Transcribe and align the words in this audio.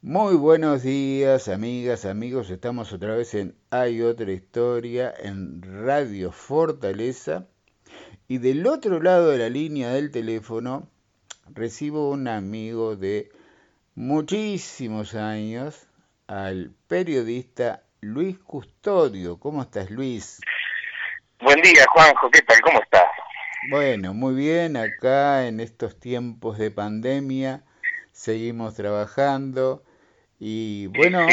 Muy 0.00 0.36
buenos 0.36 0.84
días, 0.84 1.48
amigas, 1.48 2.04
amigos. 2.04 2.50
Estamos 2.50 2.92
otra 2.92 3.16
vez 3.16 3.34
en 3.34 3.56
Hay 3.70 4.00
otra 4.00 4.30
historia 4.30 5.12
en 5.18 5.60
Radio 5.60 6.30
Fortaleza. 6.30 7.48
Y 8.28 8.38
del 8.38 8.64
otro 8.68 9.02
lado 9.02 9.30
de 9.30 9.38
la 9.38 9.48
línea 9.48 9.90
del 9.90 10.12
teléfono 10.12 10.88
recibo 11.52 12.10
un 12.10 12.28
amigo 12.28 12.94
de 12.94 13.32
muchísimos 13.96 15.16
años, 15.16 15.88
al 16.28 16.70
periodista 16.86 17.82
Luis 18.00 18.38
Custodio. 18.38 19.40
¿Cómo 19.40 19.62
estás, 19.62 19.90
Luis? 19.90 20.40
Buen 21.40 21.60
día, 21.60 21.84
Juanjo. 21.92 22.30
¿Qué 22.30 22.42
tal? 22.42 22.60
¿Cómo 22.60 22.80
estás? 22.80 23.08
Bueno, 23.68 24.14
muy 24.14 24.36
bien. 24.36 24.76
Acá 24.76 25.48
en 25.48 25.58
estos 25.58 25.98
tiempos 25.98 26.56
de 26.56 26.70
pandemia 26.70 27.64
seguimos 28.12 28.76
trabajando 28.76 29.82
y 30.38 30.86
bueno, 30.86 31.26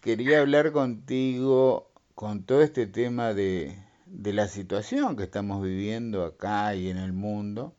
quería 0.00 0.40
hablar 0.40 0.72
contigo 0.72 1.90
con 2.14 2.44
todo 2.44 2.62
este 2.62 2.86
tema 2.86 3.34
de, 3.34 3.78
de 4.06 4.32
la 4.32 4.48
situación 4.48 5.16
que 5.16 5.24
estamos 5.24 5.62
viviendo 5.62 6.24
acá 6.24 6.74
y 6.74 6.88
en 6.88 6.96
el 6.96 7.12
mundo 7.12 7.74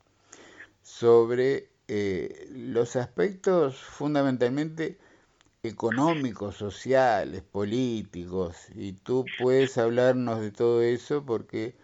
sobre 0.81 1.69
eh, 1.87 2.47
los 2.51 2.95
aspectos 2.95 3.77
fundamentalmente 3.77 4.99
económicos, 5.63 6.55
sociales, 6.55 7.41
políticos, 7.41 8.67
y 8.75 8.93
tú 8.93 9.25
puedes 9.39 9.77
hablarnos 9.77 10.39
de 10.39 10.51
todo 10.51 10.83
eso 10.83 11.25
porque 11.25 11.75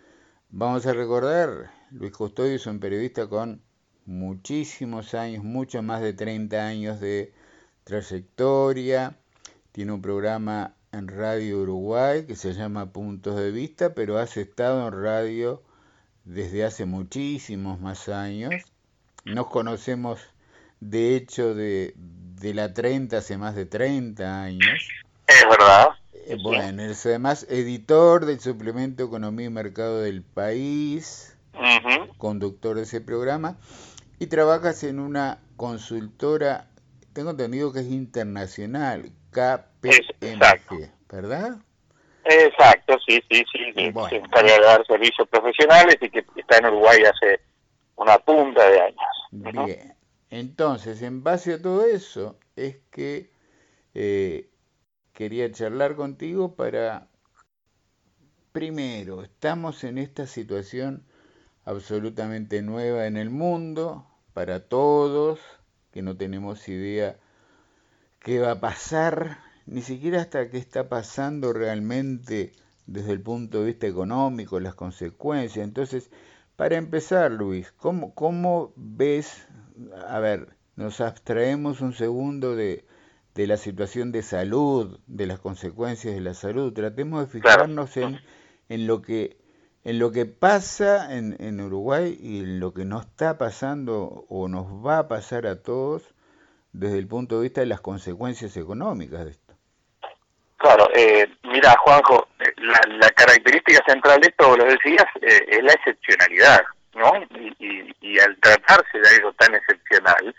vamos 0.50 0.86
a 0.86 0.94
recordar, 0.94 1.72
Luis 1.92 2.12
Custodio 2.12 2.56
es 2.56 2.68
un 2.68 2.80
periodista 2.80 3.28
con 3.28 3.62
muchísimos 4.06 5.14
años, 5.16 5.44
mucho 5.44 5.82
más 5.82 6.02
de 6.02 6.14
30 6.14 6.68
años 6.68 7.00
de 7.00 7.34
trayectoria, 7.86 9.16
tiene 9.72 9.94
un 9.94 10.02
programa 10.02 10.74
en 10.92 11.08
Radio 11.08 11.60
Uruguay 11.60 12.26
que 12.26 12.36
se 12.36 12.54
llama 12.54 12.92
Puntos 12.92 13.36
de 13.36 13.52
Vista, 13.52 13.94
pero 13.94 14.18
has 14.18 14.36
estado 14.38 14.88
en 14.88 15.04
radio 15.04 15.62
desde 16.24 16.66
hace 16.66 16.86
muchísimos 16.86 17.80
más 17.80 18.10
años. 18.10 18.54
Nos 19.24 19.48
conocemos, 19.48 20.20
de 20.80 21.16
hecho, 21.16 21.54
de, 21.54 21.94
de 21.96 22.54
la 22.56 22.74
30 22.74 23.18
hace 23.18 23.38
más 23.38 23.56
de 23.56 23.68
30 23.68 24.44
años. 24.44 24.90
Es 25.28 25.44
verdad. 25.48 25.90
Eh, 26.14 26.38
bueno, 26.42 26.82
es 26.82 27.06
además 27.06 27.46
editor 27.50 28.26
del 28.26 28.40
suplemento 28.40 29.04
Economía 29.04 29.46
y 29.46 29.52
Mercado 29.52 30.02
del 30.02 30.24
País, 30.24 31.38
conductor 32.18 32.78
de 32.78 32.84
ese 32.84 33.00
programa, 33.00 33.58
y 34.18 34.26
trabajas 34.26 34.84
en 34.84 35.00
una 35.00 35.38
consultora 35.56 36.68
tengo 37.16 37.30
entendido 37.30 37.72
que 37.72 37.80
es 37.80 37.88
internacional, 37.88 39.10
KPMG, 39.32 40.92
¿verdad? 41.10 41.56
Exacto, 42.26 42.98
sí, 43.08 43.24
sí, 43.32 43.46
sí, 43.54 43.74
que 43.74 43.94
se 44.10 44.16
encarga 44.18 44.54
de 44.54 44.62
dar 44.62 44.86
servicios 44.86 45.26
profesionales 45.30 45.96
y 46.02 46.10
que 46.10 46.26
está 46.36 46.58
en 46.58 46.66
Uruguay 46.66 47.04
hace 47.04 47.40
una 47.96 48.18
punta 48.20 48.70
de 48.70 48.82
años. 48.82 49.06
Bien, 49.32 49.96
entonces, 50.30 51.02
en 51.02 51.24
base 51.24 51.54
a 51.54 51.62
todo 51.62 51.86
eso, 51.86 52.38
es 52.58 52.80
que 52.92 53.32
eh, 53.94 54.50
quería 55.14 55.50
charlar 55.54 55.96
contigo 55.96 56.56
para, 56.56 57.08
primero, 58.52 59.24
estamos 59.24 59.86
en 59.86 60.00
esta 60.00 60.28
situación 60.28 61.06
absolutamente 61.64 62.62
nueva 62.62 63.08
en 63.08 63.16
el 63.16 63.30
mundo, 63.30 64.06
para 64.34 64.68
todos, 64.68 65.40
que 65.96 66.02
no 66.02 66.18
tenemos 66.18 66.68
idea 66.68 67.16
qué 68.20 68.40
va 68.40 68.52
a 68.52 68.60
pasar, 68.60 69.40
ni 69.66 69.82
siquiera 69.82 70.20
hasta 70.20 70.50
qué 70.50 70.58
está 70.58 70.90
pasando 70.90 71.54
realmente 71.54 72.52
desde 72.86 73.14
el 73.14 73.22
punto 73.22 73.60
de 73.60 73.68
vista 73.68 73.88
económico, 73.88 74.60
las 74.60 74.76
consecuencias. 74.76 75.66
Entonces, 75.66 76.12
para 76.58 76.76
empezar, 76.76 77.32
Luis, 77.32 77.72
¿cómo, 77.72 78.14
cómo 78.14 78.74
ves, 78.76 79.48
a 80.06 80.20
ver, 80.20 80.58
nos 80.76 81.00
abstraemos 81.00 81.80
un 81.80 81.94
segundo 81.94 82.58
de, 82.58 82.84
de 83.34 83.48
la 83.48 83.56
situación 83.56 84.12
de 84.12 84.22
salud, 84.22 85.00
de 85.08 85.28
las 85.28 85.40
consecuencias 85.40 86.14
de 86.14 86.20
la 86.20 86.34
salud, 86.34 86.74
tratemos 86.74 87.22
de 87.22 87.28
fijarnos 87.28 87.96
en, 87.96 88.20
en 88.68 88.86
lo 88.86 89.02
que 89.02 89.38
en 89.86 90.00
lo 90.00 90.12
que 90.12 90.26
pasa 90.26 91.16
en, 91.16 91.38
en, 91.40 91.62
Uruguay 91.62 92.18
y 92.20 92.40
en 92.40 92.60
lo 92.60 92.74
que 92.74 92.86
nos 92.86 93.06
está 93.06 93.38
pasando 93.38 94.26
o 94.30 94.48
nos 94.48 94.66
va 94.86 94.98
a 94.98 95.08
pasar 95.08 95.46
a 95.46 95.62
todos 95.62 96.16
desde 96.74 96.98
el 96.98 97.08
punto 97.08 97.38
de 97.38 97.44
vista 97.44 97.62
de 97.62 97.68
las 97.68 97.82
consecuencias 97.82 98.58
económicas 98.58 99.24
de 99.24 99.32
esto. 99.32 99.54
Claro, 100.58 100.90
eh, 100.96 101.30
mira 101.44 101.76
Juanjo, 101.78 102.28
eh, 102.40 102.52
la, 102.58 103.10
característica 103.12 103.84
central 103.86 104.20
de 104.22 104.30
esto, 104.30 104.58
lo 104.58 104.66
decías, 104.66 105.06
eh, 105.22 105.46
es 105.48 105.64
la 105.64 105.74
excepcionalidad, 105.74 106.62
¿no? 106.96 107.12
Y, 107.60 108.20
al 108.20 108.38
tratarse 108.38 108.98
de 108.98 109.10
algo 109.18 109.34
tan 109.34 109.54
excepcional, 109.54 110.36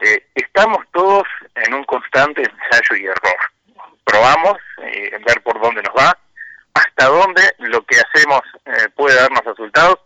eh, 0.00 0.26
estamos 0.34 0.78
todos 0.92 1.24
en 1.54 1.74
un 1.74 1.84
constante 1.84 2.42
ensayo 2.42 2.96
y 2.96 3.06
error. 3.06 3.38
Probamos, 4.04 4.58
ver 4.76 5.42
por 5.42 5.60
dónde 5.60 5.82
nos 5.82 5.94
va, 5.96 6.16
hasta 6.78 7.06
dónde 7.06 7.42
lo 7.58 7.84
que 7.84 7.96
hacemos 8.00 8.40
eh, 8.64 8.88
puede 8.94 9.16
darnos 9.16 9.44
resultados. 9.44 9.98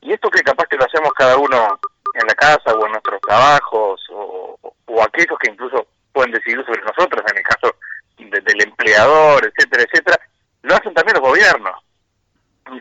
Y 0.00 0.12
esto 0.12 0.30
que 0.30 0.42
capaz 0.42 0.66
que 0.66 0.76
lo 0.76 0.84
hacemos 0.84 1.12
cada 1.14 1.36
uno 1.36 1.80
en 2.14 2.26
la 2.26 2.34
casa 2.34 2.72
o 2.74 2.86
en 2.86 2.92
nuestros 2.92 3.20
trabajos 3.20 4.00
o, 4.10 4.58
aquellos 5.02 5.38
que 5.38 5.50
incluso 5.50 5.86
pueden 6.12 6.32
decidir 6.32 6.64
sobre 6.64 6.82
nosotros, 6.82 7.22
en 7.30 7.36
el 7.36 7.42
caso 7.42 7.74
del 8.16 8.62
empleador, 8.62 9.44
etcétera, 9.44 9.82
etcétera, 9.82 10.20
lo 10.62 10.74
hacen 10.74 10.94
también 10.94 11.16
los 11.20 11.28
gobiernos. 11.28 11.74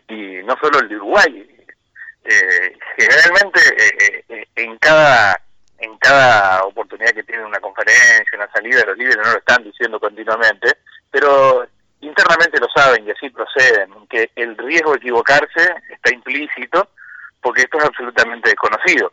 Y, 0.07 0.43
no 0.43 0.55
solo 0.61 0.79
el 0.79 0.89
de 0.89 0.95
Uruguay. 0.95 1.49
Eh, 2.23 2.77
generalmente 2.97 3.59
eh, 3.59 4.23
eh, 4.29 4.47
en 4.55 4.77
cada 4.77 5.37
en 5.79 5.97
cada 5.97 6.63
oportunidad 6.63 7.11
que 7.11 7.23
tienen 7.23 7.45
una 7.45 7.59
conferencia, 7.59 8.37
una 8.37 8.49
salida, 8.51 8.85
los 8.85 8.97
líderes 8.97 9.17
no 9.17 9.33
lo 9.33 9.39
están 9.39 9.63
diciendo 9.63 9.99
continuamente, 9.99 10.77
pero 11.11 11.67
internamente 11.99 12.59
lo 12.59 12.67
saben 12.73 13.05
y 13.05 13.11
así 13.11 13.29
proceden, 13.29 13.89
que 14.09 14.31
el 14.35 14.57
riesgo 14.57 14.93
de 14.93 14.99
equivocarse 15.13 15.75
está 15.89 16.13
implícito 16.13 16.89
porque 17.41 17.61
esto 17.61 17.77
es 17.77 17.85
absolutamente 17.85 18.49
desconocido. 18.49 19.11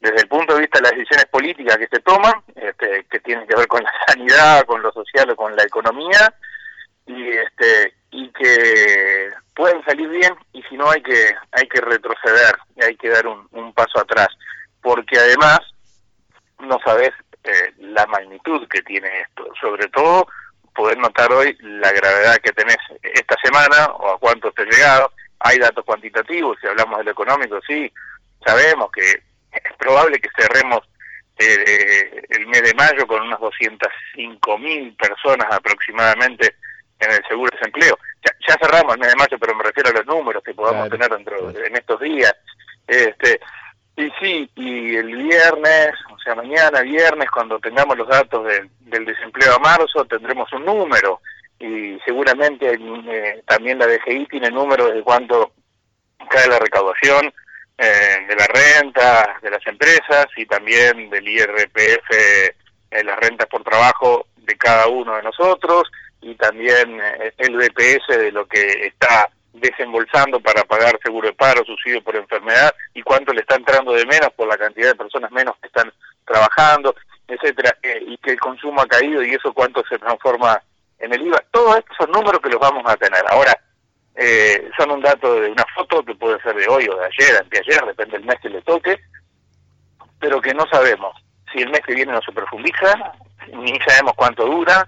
Desde 0.00 0.22
el 0.22 0.28
punto 0.28 0.54
de 0.54 0.62
vista 0.62 0.78
de 0.78 0.82
las 0.82 0.92
decisiones 0.92 1.26
políticas 1.26 1.76
que 1.76 1.86
se 1.86 2.00
toman, 2.00 2.34
este, 2.56 3.06
que 3.08 3.20
tienen 3.20 3.46
que 3.46 3.54
ver 3.54 3.68
con 3.68 3.82
la 3.82 3.92
sanidad, 4.08 4.64
con 4.66 4.82
lo 4.82 4.92
social 4.92 5.30
o 5.30 5.36
con 5.36 5.54
la 5.54 5.62
economía, 5.62 6.34
y 7.06 7.28
este 7.28 7.94
y 8.10 8.28
que 8.30 9.30
pueden 9.54 9.82
salir 9.84 10.08
bien 10.08 10.34
y 10.52 10.62
si 10.64 10.76
no 10.76 10.90
hay 10.90 11.02
que 11.02 11.34
hay 11.52 11.66
que 11.66 11.80
retroceder 11.80 12.56
y 12.76 12.84
hay 12.84 12.96
que 12.96 13.08
dar 13.08 13.26
un, 13.26 13.48
un 13.52 13.72
paso 13.72 13.98
atrás 13.98 14.28
porque 14.80 15.18
además 15.18 15.58
no 16.60 16.78
sabes 16.84 17.10
eh, 17.42 17.72
la 17.78 18.06
magnitud 18.06 18.68
que 18.68 18.82
tiene 18.82 19.22
esto 19.22 19.48
sobre 19.60 19.88
todo 19.88 20.28
poder 20.74 20.98
notar 20.98 21.32
hoy 21.32 21.56
la 21.60 21.92
gravedad 21.92 22.36
que 22.38 22.52
tenés 22.52 22.78
esta 23.02 23.36
semana 23.42 23.86
o 23.94 24.14
a 24.14 24.18
cuánto 24.18 24.50
te 24.52 24.62
has 24.62 24.68
llegado. 24.68 25.12
Hay 25.44 25.58
datos 25.58 25.84
cuantitativos, 25.84 26.58
si 26.60 26.66
hablamos 26.66 26.98
de 26.98 27.04
lo 27.04 27.10
económico, 27.10 27.60
sí, 27.66 27.92
sabemos 28.44 28.90
que 28.92 29.02
es 29.52 29.76
probable 29.78 30.18
que 30.20 30.28
cerremos 30.36 30.80
eh, 31.38 32.22
el 32.28 32.46
mes 32.46 32.62
de 32.62 32.74
mayo 32.74 33.06
con 33.06 33.22
unas 33.22 33.40
205 33.40 34.58
mil 34.58 34.94
personas 34.94 35.46
aproximadamente 35.50 36.54
en 36.98 37.10
el 37.10 37.24
seguro 37.26 37.50
de 37.50 37.58
desempleo. 37.58 37.98
Ya, 38.24 38.56
cerramos 38.60 38.94
el 38.94 39.00
mes 39.00 39.08
de 39.08 39.16
mayo, 39.16 39.38
pero 39.38 39.54
me 39.54 39.64
refiero 39.64 39.90
a 39.90 39.92
los 39.92 40.06
números 40.06 40.42
que 40.44 40.54
podamos 40.54 40.88
tener 40.88 41.08
dentro 41.10 41.50
en 41.50 41.74
estos 41.74 42.00
días. 42.00 42.34
Este, 42.86 43.40
y 43.96 44.10
sí, 44.20 44.50
y 44.56 44.96
el 44.96 45.16
viernes, 45.16 45.90
o 46.10 46.18
sea, 46.18 46.34
mañana, 46.34 46.80
viernes, 46.80 47.28
cuando 47.30 47.58
tengamos 47.58 47.96
los 47.96 48.08
datos 48.08 48.46
del 48.80 49.04
desempleo 49.04 49.54
a 49.54 49.58
marzo, 49.58 50.04
tendremos 50.04 50.52
un 50.52 50.64
número. 50.64 51.20
Y 51.62 51.96
seguramente 52.04 52.74
eh, 52.74 53.42
también 53.46 53.78
la 53.78 53.86
DGI 53.86 54.26
tiene 54.26 54.50
números 54.50 54.92
de 54.92 55.02
cuánto 55.02 55.52
cae 56.28 56.48
la 56.48 56.58
recaudación 56.58 57.32
eh, 57.78 58.26
de 58.26 58.34
la 58.34 58.46
renta 58.46 59.38
de 59.40 59.50
las 59.50 59.64
empresas 59.66 60.26
y 60.36 60.44
también 60.46 61.08
del 61.08 61.26
IRPF, 61.26 62.10
eh, 62.10 63.04
las 63.04 63.16
rentas 63.20 63.46
por 63.48 63.62
trabajo 63.62 64.26
de 64.38 64.56
cada 64.56 64.88
uno 64.88 65.14
de 65.14 65.22
nosotros 65.22 65.84
y 66.20 66.34
también 66.34 67.00
el 67.38 67.56
BPS 67.56 68.18
de 68.18 68.32
lo 68.32 68.46
que 68.46 68.86
está 68.86 69.30
desembolsando 69.52 70.40
para 70.40 70.64
pagar 70.64 70.98
seguro 71.02 71.28
de 71.28 71.34
paro, 71.34 71.64
subsidio 71.64 72.02
por 72.02 72.16
enfermedad 72.16 72.74
y 72.92 73.02
cuánto 73.02 73.32
le 73.32 73.42
está 73.42 73.54
entrando 73.54 73.92
de 73.92 74.04
menos 74.06 74.30
por 74.34 74.48
la 74.48 74.56
cantidad 74.56 74.88
de 74.88 74.94
personas 74.96 75.30
menos 75.30 75.54
que 75.60 75.68
están 75.68 75.92
trabajando, 76.26 76.94
etcétera, 77.28 77.76
eh, 77.82 78.02
y 78.06 78.16
que 78.18 78.32
el 78.32 78.40
consumo 78.40 78.80
ha 78.80 78.86
caído 78.86 79.22
y 79.22 79.34
eso 79.34 79.52
cuánto 79.52 79.82
se 79.88 79.98
transforma 79.98 80.60
en 81.02 81.12
el 81.12 81.26
IVA. 81.26 81.42
Todos 81.50 81.76
estos 81.78 81.96
son 81.98 82.10
números 82.12 82.40
que 82.40 82.48
los 82.48 82.60
vamos 82.60 82.84
a 82.86 82.96
tener. 82.96 83.22
Ahora, 83.28 83.58
eh, 84.14 84.70
son 84.78 84.90
un 84.92 85.02
dato 85.02 85.40
de 85.40 85.50
una 85.50 85.64
foto 85.74 86.02
que 86.04 86.14
puede 86.14 86.40
ser 86.42 86.54
de 86.54 86.66
hoy 86.68 86.86
o 86.88 86.96
de 86.96 87.06
ayer, 87.06 87.36
anteayer, 87.36 87.84
depende 87.86 88.18
del 88.18 88.26
mes 88.26 88.38
que 88.40 88.48
le 88.48 88.62
toque, 88.62 88.98
pero 90.20 90.40
que 90.40 90.54
no 90.54 90.64
sabemos 90.70 91.14
si 91.52 91.60
el 91.60 91.70
mes 91.70 91.80
que 91.86 91.94
viene 91.94 92.12
no 92.12 92.22
se 92.22 92.32
profundiza, 92.32 93.14
ni 93.52 93.78
sabemos 93.80 94.12
cuánto 94.16 94.46
dura, 94.46 94.86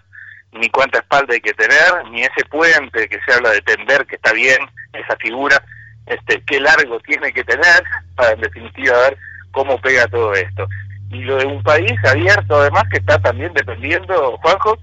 ni 0.52 0.68
cuánta 0.70 0.98
espalda 0.98 1.34
hay 1.34 1.40
que 1.40 1.52
tener, 1.52 2.08
ni 2.10 2.22
ese 2.22 2.44
puente 2.48 3.08
que 3.08 3.20
se 3.26 3.32
habla 3.34 3.50
de 3.50 3.62
tender, 3.62 4.06
que 4.06 4.16
está 4.16 4.32
bien, 4.32 4.58
esa 4.92 5.16
figura, 5.16 5.62
este, 6.06 6.42
qué 6.44 6.60
largo 6.60 7.00
tiene 7.00 7.32
que 7.32 7.44
tener 7.44 7.82
para 8.14 8.32
en 8.32 8.40
definitiva 8.40 8.96
ver 8.98 9.18
cómo 9.50 9.80
pega 9.80 10.06
todo 10.06 10.32
esto. 10.34 10.66
Y 11.10 11.22
lo 11.22 11.36
de 11.36 11.46
un 11.46 11.62
país 11.62 11.92
abierto 12.04 12.56
además 12.56 12.84
que 12.90 12.98
está 12.98 13.18
también 13.18 13.52
dependiendo, 13.54 14.36
Juanjo, 14.38 14.78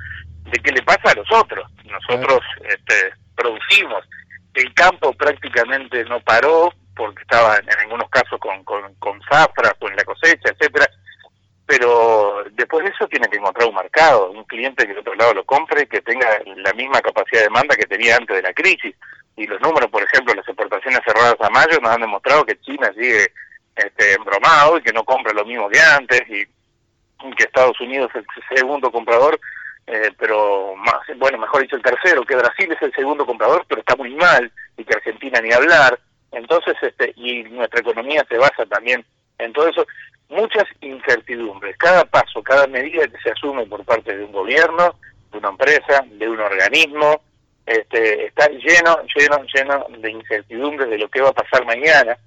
de 0.52 0.60
qué 0.60 0.72
le 0.72 0.82
pasa 0.84 1.12
a 1.12 1.16
los 1.16 1.32
otros. 1.32 1.70
Nosotros 1.86 2.40
este, 2.64 3.14
producimos, 3.36 4.04
el 4.54 4.74
campo 4.74 5.14
prácticamente 5.14 6.04
no 6.06 6.20
paró 6.22 6.74
porque 6.96 7.22
estaba 7.22 7.58
en, 7.58 7.70
algunos 7.80 8.10
casos 8.10 8.40
con, 8.40 8.64
con, 8.64 8.94
con 8.96 9.20
zafra, 9.30 9.74
con 9.80 9.96
la 9.96 10.04
cosecha, 10.04 10.50
etcétera 10.50 10.88
pero 11.72 12.44
después 12.52 12.84
de 12.84 12.92
eso 12.92 13.08
tiene 13.08 13.30
que 13.30 13.38
encontrar 13.38 13.70
un 13.70 13.76
mercado, 13.76 14.30
un 14.30 14.44
cliente 14.44 14.86
que 14.86 14.94
de 14.94 15.00
otro 15.00 15.16
lado 15.16 15.36
lo 15.36 15.46
compre, 15.46 15.88
que 15.88 16.02
tenga 16.02 16.28
la 16.58 16.74
misma 16.74 17.00
capacidad 17.00 17.40
de 17.40 17.48
demanda 17.48 17.78
que 17.78 17.86
tenía 17.86 18.18
antes 18.18 18.36
de 18.36 18.42
la 18.42 18.52
crisis. 18.52 18.94
Y 19.38 19.48
los 19.48 19.62
números, 19.62 19.90
por 19.90 20.04
ejemplo, 20.04 20.34
las 20.34 20.46
exportaciones 20.46 21.00
cerradas 21.06 21.38
a 21.40 21.50
mayo 21.50 21.80
nos 21.80 21.92
han 21.92 22.02
demostrado 22.02 22.44
que 22.44 22.60
China 22.60 22.92
sigue 22.94 23.32
este, 23.74 24.16
embromado 24.16 24.78
y 24.78 24.82
que 24.82 24.92
no 24.92 25.06
compra 25.06 25.32
lo 25.32 25.46
mismo 25.46 25.70
que 25.70 25.80
antes 25.80 26.22
y, 26.28 26.46
que 27.38 27.44
Estados 27.46 27.80
Unidos 27.80 28.12
es 28.16 28.26
el 28.36 28.58
segundo 28.58 28.92
comprador, 28.92 29.40
eh, 29.92 30.10
pero 30.18 30.74
más, 30.78 31.02
bueno, 31.18 31.38
mejor 31.38 31.62
dicho 31.62 31.76
el 31.76 31.82
tercero, 31.82 32.24
que 32.24 32.38
Brasil 32.38 32.72
es 32.72 32.82
el 32.82 32.94
segundo 32.94 33.26
comprador, 33.26 33.66
pero 33.68 33.82
está 33.82 33.98
muy 33.98 34.16
mal 34.16 34.50
y 34.78 34.86
que 34.86 34.94
Argentina 34.94 35.42
ni 35.42 35.52
hablar. 35.52 36.00
Entonces, 36.32 36.76
este, 36.82 37.12
y 37.18 37.44
nuestra 37.44 37.82
economía 37.82 38.26
se 38.30 38.38
basa 38.38 38.66
también 38.68 39.06
en 39.38 39.52
todo 39.52 39.68
eso 39.68 39.86
muchas 40.30 40.64
incertidumbres. 40.80 41.76
Cada 41.78 42.06
paso, 42.06 42.42
cada 42.42 42.68
medida 42.68 43.06
que 43.06 43.18
se 43.22 43.32
asume 43.32 43.66
por 43.66 43.84
parte 43.84 44.16
de 44.16 44.24
un 44.24 44.32
gobierno, 44.32 44.96
de 45.30 45.38
una 45.40 45.50
empresa, 45.50 46.06
de 46.08 46.30
un 46.30 46.40
organismo, 46.40 47.22
este, 47.66 48.28
está 48.28 48.48
lleno, 48.48 48.98
lleno, 49.14 49.44
lleno 49.54 49.86
de 50.00 50.10
incertidumbres 50.10 50.90
de 50.90 51.00
lo 51.00 51.10
que 51.10 51.20
va 51.20 51.30
a 51.30 51.34
pasar 51.34 51.66
mañana, 51.66 52.18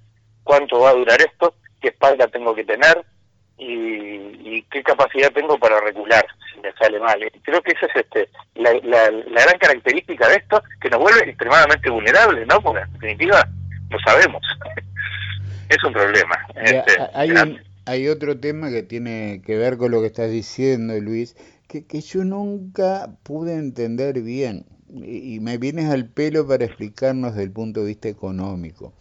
cuánto 0.43 0.81
va 0.81 0.91
a 0.91 0.95
durar 0.95 1.19
esto, 1.19 1.55
qué 1.81 1.87
espalda 1.87 2.27
tengo 2.27 2.53
que 2.53 2.63
tener 2.63 3.03
y, 3.57 4.61
qué 4.69 4.83
capacidad 4.83 5.31
tengo 5.31 5.57
para 5.57 5.79
regular 5.79 6.25
me 6.61 6.71
sale 6.73 6.99
mal. 6.99 7.19
Creo 7.43 7.61
que 7.61 7.71
esa 7.71 7.85
es 7.87 7.95
este, 7.95 8.29
la, 8.55 8.73
la, 8.73 9.45
gran 9.45 9.57
característica 9.59 10.27
de 10.29 10.35
esto, 10.35 10.61
que 10.81 10.89
nos 10.89 10.99
vuelve 10.99 11.29
extremadamente 11.29 11.89
vulnerables, 11.89 12.47
¿no? 12.47 12.61
Porque 12.61 12.81
en 12.81 12.93
definitiva 12.93 13.47
lo 13.89 13.99
sabemos. 13.99 14.41
es 15.69 15.83
un 15.83 15.93
problema. 15.93 16.37
Este, 16.55 16.97
hay, 17.13 17.31
hay 17.85 18.07
otro 18.07 18.39
tema 18.39 18.69
que 18.69 18.83
tiene 18.83 19.41
que 19.45 19.57
ver 19.57 19.77
con 19.77 19.91
lo 19.91 20.01
que 20.01 20.07
estás 20.07 20.31
diciendo, 20.31 20.99
Luis, 20.99 21.35
que, 21.67 21.85
que 21.85 22.01
yo 22.01 22.23
nunca 22.23 23.09
pude 23.23 23.55
entender 23.55 24.21
bien. 24.21 24.65
Y, 24.89 25.39
me 25.41 25.57
vienes 25.57 25.89
al 25.89 26.07
pelo 26.07 26.47
para 26.47 26.65
explicarnos 26.65 27.31
desde 27.31 27.43
el 27.43 27.51
punto 27.51 27.81
de 27.81 27.87
vista 27.87 28.07
económico. 28.07 28.93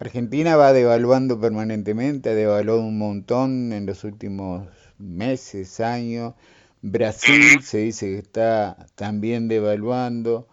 Argentina 0.00 0.56
va 0.56 0.72
devaluando 0.72 1.40
permanentemente, 1.40 2.30
ha 2.30 2.34
devaluado 2.34 2.80
un 2.80 2.98
montón 2.98 3.72
en 3.72 3.86
los 3.86 4.02
últimos 4.04 4.66
meses, 5.00 5.80
años. 5.80 6.34
Brasil 6.82 7.62
se 7.62 7.78
dice 7.78 8.06
que 8.06 8.18
está 8.18 8.86
también 8.94 9.48
devaluando. 9.48 10.48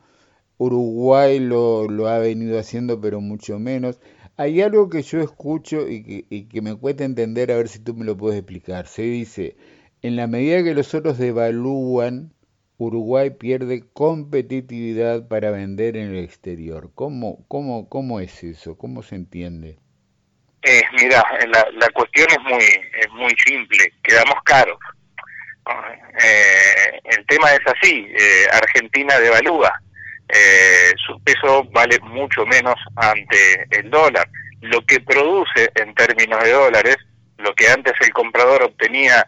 Uruguay 0.57 1.39
lo, 1.39 1.88
lo 1.88 2.07
ha 2.07 2.19
venido 2.19 2.59
haciendo, 2.59 2.99
pero 2.99 3.21
mucho 3.21 3.59
menos. 3.59 3.99
Hay 4.38 4.61
algo 4.61 4.89
que 4.89 5.01
yo 5.01 5.19
escucho 5.21 5.88
y 5.89 6.45
que, 6.45 6.61
me 6.61 6.75
cuesta 6.75 7.05
entender, 7.05 7.51
a 7.51 7.57
ver 7.57 7.67
si 7.67 7.79
tú 7.79 7.95
me 7.95 8.05
lo 8.05 8.17
puedes 8.17 8.39
explicar. 8.39 8.88
Se 8.88 9.01
dice, 9.03 9.57
en 10.01 10.15
la 10.15 10.27
medida 10.27 10.63
que 10.63 10.75
los 10.75 10.93
otros 10.93 11.17
devalúan, 11.17 12.33
Uruguay 12.77 13.31
pierde 13.31 13.83
competitividad 13.93 15.27
para 15.27 15.50
vender 15.51 15.97
en 15.97 16.09
el 16.09 16.23
exterior. 16.23 16.91
¿Cómo, 16.93 17.45
cómo, 17.47 17.89
cómo 17.89 18.19
es 18.19 18.43
eso? 18.43 18.77
¿Cómo 18.77 19.01
se 19.01 19.15
entiende? 19.15 19.79
Eh, 20.69 20.83
mira, 21.01 21.23
la, 21.47 21.89
cuestión 21.93 22.27
es 22.29 22.39
muy, 22.41 22.63
es 22.99 23.09
muy 23.11 23.33
simple, 23.45 23.93
quedamos 24.03 24.35
caros. 24.43 24.77
Eh, 26.21 26.99
el 27.05 27.25
tema 27.25 27.53
es 27.53 27.61
así, 27.65 28.05
eh, 28.13 28.47
Argentina 28.51 29.17
devalúa, 29.17 29.71
eh, 30.27 30.91
su 31.05 31.23
peso 31.23 31.63
vale 31.71 31.97
mucho 32.01 32.45
menos 32.45 32.75
ante 32.97 33.65
el 33.71 33.89
dólar. 33.89 34.27
Lo 34.59 34.81
que 34.85 34.99
produce 34.99 35.71
en 35.75 35.95
términos 35.95 36.43
de 36.43 36.51
dólares, 36.51 36.97
lo 37.37 37.55
que 37.55 37.69
antes 37.69 37.93
el 38.01 38.11
comprador 38.11 38.63
obtenía 38.63 39.25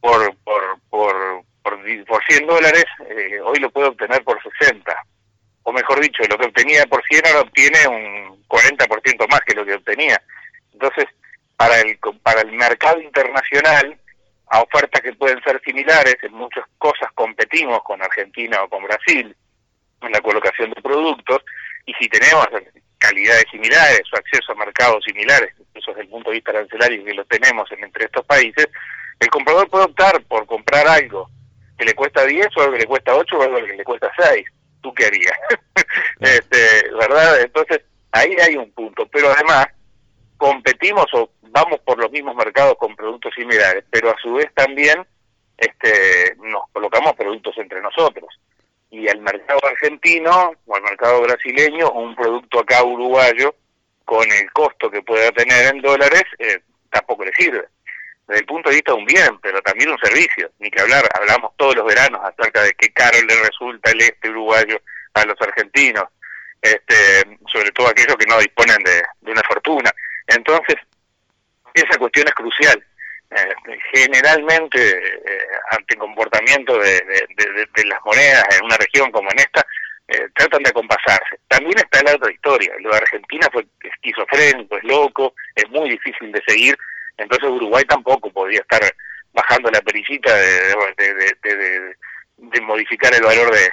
por, 0.00 0.36
por, 0.44 0.62
por, 0.90 1.42
por, 1.62 2.24
100 2.28 2.46
dólares, 2.46 2.84
eh, 3.08 3.40
hoy 3.42 3.60
lo 3.60 3.70
puede 3.70 3.88
obtener 3.88 4.22
por 4.24 4.38
60. 4.42 4.94
O 5.62 5.72
mejor 5.72 6.00
dicho, 6.00 6.22
lo 6.28 6.36
que 6.36 6.46
obtenía 6.46 6.84
por 6.84 7.02
100 7.04 7.26
ahora 7.26 7.40
obtiene 7.40 7.78
un 7.88 8.46
40% 8.46 9.26
más 9.30 9.40
que 9.40 9.54
lo 9.54 9.64
que 9.64 9.74
obtenía. 9.74 10.20
Entonces, 10.76 11.06
para 11.56 11.80
el, 11.80 11.98
para 12.22 12.42
el 12.42 12.52
mercado 12.52 13.00
internacional, 13.00 13.98
a 14.48 14.60
ofertas 14.60 15.00
que 15.00 15.14
pueden 15.14 15.42
ser 15.42 15.60
similares, 15.64 16.16
en 16.22 16.32
muchas 16.34 16.64
cosas 16.78 17.10
competimos 17.14 17.82
con 17.82 18.02
Argentina 18.02 18.62
o 18.62 18.68
con 18.68 18.84
Brasil, 18.84 19.34
en 20.02 20.12
la 20.12 20.20
colocación 20.20 20.70
de 20.70 20.82
productos 20.82 21.42
y 21.86 21.94
si 21.94 22.08
tenemos 22.08 22.46
calidades 22.98 23.44
similares 23.50 24.02
o 24.12 24.16
acceso 24.16 24.52
a 24.52 24.56
mercados 24.56 25.02
similares, 25.04 25.54
incluso 25.58 25.92
desde 25.92 26.02
el 26.02 26.08
punto 26.08 26.30
de 26.30 26.36
vista 26.36 26.50
arancelario 26.50 27.04
que 27.04 27.14
lo 27.14 27.24
tenemos 27.24 27.70
entre 27.72 28.04
estos 28.04 28.24
países, 28.26 28.68
el 29.18 29.28
comprador 29.28 29.68
puede 29.68 29.86
optar 29.86 30.22
por 30.24 30.46
comprar 30.46 30.86
algo 30.86 31.30
que 31.78 31.84
le 31.84 31.94
cuesta 31.94 32.24
10 32.24 32.48
o 32.56 32.60
algo 32.60 32.72
que 32.74 32.80
le 32.80 32.86
cuesta 32.86 33.14
8 33.14 33.38
o 33.38 33.42
algo 33.42 33.56
que 33.64 33.76
le 33.76 33.84
cuesta 33.84 34.12
6. 34.18 34.46
¿Tú 34.82 34.92
qué 34.94 35.06
harías? 35.06 35.38
este, 36.20 36.90
¿Verdad? 36.92 37.40
Entonces, 37.40 37.80
ahí 38.12 38.36
hay 38.42 38.56
un 38.56 38.70
punto. 38.72 39.06
Pero 39.08 39.30
además, 39.32 39.66
competimos 40.36 41.06
o 41.14 41.30
vamos 41.42 41.80
por 41.80 41.98
los 41.98 42.10
mismos 42.10 42.36
mercados 42.36 42.74
con 42.78 42.94
productos 42.94 43.34
similares, 43.34 43.84
pero 43.90 44.10
a 44.10 44.16
su 44.20 44.34
vez 44.34 44.52
también 44.54 45.06
este, 45.56 46.36
nos 46.42 46.64
colocamos 46.72 47.14
productos 47.14 47.56
entre 47.58 47.80
nosotros 47.80 48.28
y 48.90 49.08
al 49.08 49.20
mercado 49.20 49.60
argentino 49.64 50.52
o 50.66 50.76
al 50.76 50.82
mercado 50.82 51.22
brasileño 51.22 51.90
un 51.90 52.14
producto 52.14 52.60
acá 52.60 52.84
uruguayo 52.84 53.54
con 54.04 54.24
el 54.30 54.50
costo 54.52 54.90
que 54.90 55.02
pueda 55.02 55.30
tener 55.32 55.74
en 55.74 55.82
dólares 55.82 56.24
eh, 56.38 56.60
tampoco 56.90 57.24
le 57.24 57.32
sirve. 57.32 57.64
Desde 58.26 58.40
el 58.40 58.46
punto 58.46 58.70
de 58.70 58.76
vista 58.76 58.92
de 58.92 58.98
un 58.98 59.04
bien, 59.04 59.38
pero 59.40 59.60
también 59.62 59.90
un 59.90 59.98
servicio. 59.98 60.50
Ni 60.58 60.70
que 60.70 60.80
hablar, 60.80 61.04
hablamos 61.14 61.52
todos 61.56 61.76
los 61.76 61.86
veranos 61.86 62.20
acerca 62.24 62.62
de 62.62 62.72
qué 62.74 62.92
caro 62.92 63.18
le 63.22 63.36
resulta 63.42 63.90
el 63.90 64.00
este 64.00 64.30
uruguayo 64.30 64.80
a 65.14 65.24
los 65.24 65.40
argentinos, 65.40 66.04
este, 66.60 67.38
sobre 67.52 67.70
todo 67.70 67.88
aquellos 67.88 68.16
que 68.16 68.26
no 68.26 68.38
disponen 68.38 68.78
de 68.82 69.30
una 69.30 69.42
fortuna. 69.42 69.92
Entonces, 70.28 70.76
esa 71.74 71.98
cuestión 71.98 72.26
es 72.28 72.34
crucial. 72.34 72.84
Eh, 73.28 73.54
generalmente 73.92 74.78
eh, 74.78 75.48
ante 75.72 75.96
comportamiento 75.96 76.78
de, 76.78 77.02
las 77.84 78.04
monedas 78.04 78.44
en 78.56 78.64
una 78.64 78.76
región 78.76 79.10
como 79.10 79.28
en 79.32 79.40
esta, 79.40 79.66
eh, 80.08 80.28
tratan 80.34 80.62
de 80.62 80.70
acompasarse. 80.70 81.40
También 81.48 81.76
está 81.76 82.02
la 82.04 82.14
otra 82.14 82.32
historia, 82.32 82.72
lo 82.78 82.90
de 82.90 82.96
Argentina 82.96 83.48
fue 83.52 83.66
esquizofrénico, 83.80 84.76
es 84.76 84.84
loco, 84.84 85.34
es 85.56 85.68
muy 85.70 85.90
difícil 85.90 86.30
de 86.30 86.40
seguir, 86.46 86.78
entonces 87.16 87.48
Uruguay 87.50 87.84
tampoco 87.84 88.30
podía 88.30 88.60
estar 88.60 88.82
bajando 89.32 89.70
la 89.72 89.80
perillita 89.80 90.32
de, 90.32 91.96
modificar 92.62 93.12
el 93.14 93.22
valor 93.22 93.52
de 93.52 93.70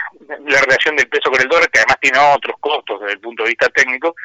la 0.51 0.61
relación 0.61 0.95
del 0.95 1.07
peso 1.09 1.29
con 1.29 1.41
el 1.41 1.47
dólar, 1.47 1.69
que 1.69 1.79
además 1.79 1.97
tiene 1.99 2.17
otros 2.19 2.55
costos 2.59 3.01
desde 3.01 3.13
el 3.13 3.19
punto 3.19 3.43
de 3.43 3.49
vista 3.49 3.69
técnico, 3.69 4.15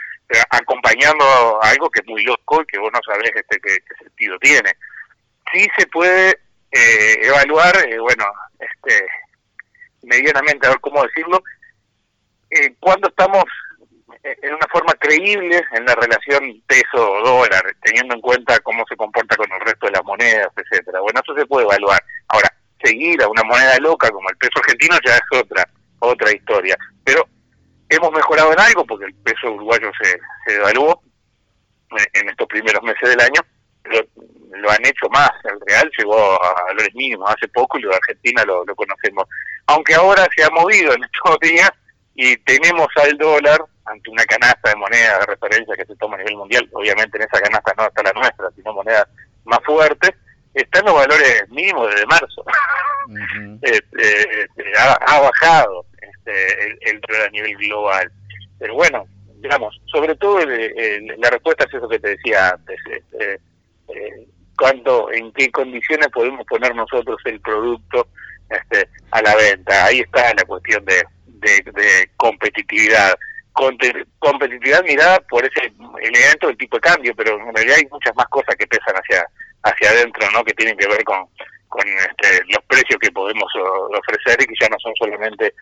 acompañando 0.50 1.24
algo 1.62 1.90
que 1.90 2.00
es 2.00 2.06
muy 2.06 2.22
loco 2.22 2.60
y 2.62 2.66
que 2.66 2.78
vos 2.78 2.90
no 2.92 3.00
sabés 3.04 3.32
este, 3.34 3.58
qué 3.60 3.78
sentido 4.04 4.38
tiene 4.38 4.70
sí 5.52 5.66
se 5.76 5.86
puede 5.86 6.30
eh, 6.70 7.14
evaluar, 7.22 7.74
eh, 7.88 7.98
bueno, 7.98 8.24
este, 8.58 9.06
medianamente, 10.02 10.66
a 10.66 10.70
ver 10.70 10.80
cómo 10.80 11.02
decirlo, 11.02 11.42
eh, 12.50 12.74
cuando 12.80 13.08
estamos 13.08 13.44
en 14.22 14.54
una 14.54 14.66
forma 14.70 14.92
creíble 14.94 15.62
en 15.72 15.84
la 15.84 15.94
relación 15.94 16.62
peso-dólar, 16.66 17.62
teniendo 17.82 18.14
en 18.14 18.20
cuenta 18.20 18.58
cómo 18.60 18.84
se 18.88 18.96
comporta 18.96 19.36
con 19.36 19.50
el 19.52 19.60
resto 19.60 19.86
de 19.86 19.92
las 19.92 20.04
monedas, 20.04 20.48
etcétera. 20.56 21.00
Bueno, 21.00 21.20
eso 21.22 21.34
se 21.34 21.46
puede 21.46 21.64
evaluar. 21.64 22.02
Ahora, 22.28 22.52
seguir 22.82 23.22
a 23.22 23.28
una 23.28 23.42
moneda 23.44 23.78
loca 23.78 24.10
como 24.10 24.28
el 24.28 24.36
peso 24.36 24.58
argentino 24.58 24.96
ya 25.06 25.14
es 25.14 25.40
otra 25.40 25.64
otra 26.00 26.32
historia. 26.32 26.76
Pero 27.04 27.26
hemos 27.88 28.12
mejorado 28.12 28.52
en 28.52 28.60
algo 28.60 28.84
porque 28.84 29.06
el 29.06 29.14
peso 29.14 29.52
uruguayo 29.52 29.90
se, 30.02 30.18
se 30.46 30.52
devaluó 30.54 31.00
en 32.12 32.28
estos 32.28 32.46
primeros 32.48 32.82
meses 32.82 33.08
del 33.08 33.20
año, 33.20 33.40
pero 33.82 34.06
lo 34.52 34.70
han 34.70 34.84
hecho 34.84 35.08
más, 35.10 35.30
el 35.44 35.60
Real 35.66 35.90
llegó 35.96 36.42
a 36.42 36.64
valores 36.64 36.94
mínimos 36.94 37.30
hace 37.30 37.48
poco 37.48 37.78
y 37.78 37.82
lo 37.82 37.90
de 37.90 37.96
Argentina 37.96 38.44
lo, 38.44 38.64
conocemos. 38.74 39.26
Aunque 39.66 39.94
ahora 39.94 40.26
se 40.34 40.44
ha 40.44 40.50
movido 40.50 40.92
en 40.92 41.04
estos 41.04 41.38
días 41.40 41.70
y 42.14 42.36
tenemos 42.38 42.88
al 42.96 43.16
dólar 43.16 43.60
ante 43.84 44.10
una 44.10 44.24
canasta 44.24 44.70
de 44.70 44.76
moneda 44.76 45.18
de 45.18 45.26
referencia 45.26 45.76
que 45.76 45.86
se 45.86 45.96
toma 45.96 46.16
a 46.16 46.18
nivel 46.18 46.36
mundial, 46.36 46.68
obviamente 46.72 47.16
en 47.16 47.24
esa 47.24 47.40
canasta 47.40 47.72
no 47.76 47.86
está 47.86 48.02
la 48.02 48.12
nuestra, 48.12 48.50
sino 48.54 48.72
monedas 48.74 49.06
más 49.44 49.60
fuertes, 49.64 50.10
está 50.52 50.80
en 50.80 50.86
los 50.86 50.94
valores 50.94 51.48
mínimos 51.48 51.90
desde 51.90 52.06
marzo. 52.06 52.44
Este, 53.62 54.42
este, 54.42 54.78
ha, 54.78 55.18
bajado 55.18 55.86
este, 56.28 56.90
el, 56.90 57.00
el 57.10 57.22
a 57.22 57.30
nivel 57.30 57.56
global. 57.56 58.10
Pero 58.58 58.74
bueno, 58.74 59.04
digamos, 59.40 59.80
sobre 59.86 60.14
todo 60.16 60.40
la 60.40 61.30
respuesta 61.30 61.64
es 61.64 61.74
eso 61.74 61.88
que 61.88 61.98
te 61.98 62.10
decía 62.10 62.50
antes. 62.50 62.78
Este, 62.90 63.34
eh, 63.88 64.26
cuánto, 64.56 65.10
en 65.12 65.32
qué 65.32 65.50
condiciones 65.50 66.08
podemos 66.08 66.44
poner 66.46 66.74
nosotros 66.74 67.18
el 67.24 67.40
producto 67.40 68.08
este, 68.50 68.88
a 69.12 69.22
la 69.22 69.34
venta. 69.36 69.86
Ahí 69.86 70.00
está 70.00 70.34
la 70.34 70.44
cuestión 70.44 70.84
de, 70.84 71.04
de, 71.26 72.10
competitividad. 72.16 73.16
competitividad 74.18 74.82
mirada 74.84 75.18
por 75.30 75.44
ese 75.44 75.72
elemento 76.02 76.48
del 76.48 76.56
tipo 76.56 76.76
de 76.76 76.80
cambio, 76.80 77.14
pero 77.16 77.36
en 77.36 77.54
realidad 77.54 77.78
hay 77.78 77.88
muchas 77.90 78.14
más 78.16 78.26
cosas 78.26 78.54
que 78.56 78.66
pesan 78.66 78.94
hacia 78.94 79.24
hacia 79.62 79.90
adentro, 79.90 80.24
¿no? 80.32 80.44
Que 80.44 80.54
tienen 80.54 80.76
que 80.76 80.86
ver 80.86 81.02
con, 81.02 81.26
con 81.68 81.86
este, 81.86 82.42
los 82.48 82.64
precios 82.66 82.98
que 83.00 83.10
podemos 83.10 83.50
ofrecer 83.56 84.40
y 84.40 84.46
que 84.46 84.54
ya 84.60 84.68
no 84.68 84.76
son 84.78 84.92
solamente 84.96 85.52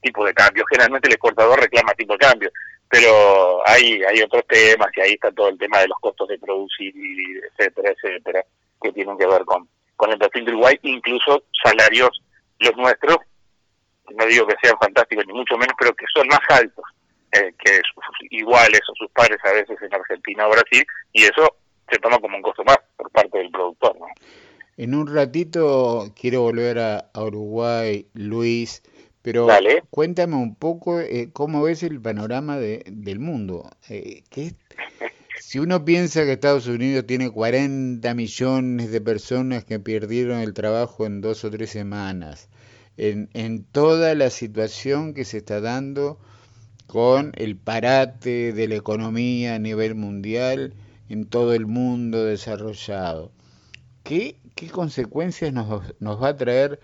tipo 0.00 0.24
de 0.24 0.34
cambio. 0.34 0.64
Generalmente 0.70 1.08
el 1.08 1.14
exportador 1.14 1.60
reclama 1.60 1.94
tipo 1.94 2.14
de 2.14 2.18
cambio, 2.18 2.50
pero 2.88 3.66
hay 3.66 4.02
hay 4.02 4.22
otros 4.22 4.44
temas 4.48 4.88
y 4.96 5.00
ahí 5.00 5.12
está 5.12 5.30
todo 5.32 5.48
el 5.48 5.58
tema 5.58 5.78
de 5.78 5.88
los 5.88 5.98
costos 6.00 6.28
de 6.28 6.38
producir, 6.38 6.94
etcétera, 7.52 7.92
etcétera, 7.92 8.44
que 8.82 8.92
tienen 8.92 9.16
que 9.18 9.26
ver 9.26 9.44
con, 9.44 9.68
con 9.96 10.10
el 10.10 10.18
perfil 10.18 10.44
de 10.44 10.52
Uruguay, 10.52 10.78
incluso 10.82 11.44
salarios 11.62 12.22
los 12.60 12.76
nuestros, 12.76 13.16
no 14.14 14.26
digo 14.26 14.46
que 14.46 14.56
sean 14.62 14.76
fantásticos 14.78 15.26
ni 15.26 15.32
mucho 15.32 15.56
menos, 15.56 15.74
pero 15.78 15.94
que 15.94 16.04
son 16.14 16.26
más 16.28 16.40
altos 16.48 16.84
eh, 17.32 17.52
que 17.58 17.70
sus 17.70 18.30
iguales 18.30 18.80
o 18.90 18.94
sus 18.96 19.10
padres 19.12 19.38
a 19.44 19.52
veces 19.52 19.76
en 19.80 19.94
Argentina 19.94 20.46
o 20.46 20.50
Brasil, 20.50 20.84
y 21.12 21.22
eso 21.22 21.56
se 21.90 21.98
toma 21.98 22.18
como 22.18 22.36
un 22.36 22.42
costo 22.42 22.64
más 22.64 22.78
por 22.96 23.10
parte 23.10 23.38
del 23.38 23.50
productor. 23.50 23.98
¿no? 23.98 24.06
En 24.76 24.94
un 24.94 25.14
ratito 25.14 26.12
quiero 26.18 26.42
volver 26.42 26.78
a, 26.78 27.10
Uruguay, 27.14 28.06
Luis, 28.14 28.82
pero 29.22 29.48
cuéntame 29.90 30.36
un 30.36 30.54
poco 30.54 31.00
eh, 31.00 31.30
cómo 31.32 31.62
ves 31.62 31.82
el 31.82 32.00
panorama 32.00 32.58
de, 32.58 32.84
del 32.86 33.18
mundo. 33.18 33.70
Eh, 33.88 34.22
si 35.38 35.58
uno 35.58 35.84
piensa 35.84 36.24
que 36.24 36.32
Estados 36.32 36.66
Unidos 36.66 37.06
tiene 37.06 37.30
40 37.30 38.14
millones 38.14 38.90
de 38.90 39.00
personas 39.00 39.64
que 39.64 39.78
perdieron 39.78 40.40
el 40.40 40.54
trabajo 40.54 41.06
en 41.06 41.20
dos 41.20 41.44
o 41.44 41.50
tres 41.50 41.70
semanas, 41.70 42.48
en, 42.96 43.28
en 43.34 43.64
toda 43.64 44.14
la 44.14 44.30
situación 44.30 45.14
que 45.14 45.24
se 45.24 45.38
está 45.38 45.60
dando 45.60 46.18
con 46.86 47.32
el 47.36 47.56
parate 47.56 48.52
de 48.52 48.68
la 48.68 48.74
economía 48.74 49.54
a 49.54 49.58
nivel 49.58 49.94
mundial, 49.94 50.74
en 51.08 51.26
todo 51.26 51.52
el 51.54 51.66
mundo 51.66 52.24
desarrollado. 52.24 53.32
¿Qué, 54.02 54.36
qué 54.54 54.68
consecuencias 54.68 55.52
nos, 55.52 55.82
nos, 56.00 56.22
va 56.22 56.28
a 56.28 56.36
traer, 56.36 56.80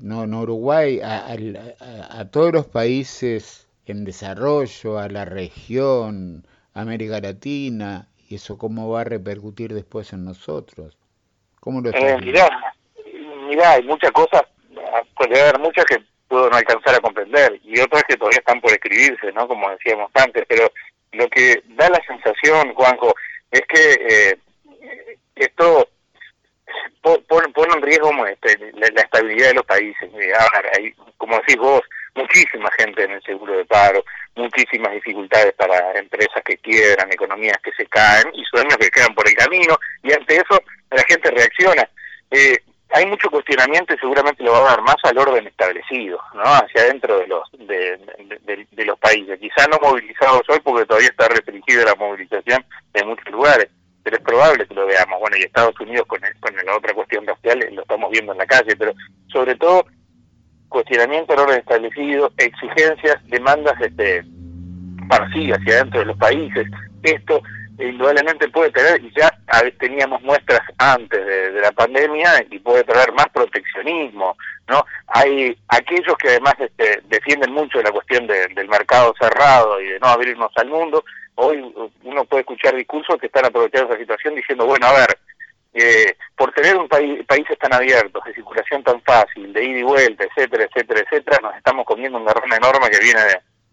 no, 0.00 0.26
no 0.26 0.42
Uruguay, 0.42 1.00
a, 1.02 1.26
a, 1.30 2.30
todos 2.30 2.52
los 2.52 2.66
países 2.66 3.68
en 3.86 4.04
desarrollo, 4.04 4.98
a 4.98 5.08
la 5.08 5.24
región, 5.24 6.46
América 6.72 7.20
Latina, 7.20 8.08
y 8.28 8.36
eso 8.36 8.58
cómo 8.58 8.90
va 8.90 9.02
a 9.02 9.04
repercutir 9.04 9.74
después 9.74 10.12
en 10.12 10.24
nosotros? 10.24 10.96
¿Cómo 11.60 11.80
lo 11.80 11.90
eh, 11.90 12.18
mirá, 12.22 12.48
mirá, 13.48 13.72
hay 13.72 13.82
muchas 13.84 14.10
cosas, 14.12 14.42
puede 15.16 15.40
haber 15.40 15.58
muchas 15.58 15.84
que 15.84 15.98
puedo 16.28 16.48
no 16.50 16.56
alcanzar 16.56 16.94
a 16.94 17.00
comprender 17.00 17.60
y 17.62 17.78
otras 17.80 18.02
que 18.04 18.16
todavía 18.16 18.38
están 18.38 18.60
por 18.60 18.72
escribirse, 18.72 19.32
¿no? 19.32 19.46
Como 19.46 19.70
decíamos 19.70 20.10
antes, 20.14 20.44
pero 20.48 20.70
lo 21.12 21.28
que 21.28 21.62
da 21.76 21.88
la 21.88 22.00
sensación, 22.06 22.74
Juanjo, 22.74 23.14
es 23.50 23.62
que 23.68 23.92
eh, 24.08 24.38
esto 25.36 25.88
pone, 27.04 27.48
en 27.74 27.82
riesgo 27.82 28.26
este, 28.26 28.72
la, 28.74 28.86
estabilidad 28.86 29.48
de 29.48 29.54
los 29.54 29.66
países. 29.66 30.10
hay, 30.76 30.92
como 31.18 31.36
decís 31.36 31.56
vos, 31.56 31.82
muchísima 32.14 32.70
gente 32.78 33.04
en 33.04 33.12
el 33.12 33.22
seguro 33.22 33.56
de 33.56 33.64
paro, 33.64 34.04
muchísimas 34.34 34.92
dificultades 34.92 35.52
para 35.54 35.98
empresas 35.98 36.42
que 36.44 36.56
quiebran, 36.58 37.12
economías 37.12 37.58
que 37.62 37.72
se 37.72 37.86
caen 37.86 38.30
y 38.34 38.42
sueños 38.44 38.76
que 38.78 38.90
quedan 38.90 39.14
por 39.14 39.28
el 39.28 39.34
camino, 39.34 39.78
y 40.02 40.12
ante 40.12 40.36
eso 40.36 40.60
la 40.90 41.02
gente 41.04 41.30
reacciona. 41.30 41.88
Eh, 42.30 42.58
hay 42.94 43.06
mucho 43.06 43.28
cuestionamiento 43.28 43.92
y 43.92 43.98
seguramente 43.98 44.44
lo 44.44 44.52
va 44.52 44.58
a 44.58 44.70
dar 44.70 44.82
más 44.82 44.96
al 45.02 45.18
orden 45.18 45.46
establecido, 45.46 46.20
¿no? 46.34 46.42
Hacia 46.42 46.82
adentro 46.82 47.18
de 47.18 47.26
los 47.26 47.42
de, 47.52 47.98
de, 48.70 48.84
los 48.84 48.98
países. 49.00 49.38
Quizá 49.40 49.66
no 49.66 49.78
movilizados 49.82 50.42
hoy 50.48 50.60
porque 50.62 50.86
todavía 50.86 51.08
está 51.08 51.26
restringida 51.26 51.86
la 51.86 51.96
movilización 51.96 52.64
en 52.92 53.08
muchos 53.08 53.28
lugares, 53.32 53.68
pero 54.04 54.16
es 54.16 54.22
probable 54.22 54.66
que 54.66 54.74
lo 54.74 54.86
veamos. 54.86 55.18
Bueno, 55.18 55.36
y 55.36 55.42
Estados 55.42 55.74
Unidos 55.80 56.06
con, 56.06 56.20
con 56.38 56.54
la 56.54 56.76
otra 56.76 56.94
cuestión 56.94 57.26
racial 57.26 57.66
lo 57.72 57.82
estamos 57.82 58.10
viendo 58.12 58.32
en 58.32 58.38
la 58.38 58.46
calle, 58.46 58.76
pero 58.76 58.92
sobre 59.32 59.56
todo 59.56 59.86
cuestionamiento 60.68 61.32
al 61.32 61.40
orden 61.40 61.58
establecido, 61.58 62.30
exigencias, 62.36 63.16
demandas 63.28 63.74
este 63.80 64.24
para 65.08 65.30
sí 65.32 65.50
hacia 65.50 65.74
adentro 65.74 66.00
de 66.00 66.06
los 66.06 66.18
países. 66.18 66.66
Esto 67.02 67.42
indudablemente 67.78 68.48
puede 68.48 68.70
tener, 68.70 69.02
y 69.02 69.12
ya 69.16 69.30
teníamos 69.78 70.22
muestras 70.22 70.60
antes 70.78 71.24
de, 71.26 71.60
la 71.60 71.72
pandemia, 71.72 72.44
y 72.50 72.58
puede 72.58 72.84
traer 72.84 73.12
más 73.12 73.26
proteccionismo, 73.32 74.36
¿no? 74.68 74.84
Hay 75.08 75.56
aquellos 75.68 76.16
que 76.18 76.28
además 76.28 76.54
este, 76.58 77.02
defienden 77.08 77.52
mucho 77.52 77.82
la 77.82 77.90
cuestión 77.90 78.26
del 78.26 78.68
mercado 78.68 79.14
cerrado 79.18 79.80
y 79.80 79.88
de 79.88 80.00
no 80.00 80.08
abrirnos 80.08 80.52
al 80.56 80.68
mundo, 80.68 81.04
hoy 81.36 81.72
uno 82.02 82.24
puede 82.24 82.42
escuchar 82.42 82.74
discursos 82.74 83.16
que 83.18 83.26
están 83.26 83.46
aprovechando 83.46 83.90
esa 83.90 84.00
situación 84.00 84.34
diciendo, 84.34 84.66
bueno, 84.66 84.86
a 84.86 84.92
ver, 84.92 85.18
eh, 85.74 86.16
por 86.36 86.52
tener 86.52 86.76
un 86.76 86.88
país, 86.88 87.24
países 87.26 87.58
tan 87.58 87.74
abiertos, 87.74 88.22
de 88.24 88.34
circulación 88.34 88.82
tan 88.82 89.00
fácil, 89.02 89.52
de 89.52 89.64
ida 89.64 89.78
y 89.78 89.82
vuelta, 89.82 90.24
etcétera, 90.24 90.64
etcétera, 90.64 91.00
etcétera, 91.00 91.38
nos 91.42 91.56
estamos 91.56 91.84
comiendo 91.84 92.18
un 92.18 92.24
garrón 92.24 92.52
enorme 92.52 92.90
que 92.90 93.00
viene 93.00 93.20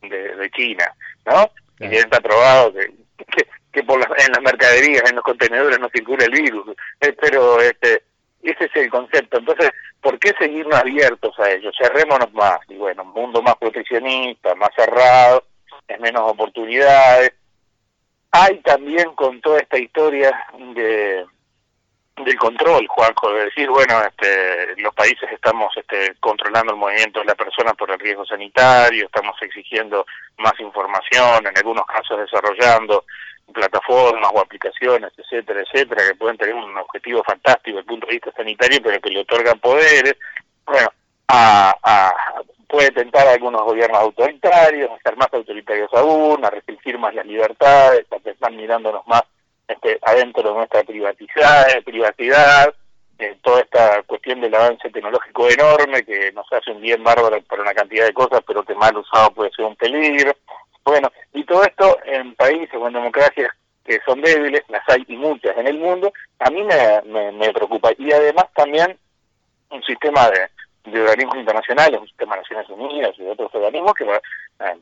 de, 0.02 0.36
de, 0.36 0.50
China, 0.52 0.92
¿no? 1.26 1.52
Y 1.80 1.90
ya 1.90 2.00
está 2.00 2.20
probado 2.20 2.74
que, 2.74 3.48
que 3.72 3.84
por 3.84 4.00
en 4.00 4.32
las 4.32 4.42
mercaderías, 4.42 5.10
en 5.10 5.16
los 5.16 5.24
contenedores 5.24 5.80
no 5.80 5.90
circula 5.90 6.26
el 6.26 6.32
virus. 6.32 6.76
Eh, 7.00 7.16
pero 7.20 7.60
este 7.62 8.04
ese 8.44 8.66
es 8.66 8.76
el 8.76 8.90
concepto. 8.90 9.38
Entonces, 9.38 9.72
¿por 10.02 10.18
qué 10.20 10.34
seguirnos 10.40 10.80
abiertos 10.80 11.38
a 11.40 11.52
ellos? 11.52 11.76
Cerrémonos 11.80 12.34
más. 12.34 12.60
Y 12.70 12.76
bueno, 12.76 13.04
un 13.04 13.14
mundo 13.14 13.42
más 13.42 13.56
proteccionista, 13.56 14.56
más 14.56 14.70
cerrado, 14.76 15.44
es 15.88 16.00
menos 16.00 16.24
oportunidades. 16.24 17.34
Hay 18.32 18.60
también 18.62 19.14
con 19.16 19.42
toda 19.42 19.60
esta 19.60 19.78
historia 19.78 20.32
de 20.74 21.26
del 22.24 22.38
control, 22.38 22.88
Juanjo, 22.88 23.34
de 23.34 23.46
decir, 23.46 23.70
bueno, 23.70 24.02
este, 24.04 24.80
los 24.82 24.94
países 24.94 25.30
estamos 25.32 25.76
este, 25.76 26.16
controlando 26.20 26.74
el 26.74 26.80
movimiento 26.80 27.20
de 27.20 27.26
la 27.26 27.36
persona 27.36 27.74
por 27.74 27.90
el 27.92 28.00
riesgo 28.00 28.26
sanitario, 28.26 29.06
estamos 29.06 29.36
exigiendo 29.42 30.06
más 30.38 30.54
información, 30.60 31.48
en 31.48 31.58
algunos 31.58 31.86
casos 31.86 32.20
desarrollando 32.20 33.06
plataformas 33.54 34.32
o 34.34 34.40
aplicaciones, 34.40 35.12
etcétera, 35.18 35.62
etcétera, 35.62 36.08
que 36.08 36.16
pueden 36.16 36.38
tener 36.38 36.56
un 36.56 36.78
objetivo 36.78 37.24
fantástico 37.24 37.78
desde 37.78 37.80
el 37.80 37.86
punto 37.86 38.08
de 38.08 38.14
vista 38.14 38.32
sanitario, 38.32 38.80
pero 38.82 39.02
que 39.02 39.10
le 39.10 39.20
otorgan 39.20 39.60
poderes. 39.60 40.16
Bueno, 40.66 40.88
a, 41.32 42.14
puede 42.68 42.92
tentar 42.92 43.28
a 43.28 43.34
algunos 43.34 43.64
gobiernos 43.64 44.02
autoritarios, 44.02 44.90
a 44.92 45.00
ser 45.02 45.18
más 45.18 45.28
autoritarios 45.34 45.90
aún, 45.94 46.44
a 46.44 46.50
restringir 46.50 46.98
más 46.98 47.14
las 47.14 47.26
libertades, 47.26 48.06
a 48.12 48.30
están 48.30 48.56
mirándonos 48.56 49.06
más 49.08 49.24
este, 49.68 50.00
adentro 50.02 50.50
de 50.50 50.56
nuestra 50.56 50.84
privatizada, 50.84 51.68
privacidad, 51.86 52.74
eh, 53.20 53.38
toda 53.44 53.62
esta 53.62 54.02
cuestión 54.04 54.42
del 54.42 54.56
avance 54.56 54.90
tecnológico 54.90 55.48
enorme 55.50 56.04
que 56.04 56.32
nos 56.32 56.52
hace 56.52 56.72
un 56.72 56.82
bien 56.82 57.04
bárbaro 57.04 57.42
para 57.44 57.62
una 57.62 57.74
cantidad 57.74 58.06
de 58.06 58.14
cosas, 58.14 58.42
pero 58.46 58.64
que 58.64 58.74
mal 58.74 58.98
usado 58.98 59.32
puede 59.32 59.52
ser 59.52 59.66
un 59.66 59.76
peligro. 59.76 60.36
Bueno, 60.84 61.12
y 61.34 61.44
todo 61.44 61.64
esto 61.64 62.00
en 62.06 62.34
países 62.36 62.72
con 62.72 62.94
democracias 62.94 63.52
que 63.86 64.00
son 64.06 64.22
débiles, 64.22 64.64
las 64.70 64.88
hay 64.90 65.04
y 65.08 65.16
muchas 65.18 65.58
en 65.58 65.68
el 65.68 65.78
mundo, 65.78 66.12
a 66.40 66.50
mí 66.50 66.64
me, 66.64 67.32
me, 67.32 67.54
preocupa. 67.54 67.92
Y 67.98 68.12
además 68.12 68.46
también 68.56 68.98
un 69.70 69.84
sistema 69.84 70.30
de, 70.30 70.50
de 70.86 71.02
organismos 71.02 71.38
internacionales, 71.38 72.00
un 72.00 72.08
sistema 72.08 72.36
de 72.36 72.42
Naciones 72.42 72.70
Unidas 72.70 73.12
y 73.18 73.24
de 73.24 73.32
otros 73.32 73.54
organismos 73.54 73.94
que 73.94 74.06
me 74.06 74.20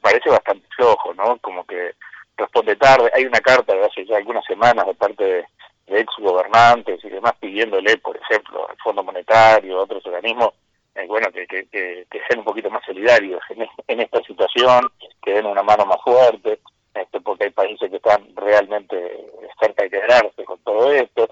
parece 0.01 0.29
bastante 0.29 0.65
flojo, 0.75 1.13
¿no? 1.13 1.37
Como 1.37 1.65
que 1.65 1.95
responde 2.37 2.75
tarde. 2.75 3.11
Hay 3.13 3.25
una 3.25 3.39
carta 3.39 3.73
de 3.73 3.85
hace 3.85 4.05
ya 4.05 4.17
algunas 4.17 4.45
semanas 4.45 4.85
de 4.85 4.93
parte 4.93 5.23
de, 5.23 5.45
ex 5.87 6.07
gobernantes 6.19 7.03
y 7.03 7.09
demás 7.09 7.33
pidiéndole, 7.39 7.97
por 7.97 8.15
ejemplo, 8.15 8.69
al 8.69 8.77
Fondo 8.77 9.03
Monetario, 9.03 9.81
otros 9.81 10.05
organismos, 10.05 10.53
eh, 10.93 11.05
bueno, 11.07 11.31
que, 11.31 11.47
que, 11.47 11.65
que, 11.67 12.21
sean 12.27 12.39
un 12.39 12.45
poquito 12.45 12.69
más 12.69 12.85
solidarios 12.85 13.41
en, 13.49 13.67
en 13.87 13.99
esta 13.99 14.21
situación, 14.21 14.87
que 15.19 15.33
den 15.33 15.47
una 15.47 15.63
mano 15.63 15.87
más 15.87 15.97
fuerte, 16.03 16.59
este, 16.93 17.21
porque 17.21 17.45
hay 17.45 17.51
países 17.51 17.89
que 17.89 17.97
están 17.97 18.27
realmente 18.35 19.31
cerca 19.59 19.83
de 19.83 19.89
quedarse 19.89 20.43
con 20.43 20.59
todo 20.59 20.91
esto. 20.91 21.29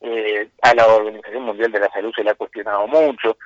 Eh, 0.00 0.48
a 0.62 0.74
la 0.74 0.86
Organización 0.86 1.42
Mundial 1.42 1.70
de 1.72 1.80
la 1.80 1.90
Salud 1.90 2.12
se 2.14 2.24
le 2.24 2.30
ha 2.30 2.34
cuestionado 2.34 2.86
mucho. 2.86 3.36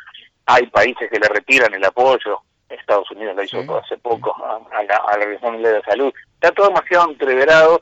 Hay 0.47 0.67
países 0.67 1.11
que 1.11 1.19
le 1.19 1.29
retiran 1.29 1.73
el 1.75 1.85
apoyo. 1.85 2.41
Estados 2.69 3.11
Unidos 3.11 3.37
lo 3.37 3.43
hizo 3.43 3.79
hace 3.79 3.97
poco 3.99 4.35
a, 4.45 4.83
la, 4.83 5.05
Organización 5.05 5.53
Mundial 5.53 5.75
de 5.75 5.79
la 5.79 5.85
Salud. 5.85 6.13
Está 6.35 6.51
todo 6.53 6.69
demasiado 6.69 7.11
entreverado 7.11 7.81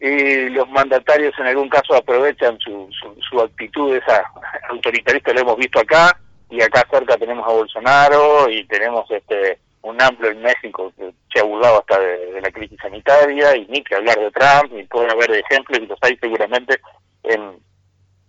y 0.00 0.48
los 0.50 0.68
mandatarios 0.68 1.32
en 1.38 1.46
algún 1.46 1.68
caso 1.68 1.94
aprovechan 1.94 2.58
su, 2.58 2.90
su, 3.30 3.40
actitud 3.40 3.96
esa 3.96 4.24
autoritarista, 4.68 5.32
lo 5.32 5.40
hemos 5.40 5.56
visto 5.56 5.80
acá, 5.80 6.18
y 6.50 6.60
acá 6.60 6.86
cerca 6.90 7.16
tenemos 7.16 7.46
a 7.48 7.52
Bolsonaro 7.52 8.50
y 8.50 8.64
tenemos 8.66 9.10
este 9.10 9.58
un 9.82 10.00
AMLO 10.00 10.28
en 10.28 10.40
México 10.40 10.92
que 10.96 11.12
se 11.32 11.40
ha 11.40 11.44
burlado 11.44 11.80
hasta 11.80 12.00
de, 12.00 12.40
la 12.40 12.50
crisis 12.50 12.78
sanitaria 12.80 13.54
y 13.54 13.66
ni 13.66 13.84
que 13.84 13.94
hablar 13.94 14.18
de 14.18 14.30
Trump, 14.30 14.72
y 14.78 14.82
pueden 14.84 15.10
haber 15.10 15.30
ejemplos 15.30 15.78
y 15.78 15.86
los 15.86 15.98
hay 16.00 16.16
seguramente 16.16 16.80
en, 17.22 17.58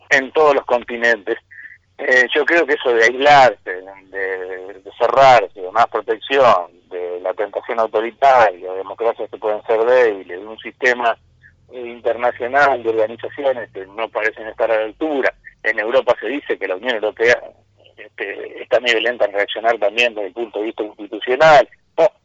en 0.09 0.31
todos 0.33 0.55
los 0.55 0.65
continentes. 0.65 1.37
Eh, 1.97 2.27
yo 2.35 2.45
creo 2.45 2.65
que 2.65 2.73
eso 2.73 2.89
de 2.93 3.03
aislarse, 3.03 3.71
de, 4.09 4.73
de 4.81 4.91
cerrarse, 4.99 5.61
de 5.61 5.71
más 5.71 5.87
protección, 5.87 6.71
de 6.89 7.19
la 7.21 7.33
tentación 7.33 7.79
autoritaria, 7.79 8.71
de 8.71 8.77
democracias 8.77 9.29
que 9.29 9.37
pueden 9.37 9.63
ser 9.63 9.83
débiles, 9.83 10.39
de 10.39 10.47
un 10.47 10.57
sistema 10.59 11.17
internacional 11.71 12.83
de 12.83 12.89
organizaciones 12.89 13.69
que 13.71 13.85
no 13.87 14.07
parecen 14.09 14.47
estar 14.47 14.71
a 14.71 14.77
la 14.77 14.85
altura. 14.85 15.33
En 15.63 15.79
Europa 15.79 16.15
se 16.19 16.27
dice 16.27 16.57
que 16.57 16.67
la 16.67 16.75
Unión 16.75 16.95
Europea 16.95 17.41
este, 17.97 18.61
está 18.61 18.79
muy 18.79 18.91
violenta 18.91 19.25
en 19.25 19.33
reaccionar 19.33 19.77
también 19.79 20.13
desde 20.13 20.27
el 20.27 20.33
punto 20.33 20.59
de 20.59 20.65
vista 20.65 20.83
institucional. 20.83 21.67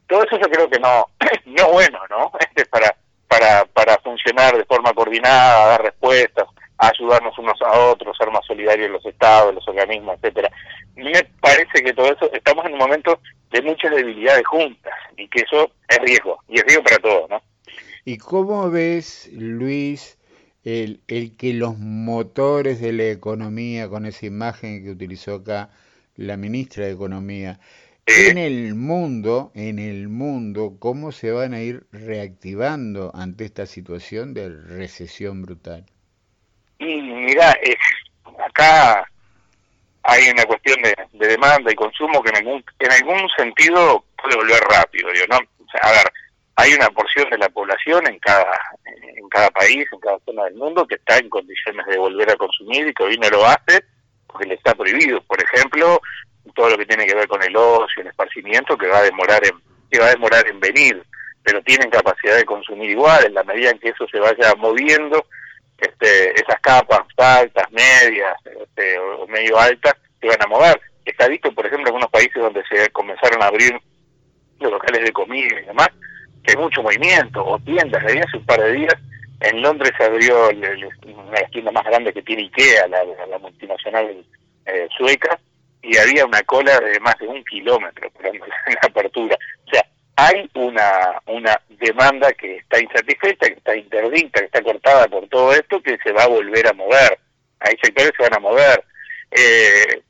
todo 0.07 0.23
eso 0.23 0.37
yo 0.37 0.49
creo 0.49 0.69
que 0.69 0.79
no, 0.79 1.05
no 1.45 1.71
bueno, 1.71 1.99
¿no? 2.09 2.31
Este, 2.39 2.65
para, 2.65 2.95
para, 3.27 3.65
para 3.65 3.97
funcionar 3.97 4.55
de 4.55 4.65
forma 4.65 4.93
coordinada, 4.93 5.67
dar 5.67 5.81
respuestas, 5.83 6.45
ayudarnos 6.81 7.37
unos 7.37 7.61
a 7.61 7.91
otros, 7.91 8.17
ser 8.17 8.31
más 8.31 8.45
solidarios 8.45 8.89
los 8.89 9.05
estados, 9.05 9.53
los 9.53 9.67
organismos, 9.67 10.15
etcétera. 10.17 10.51
Me 10.95 11.11
parece 11.39 11.83
que 11.83 11.93
todo 11.93 12.11
eso, 12.11 12.31
estamos 12.33 12.65
en 12.65 12.73
un 12.73 12.79
momento 12.79 13.19
de 13.51 13.61
muchas 13.61 13.91
debilidades 13.91 14.45
juntas 14.47 14.93
y 15.15 15.27
que 15.27 15.43
eso 15.43 15.71
es 15.87 15.99
riesgo, 15.99 16.39
y 16.47 16.55
es 16.55 16.63
riesgo 16.63 16.83
para 16.83 16.97
todos, 16.97 17.29
¿no? 17.29 17.41
¿Y 18.03 18.17
cómo 18.17 18.71
ves, 18.71 19.29
Luis, 19.31 20.17
el, 20.63 21.01
el 21.07 21.37
que 21.37 21.53
los 21.53 21.77
motores 21.77 22.81
de 22.81 22.93
la 22.93 23.09
economía, 23.09 23.87
con 23.87 24.07
esa 24.07 24.25
imagen 24.25 24.83
que 24.83 24.89
utilizó 24.89 25.35
acá 25.35 25.69
la 26.15 26.35
ministra 26.35 26.85
de 26.85 26.93
Economía, 26.93 27.59
en 28.07 28.39
el 28.39 28.73
mundo, 28.73 29.51
en 29.53 29.77
el 29.77 30.09
mundo, 30.09 30.77
cómo 30.79 31.11
se 31.11 31.31
van 31.31 31.53
a 31.53 31.61
ir 31.61 31.85
reactivando 31.91 33.11
ante 33.13 33.45
esta 33.45 33.67
situación 33.67 34.33
de 34.33 34.49
recesión 34.49 35.43
brutal? 35.43 35.85
Y 36.81 37.01
mira, 37.01 37.55
acá 38.45 39.07
hay 40.03 40.29
una 40.29 40.45
cuestión 40.45 40.81
de, 40.81 41.27
demanda 41.27 41.71
y 41.71 41.75
consumo 41.75 42.23
que 42.23 42.29
en 42.29 42.37
algún, 42.37 42.65
en 42.79 42.91
algún 42.91 43.29
sentido 43.37 44.03
puede 44.21 44.35
volver 44.35 44.61
rápido, 44.63 45.09
¿no? 45.29 45.37
a 45.81 45.91
ver, 45.91 46.11
hay 46.55 46.73
una 46.73 46.89
porción 46.89 47.29
de 47.29 47.37
la 47.37 47.49
población 47.49 48.05
en 48.07 48.19
cada 48.19 48.59
en 49.15 49.29
cada 49.29 49.49
país, 49.51 49.85
en 49.91 49.99
cada 49.99 50.19
zona 50.25 50.43
del 50.45 50.55
mundo 50.55 50.85
que 50.85 50.95
está 50.95 51.17
en 51.17 51.29
condiciones 51.29 51.85
de 51.85 51.97
volver 51.97 52.29
a 52.31 52.35
consumir 52.35 52.87
y 52.87 52.93
que 52.93 53.03
hoy 53.03 53.17
no 53.17 53.29
lo 53.29 53.45
hace 53.45 53.83
porque 54.27 54.47
le 54.47 54.55
está 54.55 54.73
prohibido. 54.73 55.21
Por 55.21 55.41
ejemplo, 55.41 56.01
todo 56.55 56.71
lo 56.71 56.77
que 56.77 56.85
tiene 56.85 57.05
que 57.05 57.15
ver 57.15 57.27
con 57.27 57.41
el 57.43 57.55
ocio, 57.55 58.01
el 58.01 58.07
esparcimiento, 58.07 58.77
que 58.77 58.87
va 58.87 58.99
a 58.99 59.03
demorar 59.03 59.45
en 59.45 59.53
que 59.89 59.99
va 59.99 60.07
a 60.07 60.11
demorar 60.11 60.47
en 60.47 60.59
venir, 60.59 61.03
pero 61.43 61.61
tienen 61.63 61.89
capacidad 61.89 62.37
de 62.37 62.45
consumir 62.45 62.89
igual 62.89 63.25
en 63.25 63.33
la 63.33 63.43
medida 63.43 63.71
en 63.71 63.79
que 63.79 63.89
eso 63.89 64.07
se 64.07 64.19
vaya 64.19 64.55
moviendo, 64.57 65.25
este, 65.81 66.33
esas 66.39 66.59
capas 66.61 67.01
altas, 67.17 67.71
medias 67.71 68.35
este, 68.45 68.99
o 68.99 69.27
medio 69.27 69.59
altas 69.59 69.95
se 70.19 70.27
van 70.27 70.41
a 70.41 70.47
mover. 70.47 70.79
Está 71.05 71.27
visto, 71.27 71.51
por 71.53 71.65
ejemplo, 71.65 71.83
en 71.83 71.87
algunos 71.87 72.11
países 72.11 72.41
donde 72.41 72.63
se 72.69 72.89
comenzaron 72.91 73.41
a 73.41 73.47
abrir 73.47 73.73
los 74.59 74.71
locales 74.71 75.03
de 75.03 75.11
comida 75.11 75.59
y 75.59 75.65
demás, 75.65 75.89
que 76.43 76.51
hay 76.51 76.57
mucho 76.57 76.83
movimiento, 76.83 77.43
o 77.43 77.59
tiendas, 77.59 78.03
de 78.03 78.19
hace 78.19 78.37
un 78.37 78.45
par 78.45 78.61
de 78.61 78.73
días, 78.73 78.93
en 79.39 79.61
Londres 79.61 79.91
se 79.97 80.03
abrió 80.03 80.49
una 80.49 81.39
tiendas 81.51 81.73
más 81.73 81.83
grandes 81.85 82.13
que 82.13 82.21
tiene 82.21 82.43
IKEA, 82.43 82.87
la, 82.87 83.39
multinacional 83.39 84.23
eh, 84.67 84.87
sueca, 84.95 85.39
y 85.81 85.97
había 85.97 86.25
una 86.25 86.43
cola 86.43 86.79
de 86.79 86.99
más 86.99 87.17
de 87.17 87.27
un 87.27 87.43
kilómetro 87.45 88.07
esperando 88.07 88.45
la, 88.45 88.55
la 88.67 88.87
apertura. 88.87 89.35
O 89.65 89.69
sea, 89.71 89.83
hay 90.15 90.49
una, 90.53 91.21
una 91.27 91.59
demanda 91.69 92.31
que 92.33 92.57
está 92.57 92.79
insatisfecha, 92.81 93.47
que 93.47 93.53
está 93.53 93.75
interdicta, 93.75 94.39
que 94.39 94.45
está 94.45 94.61
cortada 94.61 95.07
por 95.07 95.27
todo 95.29 95.53
esto, 95.53 95.81
que 95.81 95.97
se 96.03 96.11
va 96.11 96.23
a 96.23 96.27
volver 96.27 96.67
a 96.67 96.73
mover. 96.73 97.19
Hay 97.59 97.75
sectores 97.81 98.11
que 98.11 98.23
se 98.23 98.29
van 98.29 98.37
a 98.37 98.39
mover. 98.39 98.83
Eh, 99.31 100.01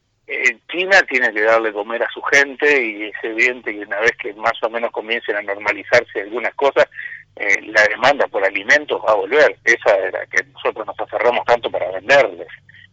China 0.69 1.01
tiene 1.09 1.31
que 1.33 1.41
darle 1.41 1.73
comer 1.73 2.01
a 2.03 2.09
su 2.11 2.21
gente 2.21 2.81
y 2.81 3.03
es 3.03 3.15
evidente 3.23 3.71
que 3.73 3.79
una 3.79 3.99
vez 3.99 4.11
que 4.17 4.33
más 4.33 4.53
o 4.63 4.69
menos 4.69 4.91
comiencen 4.91 5.35
a 5.35 5.41
normalizarse 5.41 6.21
algunas 6.21 6.53
cosas, 6.55 6.87
eh, 7.35 7.61
la 7.67 7.83
demanda 7.83 8.27
por 8.27 8.43
alimentos 8.43 9.01
va 9.05 9.11
a 9.11 9.15
volver. 9.15 9.57
Esa 9.63 9.97
era 9.97 10.25
que 10.27 10.43
nosotros 10.43 10.87
nos 10.87 10.99
aferramos 10.99 11.45
tanto 11.45 11.69
para 11.69 11.91
venderles. 11.91 12.47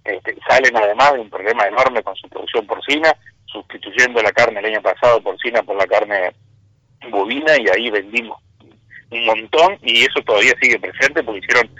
Este, 0.04 0.36
salen 0.48 0.76
además 0.76 1.12
de 1.12 1.20
un 1.20 1.30
problema 1.30 1.66
enorme 1.66 2.02
con 2.02 2.16
su 2.16 2.28
producción 2.28 2.66
porcina, 2.66 3.14
sustituyendo 3.46 4.22
la 4.22 4.32
carne 4.32 4.60
el 4.60 4.66
año 4.66 4.82
pasado 4.82 5.20
porcina 5.20 5.62
por 5.62 5.76
la 5.76 5.86
carne 5.86 6.32
bovina 7.10 7.52
y 7.58 7.68
ahí 7.68 7.90
vendimos 7.90 8.38
un 9.10 9.24
montón 9.24 9.78
y 9.82 10.02
eso 10.02 10.20
todavía 10.24 10.52
sigue 10.60 10.78
presente 10.78 11.22
porque 11.22 11.40
hicieron 11.40 11.70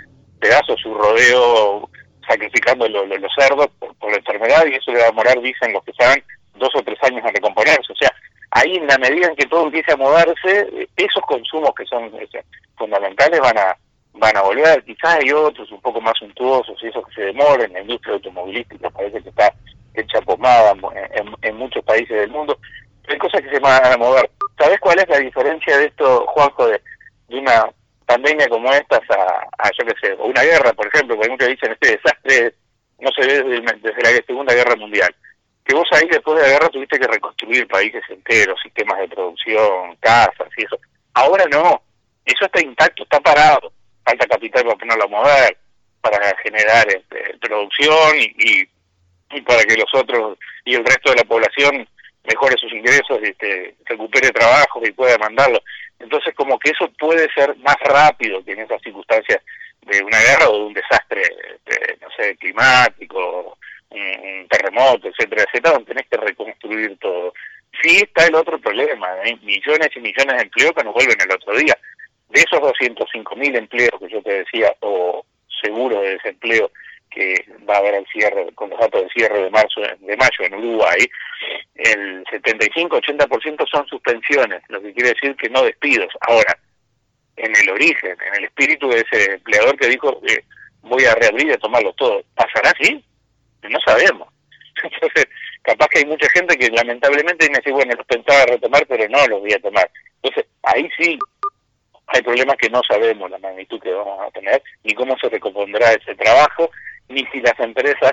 pedazos 0.41 0.81
su 0.81 0.95
rodeo 0.95 1.89
sacrificando 2.27 2.89
los 2.89 3.33
cerdos 3.37 3.69
por, 3.79 4.11
la 4.11 4.17
enfermedad 4.17 4.65
y 4.67 4.75
eso 4.75 4.93
le 4.93 4.99
va 4.99 5.05
a 5.05 5.09
demorar, 5.09 5.41
dicen 5.41 5.73
los 5.73 5.83
que 5.85 5.93
saben, 5.93 6.23
dos 6.57 6.71
o 6.75 6.83
tres 6.83 6.99
años 7.03 7.25
a 7.25 7.31
recomponerse. 7.31 7.93
O 7.93 7.97
sea, 7.97 8.13
ahí 8.51 8.77
en 8.77 8.87
la 8.87 8.99
medida 8.99 9.29
en 9.29 9.37
que 9.37 9.47
todo 9.47 9.65
empiece 9.65 9.93
a 9.93 9.97
moverse, 9.97 10.89
esos 10.97 11.23
consumos 11.27 11.71
que 11.77 11.85
son 11.87 12.11
fundamentales 12.77 13.41
van 13.41 13.59
a 13.59 13.77
van 14.19 14.37
a 14.37 14.43
volver. 14.43 14.85
Quizás 14.85 15.19
hay 15.21 15.33
otros 15.33 15.71
un 15.71 15.81
poco 15.81 16.01
más 16.01 16.15
suntuosos 16.19 16.77
y 16.83 16.89
esos 16.89 17.07
que 17.09 17.15
se 17.15 17.21
demoren. 17.23 17.73
La 17.73 17.81
industria 17.81 18.15
automovilística 18.15 18.91
parece 18.91 19.23
que 19.23 19.29
está 19.29 19.53
hecha 19.95 20.21
pomada 20.23 20.73
en, 20.73 21.35
en, 21.43 21.57
muchos 21.57 21.85
países 21.85 22.17
del 22.17 22.31
mundo. 22.31 22.59
Hay 23.09 23.19
cosas 23.19 23.43
que 23.43 23.51
se 23.51 23.61
van 23.61 23.85
a 23.85 23.97
mover. 23.97 24.31
¿Sabes 24.59 24.81
cuál 24.81 24.99
es 24.99 25.09
la 25.09 25.19
diferencia 25.19 25.79
de 25.79 25.87
esto, 25.87 26.27
Juanjo, 26.27 26.67
de, 26.67 26.81
una 27.29 27.71
pandemia 28.07 28.49
como 28.49 28.73
estas 28.73 29.01
a, 29.11 29.71
yo 29.79 29.87
qué 29.87 29.95
sé, 30.01 30.13
o 30.15 30.27
una 30.27 30.43
guerra, 30.43 30.73
por 30.73 30.87
ejemplo, 30.87 31.15
porque 31.17 31.31
muchos 31.31 31.49
dicen 31.49 31.73
este 31.73 31.97
desastre 31.97 32.55
no 33.01 33.11
se 33.13 33.27
ve 33.27 33.43
desde, 33.43 34.03
la 34.03 34.27
Segunda 34.27 34.55
Guerra 34.55 34.75
Mundial. 34.77 35.15
Que 35.65 35.75
vos 35.75 35.87
ahí 35.93 36.09
después 36.11 36.37
de 36.41 36.47
la 36.47 36.53
guerra 36.53 36.69
tuviste 36.71 36.99
que 36.99 37.07
reconstruir 37.07 37.69
países 37.69 38.03
enteros, 38.09 38.59
sistemas 38.63 38.99
de 38.99 39.09
producción, 39.09 39.95
casas 40.01 40.49
y 40.57 40.65
eso. 40.65 40.79
Ahora 41.15 41.45
no, 41.51 41.83
eso 42.25 42.45
está 42.47 42.61
intacto, 42.63 43.03
está 43.03 43.21
parado. 43.21 43.73
Falta 44.05 44.27
capital 44.27 44.65
para 44.65 44.77
ponerlo 44.77 45.05
a 45.05 45.09
mover, 45.09 45.59
para 46.01 46.37
generar 46.43 46.87
este, 46.89 47.39
producción 47.41 48.17
y, 48.17 48.69
y, 49.31 49.41
para 49.43 49.63
que 49.65 49.77
los 49.77 49.95
otros 49.95 50.39
y 50.65 50.75
el 50.75 50.85
resto 50.85 51.11
de 51.11 51.17
la 51.17 51.25
población 51.25 51.87
mejore 52.29 52.57
sus 52.59 52.73
ingresos, 52.73 53.19
este, 53.23 53.75
recupere 53.87 54.31
trabajo 54.31 54.81
y 54.85 54.93
pueda 54.93 55.13
demandarlo. 55.13 55.61
Entonces, 55.99 56.35
como 56.35 56.59
que 56.59 56.71
eso 56.71 56.91
puede 56.99 57.29
ser 57.33 57.57
más 57.59 57.77
rápido 57.81 58.45
que 58.45 58.53
en 58.53 58.61
esas 58.61 58.81
circunstancias 58.83 59.43
de 59.83 60.03
una 60.03 60.19
guerra 60.21 60.49
o 60.49 60.59
de 60.59 60.65
un 60.65 60.75
desastre, 60.75 61.23
este, 61.23 61.99
no 62.01 62.09
sé, 62.17 62.37
climático, 62.37 63.59
un, 63.91 64.47
terremoto, 64.49 65.09
etcétera, 65.09 65.45
etcétera, 65.47 65.75
donde 65.75 65.95
tenés 65.95 66.07
que 66.09 66.17
reconstruir 66.17 66.99
todo. 66.99 67.33
Sí 67.83 67.97
está 67.97 68.27
el 68.27 68.35
otro 68.35 68.59
problema, 68.59 69.09
¿eh? 69.25 69.37
millones 69.43 69.89
y 69.95 70.01
millones 70.01 70.37
de 70.37 70.43
empleos 70.43 70.73
que 70.73 70.85
nos 70.85 70.95
vuelven 70.95 71.17
el 71.21 71.33
otro 71.33 71.57
día. 71.57 71.77
De 72.29 72.41
esos 72.41 72.61
205 72.61 73.37
mil 73.37 73.57
empleos 73.57 73.99
que 73.99 74.09
yo 74.09 74.23
te 74.23 74.45
decía, 74.45 74.75
o 74.81 75.25
seguros 75.63 76.03
de 76.03 76.11
desempleo 76.11 76.71
que 77.11 77.35
va 77.69 77.77
a 77.77 77.79
haber 77.79 77.97
al 77.97 78.07
cierre, 78.07 78.47
con 78.55 78.71
los 78.71 78.79
datos 78.79 79.03
de 79.03 79.09
cierre 79.11 79.43
de 79.45 79.51
marzo, 79.51 79.81
de 79.81 80.17
mayo 80.17 80.45
en 80.45 80.55
Uruguay, 80.55 80.99
el 81.75 82.25
75-80% 82.25 83.67
son 83.71 83.87
suspensiones, 83.87 84.63
lo 84.69 84.81
que 84.81 84.93
quiere 84.93 85.11
decir 85.11 85.37
que 85.37 85.49
no 85.49 85.63
despidos. 85.63 86.13
Ahora, 86.21 86.59
en 87.37 87.55
el 87.55 87.71
origen, 87.71 88.17
en 88.27 88.35
el 88.37 88.45
espíritu 88.45 88.89
de 88.89 89.05
ese 89.09 89.33
empleador 89.35 89.77
que 89.77 89.89
dijo 89.89 90.21
eh, 90.29 90.45
voy 90.83 91.05
a 91.05 91.15
reabrir 91.15 91.49
y 91.49 91.53
a 91.53 91.59
tomarlo 91.59 91.93
todo, 91.95 92.23
¿pasará 92.35 92.71
así? 92.71 93.05
No 93.63 93.79
sabemos. 93.85 94.29
Entonces, 94.83 95.27
capaz 95.63 95.89
que 95.89 95.99
hay 96.01 96.07
mucha 96.07 96.29
gente 96.31 96.57
que 96.57 96.69
lamentablemente 96.71 97.49
dice, 97.49 97.73
bueno, 97.73 97.95
los 97.97 98.07
pensaba 98.07 98.47
retomar, 98.47 98.87
pero 98.87 99.09
no 99.09 99.27
los 99.27 99.41
voy 99.41 99.53
a 99.53 99.61
tomar. 99.61 99.91
Entonces, 100.23 100.47
ahí 100.63 100.89
sí 100.97 101.19
hay 102.09 102.23
problemas 102.23 102.57
que 102.57 102.71
no 102.71 102.81
sabemos 102.89 103.31
la 103.31 103.39
magnitud 103.39 103.81
que 103.81 103.93
vamos 103.93 104.21
a 104.21 104.31
tener, 104.31 104.63
ni 104.83 104.95
cómo 104.95 105.17
se 105.19 105.29
recompondrá 105.29 105.93
ese 105.93 106.15
trabajo, 106.15 106.71
ni 107.09 107.25
si 107.27 107.41
las 107.41 107.59
empresas 107.59 108.13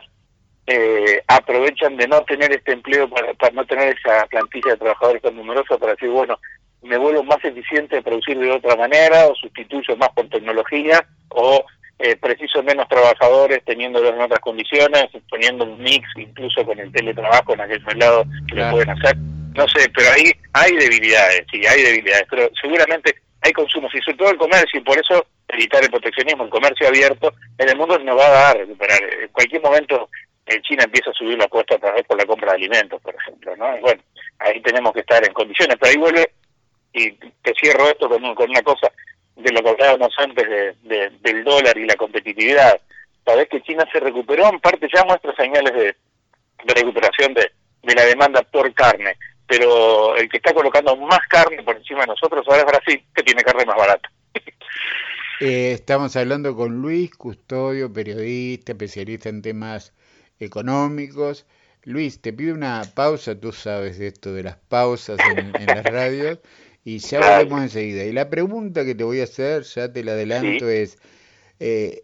eh, 0.67 1.21
aprovechan 1.27 1.95
de 1.95 2.07
no 2.07 2.21
tener 2.23 2.51
este 2.51 2.73
empleo 2.73 3.09
para, 3.09 3.51
no 3.51 3.65
tener 3.65 3.95
esa 3.95 4.25
plantilla 4.27 4.71
de 4.71 4.77
trabajadores 4.77 5.21
tan 5.21 5.35
numerosa 5.35 5.77
para 5.77 5.93
decir, 5.93 6.09
bueno, 6.09 6.39
me 6.81 6.97
vuelvo 6.97 7.23
más 7.23 7.43
eficiente 7.43 7.97
de 7.97 8.01
producir 8.01 8.37
de 8.37 8.51
otra 8.51 8.75
manera 8.75 9.27
o 9.27 9.35
sustituyo 9.35 9.95
más 9.97 10.09
por 10.09 10.27
tecnología 10.29 11.05
o 11.29 11.63
eh, 11.99 12.15
preciso 12.17 12.61
menos 12.63 12.87
trabajadores 12.89 13.63
teniéndolos 13.63 14.13
en 14.13 14.21
otras 14.21 14.39
condiciones, 14.39 15.05
poniendo 15.29 15.63
un 15.65 15.81
mix 15.81 16.07
incluso 16.17 16.65
con 16.65 16.79
el 16.79 16.91
teletrabajo 16.91 17.53
en 17.53 17.61
aquel 17.61 17.83
lado 17.97 18.25
que 18.47 18.55
lo 18.55 18.71
pueden 18.71 18.89
hacer. 18.89 19.17
No 19.55 19.65
sé, 19.69 19.89
pero 19.95 20.11
ahí 20.11 20.31
hay 20.53 20.75
debilidades, 20.75 21.45
sí, 21.49 21.65
hay 21.65 21.81
debilidades, 21.81 22.25
pero 22.29 22.49
seguramente 22.61 23.15
hay 23.45 23.53
consumo, 23.53 23.87
y 23.93 24.01
sobre 24.01 24.17
todo 24.17 24.31
el 24.31 24.37
comercio, 24.37 24.79
y 24.79 24.83
por 24.83 24.97
eso 24.97 25.23
evitar 25.47 25.83
el 25.83 25.91
proteccionismo, 25.91 26.43
el 26.43 26.49
comercio 26.49 26.87
abierto 26.87 27.31
en 27.57 27.69
el 27.69 27.77
mundo 27.77 27.99
nos 27.99 28.17
va 28.17 28.49
a 28.49 28.53
recuperar. 28.53 28.99
En 29.21 29.29
cualquier 29.29 29.61
momento 29.61 30.09
en 30.47 30.61
China 30.63 30.83
empieza 30.83 31.11
a 31.11 31.13
subir 31.13 31.37
la 31.37 31.47
cuesta 31.47 31.75
otra 31.75 31.91
vez 31.93 32.03
por 32.07 32.17
la 32.17 32.25
compra 32.25 32.51
de 32.51 32.57
alimentos, 32.57 32.99
por 33.01 33.13
ejemplo, 33.13 33.55
¿no? 33.55 33.77
bueno, 33.77 34.01
ahí 34.39 34.59
tenemos 34.61 34.93
que 34.93 35.01
estar 35.01 35.23
en 35.23 35.33
condiciones, 35.33 35.77
pero 35.79 35.91
ahí 35.91 35.97
vuelve, 35.97 36.31
y 36.93 37.11
te 37.11 37.53
cierro 37.59 37.87
esto 37.87 38.09
con, 38.09 38.33
con 38.33 38.49
una 38.49 38.61
cosa 38.63 38.91
de 39.35 39.51
lo 39.51 39.61
que 39.61 39.69
hablábamos 39.69 40.09
antes 40.17 40.75
de, 40.83 41.11
del 41.21 41.43
dólar 41.43 41.77
y 41.77 41.85
la 41.85 41.95
competitividad. 41.95 42.79
Sabes 43.23 43.47
que 43.49 43.61
China 43.61 43.85
se 43.91 43.99
recuperó, 43.99 44.49
en 44.49 44.59
parte 44.59 44.87
ya 44.93 45.03
muestra 45.03 45.35
señales 45.35 45.73
de, 45.73 45.95
recuperación 46.73 47.33
de 47.33 47.95
la 47.95 48.05
demanda 48.05 48.41
por 48.41 48.73
carne, 48.73 49.17
pero 49.47 50.15
el 50.15 50.29
que 50.29 50.37
está 50.37 50.53
colocando 50.53 50.95
más 50.95 51.19
carne 51.29 51.61
por 51.63 51.75
encima 51.77 52.01
de 52.01 52.07
nosotros 52.07 52.45
ahora 52.47 52.61
es 52.61 52.65
Brasil, 52.65 53.03
que 53.13 53.23
tiene 53.23 53.43
carne 53.43 53.65
más 53.65 53.77
barata. 53.77 54.11
Eh, 55.41 55.73
estamos 55.73 56.15
hablando 56.15 56.55
con 56.55 56.81
Luis 56.81 57.13
Custodio, 57.13 57.91
periodista, 57.91 58.71
especialista 58.71 59.27
en 59.27 59.41
temas 59.41 59.91
económicos. 60.39 61.45
Luis, 61.83 62.21
te 62.21 62.31
pido 62.31 62.55
una 62.55 62.83
pausa, 62.95 63.37
tú 63.37 63.51
sabes 63.51 63.99
de 63.99 64.07
esto 64.07 64.33
de 64.33 64.43
las 64.43 64.55
pausas 64.55 65.19
en, 65.19 65.51
las 65.65 65.83
radios, 65.83 66.39
y 66.85 66.99
ya 66.99 67.19
volvemos 67.19 67.63
enseguida. 67.63 68.05
Y 68.05 68.13
la 68.13 68.29
pregunta 68.29 68.85
que 68.85 68.95
te 68.95 69.03
voy 69.03 69.19
a 69.19 69.25
hacer, 69.25 69.63
ya 69.63 69.91
te 69.91 70.05
la 70.05 70.13
adelanto, 70.13 70.69
es, 70.69 70.97
eh, 71.59 72.03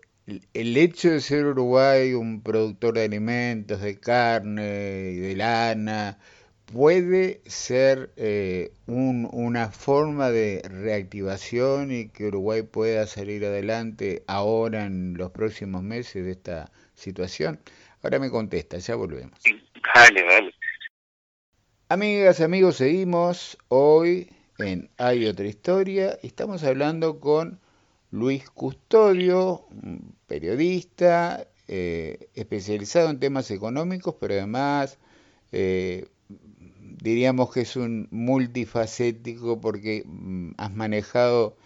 el 0.53 0.77
hecho 0.77 1.09
de 1.11 1.21
ser 1.21 1.45
Uruguay 1.45 2.13
un 2.13 2.41
productor 2.41 2.95
de 2.95 3.05
alimentos, 3.05 3.81
de 3.81 3.99
carne 3.99 5.11
y 5.13 5.19
de 5.19 5.35
lana, 5.35 6.19
puede 6.73 7.41
ser 7.45 8.11
eh, 8.15 8.71
un, 8.87 9.27
una 9.31 9.71
forma 9.71 10.31
de 10.31 10.61
reactivación 10.63 11.91
y 11.91 12.09
que 12.09 12.27
Uruguay 12.27 12.61
pueda 12.61 13.07
salir 13.07 13.45
adelante 13.45 14.23
ahora 14.27 14.85
en 14.85 15.15
los 15.17 15.31
próximos 15.31 15.83
meses 15.83 16.25
de 16.25 16.31
esta 16.31 16.71
situación? 16.95 17.59
Ahora 18.01 18.19
me 18.19 18.29
contesta, 18.29 18.77
ya 18.77 18.95
volvemos. 18.95 19.39
Dale, 19.95 20.23
dale. 20.23 20.55
Amigas, 21.89 22.39
amigos, 22.39 22.77
seguimos 22.77 23.57
hoy 23.67 24.29
en 24.57 24.89
Hay 24.97 25.25
otra 25.25 25.45
historia. 25.45 26.17
Estamos 26.23 26.63
hablando 26.63 27.19
con 27.19 27.59
Luis 28.11 28.49
Custodio, 28.49 29.65
periodista, 30.27 31.47
eh, 31.67 32.29
especializado 32.33 33.09
en 33.09 33.19
temas 33.19 33.51
económicos, 33.51 34.15
pero 34.19 34.35
además 34.35 34.97
eh, 35.51 36.07
diríamos 37.01 37.51
que 37.51 37.61
es 37.61 37.75
un 37.75 38.07
multifacético 38.11 39.59
porque 39.59 40.03
mm, 40.05 40.51
has 40.57 40.73
manejado, 40.73 41.57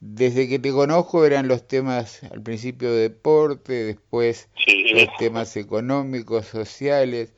desde 0.00 0.48
que 0.48 0.58
te 0.58 0.72
conozco 0.72 1.24
eran 1.24 1.46
los 1.46 1.68
temas 1.68 2.22
al 2.24 2.42
principio 2.42 2.92
de 2.92 3.02
deporte, 3.02 3.72
después 3.84 4.48
los 4.94 5.08
temas 5.18 5.56
económicos, 5.56 6.46
sociales, 6.46 7.34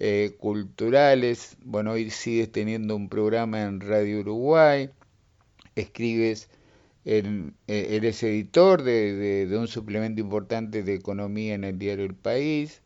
eh, 0.00 0.36
culturales. 0.38 1.56
Bueno, 1.64 1.92
hoy 1.92 2.10
sigues 2.10 2.52
teniendo 2.52 2.94
un 2.94 3.08
programa 3.08 3.62
en 3.62 3.80
Radio 3.80 4.20
Uruguay, 4.20 4.90
escribes, 5.76 6.50
en, 7.04 7.54
eh, 7.68 7.88
eres 7.90 8.22
editor 8.22 8.82
de, 8.82 9.46
de 9.46 9.58
un 9.58 9.66
suplemento 9.66 10.20
importante 10.20 10.82
de 10.82 10.94
economía 10.94 11.54
en 11.54 11.64
el 11.64 11.78
diario 11.78 12.04
El 12.04 12.14
País. 12.14 12.82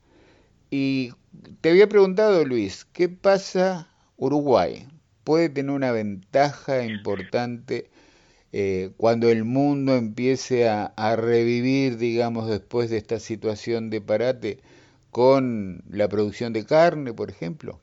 Y 0.71 1.13
te 1.61 1.71
había 1.71 1.89
preguntado, 1.89 2.45
Luis, 2.45 2.85
¿qué 2.93 3.09
pasa 3.09 3.89
Uruguay 4.17 4.87
puede 5.25 5.49
tener 5.49 5.73
una 5.73 5.91
ventaja 5.91 6.85
importante 6.85 7.91
eh, 8.53 8.91
cuando 8.97 9.29
el 9.29 9.45
mundo 9.45 9.97
empiece 9.97 10.69
a, 10.69 11.17
revivir, 11.17 11.99
digamos, 11.99 12.49
después 12.49 12.91
de 12.91 12.97
esta 12.97 13.19
situación 13.19 13.91
de 13.91 14.01
parate 14.01 14.61
con 15.11 15.83
la 15.91 16.09
producción 16.09 16.53
de 16.53 16.65
carne, 16.65 17.13
por 17.13 17.29
ejemplo? 17.29 17.81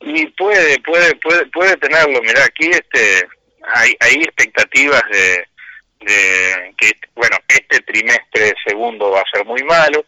Y 0.00 0.26
puede, 0.32 0.78
puede, 0.80 1.14
puede, 1.16 1.46
puede 1.46 1.76
tenerlo. 1.76 2.20
Mira, 2.20 2.44
aquí 2.44 2.68
este, 2.68 3.28
hay, 3.74 3.94
hay 4.00 4.14
expectativas 4.16 5.02
de, 5.12 5.46
de 6.04 6.74
que, 6.76 6.90
bueno, 7.14 7.36
este 7.46 7.78
trimestre 7.80 8.52
segundo 8.66 9.10
va 9.12 9.20
a 9.20 9.30
ser 9.32 9.46
muy 9.46 9.62
malo. 9.62 10.04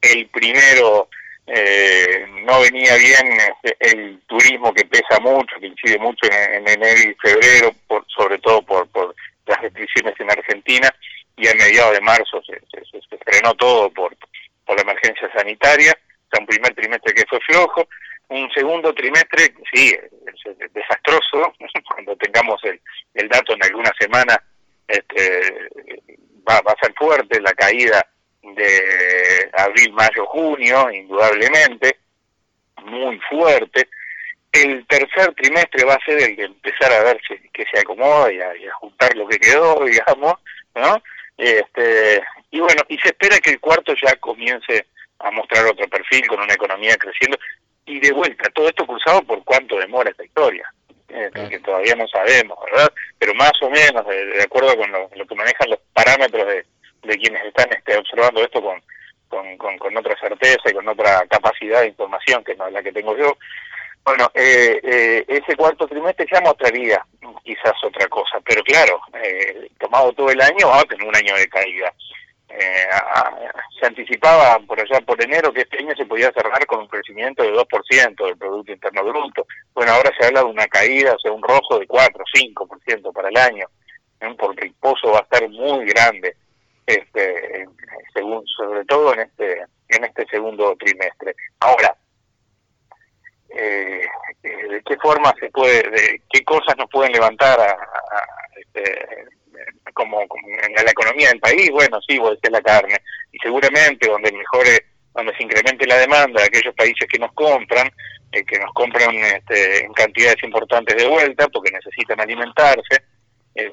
El 0.00 0.28
primero 0.30 1.08
eh, 1.46 2.26
no 2.42 2.60
venía 2.60 2.96
bien 2.96 3.32
este, 3.32 3.76
el 3.80 4.20
turismo 4.26 4.72
que 4.72 4.84
pesa 4.86 5.20
mucho, 5.20 5.56
que 5.60 5.66
incide 5.66 5.98
mucho 5.98 6.26
en, 6.30 6.66
enero 6.66 7.10
y 7.10 7.14
febrero, 7.14 7.72
por, 7.86 8.04
sobre 8.08 8.38
todo 8.38 8.62
por, 8.62 8.88
por 8.88 9.14
las 9.46 9.60
restricciones 9.60 10.18
en 10.18 10.30
Argentina, 10.30 10.90
y 11.36 11.48
a 11.48 11.54
mediados 11.54 11.92
de 11.92 12.00
marzo 12.00 12.42
se, 12.44 12.60
se, 12.70 13.18
frenó 13.18 13.54
todo 13.54 13.90
por, 13.90 14.16
por 14.64 14.76
la 14.76 14.82
emergencia 14.82 15.30
sanitaria, 15.36 15.92
o 15.92 16.28
sea, 16.30 16.40
un 16.40 16.46
primer 16.46 16.74
trimestre 16.74 17.12
que 17.12 17.26
fue 17.28 17.40
flojo, 17.40 17.88
un 18.28 18.50
segundo 18.52 18.94
trimestre, 18.94 19.52
sí, 19.72 19.94
desastroso, 20.72 21.54
cuando 21.92 22.16
tengamos 22.16 22.62
el, 22.64 22.80
el 23.14 23.28
dato 23.28 23.54
en 23.54 23.64
alguna 23.64 23.92
semana, 23.98 24.42
este, 24.88 25.68
va, 26.48 26.60
va 26.60 26.72
a 26.72 26.80
ser 26.80 26.94
fuerte 26.94 27.40
la 27.40 27.52
caída 27.52 28.06
de 28.52 29.50
abril, 29.54 29.92
mayo, 29.92 30.26
junio, 30.26 30.90
indudablemente, 30.90 31.98
muy 32.84 33.18
fuerte. 33.30 33.88
El 34.52 34.86
tercer 34.86 35.34
trimestre 35.34 35.84
va 35.84 35.94
a 35.94 36.04
ser 36.04 36.22
el 36.22 36.36
de 36.36 36.44
empezar 36.44 36.92
a 36.92 37.02
ver 37.02 37.20
si, 37.26 37.36
que 37.48 37.64
se 37.72 37.80
acomoda 37.80 38.32
y 38.32 38.40
a, 38.40 38.72
juntar 38.74 39.16
lo 39.16 39.26
que 39.26 39.38
quedó, 39.38 39.84
digamos, 39.84 40.34
¿no? 40.74 41.02
Este, 41.36 42.22
y 42.50 42.60
bueno, 42.60 42.82
y 42.88 42.98
se 42.98 43.08
espera 43.08 43.38
que 43.40 43.50
el 43.50 43.60
cuarto 43.60 43.94
ya 44.00 44.14
comience 44.16 44.86
a 45.18 45.30
mostrar 45.30 45.66
otro 45.66 45.88
perfil 45.88 46.26
con 46.28 46.40
una 46.40 46.54
economía 46.54 46.96
creciendo. 46.96 47.38
Y 47.86 48.00
de 48.00 48.12
vuelta, 48.12 48.48
todo 48.50 48.68
esto 48.68 48.86
cruzado 48.86 49.22
por 49.22 49.42
cuánto 49.44 49.78
demora 49.78 50.10
esta 50.10 50.24
historia, 50.24 50.72
eh, 51.08 51.30
que 51.50 51.58
todavía 51.60 51.94
no 51.96 52.06
sabemos, 52.08 52.56
¿verdad? 52.64 52.90
Pero 53.18 53.34
más 53.34 53.52
o 53.60 53.68
menos, 53.68 54.06
de, 54.06 54.42
acuerdo 54.42 54.76
con 54.76 54.90
lo, 54.90 55.10
lo, 55.14 55.26
que 55.26 55.34
manejan 55.34 55.70
los 55.70 55.80
parámetros 55.92 56.46
de, 56.46 56.64
de 57.04 57.16
quienes 57.16 57.44
están 57.44 57.68
este, 57.72 57.96
observando 57.96 58.42
esto 58.42 58.62
con, 58.62 58.80
con, 59.28 59.78
con, 59.78 59.96
otra 59.96 60.16
certeza 60.18 60.70
y 60.70 60.72
con 60.72 60.88
otra 60.88 61.24
capacidad 61.28 61.80
de 61.80 61.88
información 61.88 62.44
que 62.44 62.54
no 62.54 62.66
es 62.66 62.72
la 62.72 62.82
que 62.82 62.92
tengo 62.92 63.16
yo. 63.16 63.36
Bueno, 64.04 64.30
eh, 64.34 64.78
eh, 64.82 65.24
ese 65.26 65.56
cuarto 65.56 65.86
trimestre 65.86 66.26
ya 66.30 66.40
mostraría 66.42 67.04
quizás 67.42 67.72
otra 67.82 68.06
cosa, 68.08 68.38
pero 68.44 68.62
claro, 68.62 69.00
eh, 69.14 69.70
tomado 69.78 70.12
todo 70.12 70.30
el 70.30 70.40
año, 70.40 70.68
va 70.68 70.80
a 70.80 70.84
tener 70.84 71.06
un 71.06 71.16
año 71.16 71.34
de 71.36 71.48
caída. 71.48 71.92
Eh, 72.48 72.86
se 73.80 73.86
anticipaba 73.86 74.58
por 74.60 74.78
allá 74.78 75.00
por 75.00 75.20
enero 75.22 75.52
que 75.52 75.62
este 75.62 75.78
año 75.78 75.94
se 75.96 76.06
podía 76.06 76.30
cerrar 76.32 76.64
con 76.66 76.80
un 76.80 76.88
crecimiento 76.88 77.42
de 77.42 77.52
2% 77.52 78.24
del 78.26 78.36
Producto 78.36 78.72
Interno 78.72 79.04
Bruto. 79.04 79.46
Bueno, 79.74 79.92
ahora 79.92 80.10
se 80.18 80.26
habla 80.26 80.40
de 80.40 80.46
una 80.46 80.66
caída, 80.66 81.14
o 81.14 81.18
sea, 81.18 81.32
un 81.32 81.42
rojo 81.42 81.78
de 81.78 81.86
4 81.86 82.22
o 82.22 82.38
5% 82.38 83.12
para 83.12 83.28
el 83.28 83.36
año, 83.36 83.66
porque 84.38 84.66
el 84.66 84.74
pozo 84.74 85.12
va 85.12 85.20
a 85.20 85.22
estar 85.22 85.48
muy 85.48 85.86
grande 85.86 86.36
este, 86.86 87.66
según, 88.12 88.46
sobre 88.46 88.84
todo 88.84 89.14
en 89.14 89.20
este, 89.20 89.60
en 89.88 90.04
este 90.04 90.26
segundo 90.26 90.76
trimestre. 90.76 91.34
Ahora, 91.60 91.96
eh, 93.50 94.06
eh, 94.42 94.68
¿de 94.68 94.82
qué 94.82 94.96
forma 94.96 95.32
se 95.38 95.48
puede, 95.50 95.88
de 95.90 96.22
qué 96.30 96.44
cosas 96.44 96.76
nos 96.76 96.90
pueden 96.90 97.12
levantar 97.12 97.60
a, 97.60 97.76
este, 98.56 98.82
como, 99.92 100.20
en 100.22 100.84
la 100.84 100.90
economía 100.90 101.28
del 101.28 101.40
país? 101.40 101.70
Bueno, 101.70 102.00
sí, 102.06 102.18
vos 102.18 102.30
decís 102.30 102.50
la 102.50 102.62
carne. 102.62 102.96
Y 103.32 103.38
seguramente 103.38 104.08
donde 104.08 104.32
mejore, 104.32 104.86
donde 105.14 105.34
se 105.36 105.44
incremente 105.44 105.86
la 105.86 105.98
demanda 105.98 106.40
de 106.40 106.48
aquellos 106.48 106.74
países 106.74 107.08
que 107.08 107.18
nos 107.18 107.32
compran, 107.32 107.90
eh, 108.32 108.44
que 108.44 108.58
nos 108.58 108.72
compran 108.72 109.14
este, 109.14 109.84
en 109.84 109.92
cantidades 109.92 110.42
importantes 110.42 110.96
de 110.96 111.08
vuelta 111.08 111.46
porque 111.48 111.70
necesitan 111.70 112.20
alimentarse, 112.20 113.04
eh, 113.54 113.72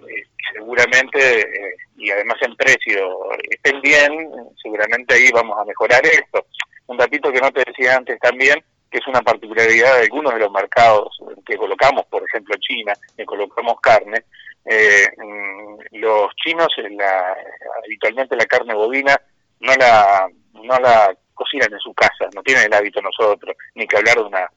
seguramente, 0.53 1.39
eh, 1.39 1.75
y 1.97 2.11
además 2.11 2.37
en 2.41 2.55
precio, 2.55 3.31
estén 3.49 3.81
bien, 3.81 4.29
seguramente 4.61 5.15
ahí 5.15 5.29
vamos 5.33 5.57
a 5.59 5.65
mejorar 5.65 6.05
esto. 6.05 6.45
Un 6.87 6.97
datito 6.97 7.31
que 7.31 7.41
no 7.41 7.51
te 7.51 7.63
decía 7.65 7.95
antes 7.95 8.19
también, 8.19 8.63
que 8.89 8.97
es 8.97 9.07
una 9.07 9.21
particularidad 9.21 9.95
de 9.95 10.03
algunos 10.03 10.33
de 10.33 10.39
los 10.39 10.51
mercados 10.51 11.17
que 11.45 11.57
colocamos, 11.57 12.05
por 12.07 12.23
ejemplo 12.23 12.55
China, 12.59 12.93
que 13.15 13.25
colocamos 13.25 13.79
carne, 13.81 14.25
eh, 14.65 15.07
mm, 15.17 15.97
los 15.97 16.35
chinos 16.35 16.67
la, 16.77 17.35
habitualmente 17.83 18.35
la 18.35 18.45
carne 18.45 18.75
bovina 18.75 19.19
no 19.61 19.73
la 19.73 20.27
no 20.53 20.79
la 20.79 21.15
cocinan 21.33 21.73
en 21.73 21.79
su 21.79 21.93
casa, 21.93 22.29
no 22.35 22.43
tienen 22.43 22.65
el 22.65 22.73
hábito 22.73 23.01
nosotros, 23.01 23.55
ni 23.73 23.87
que 23.87 23.97
hablar 23.97 24.17
de 24.17 24.23
una 24.23 24.47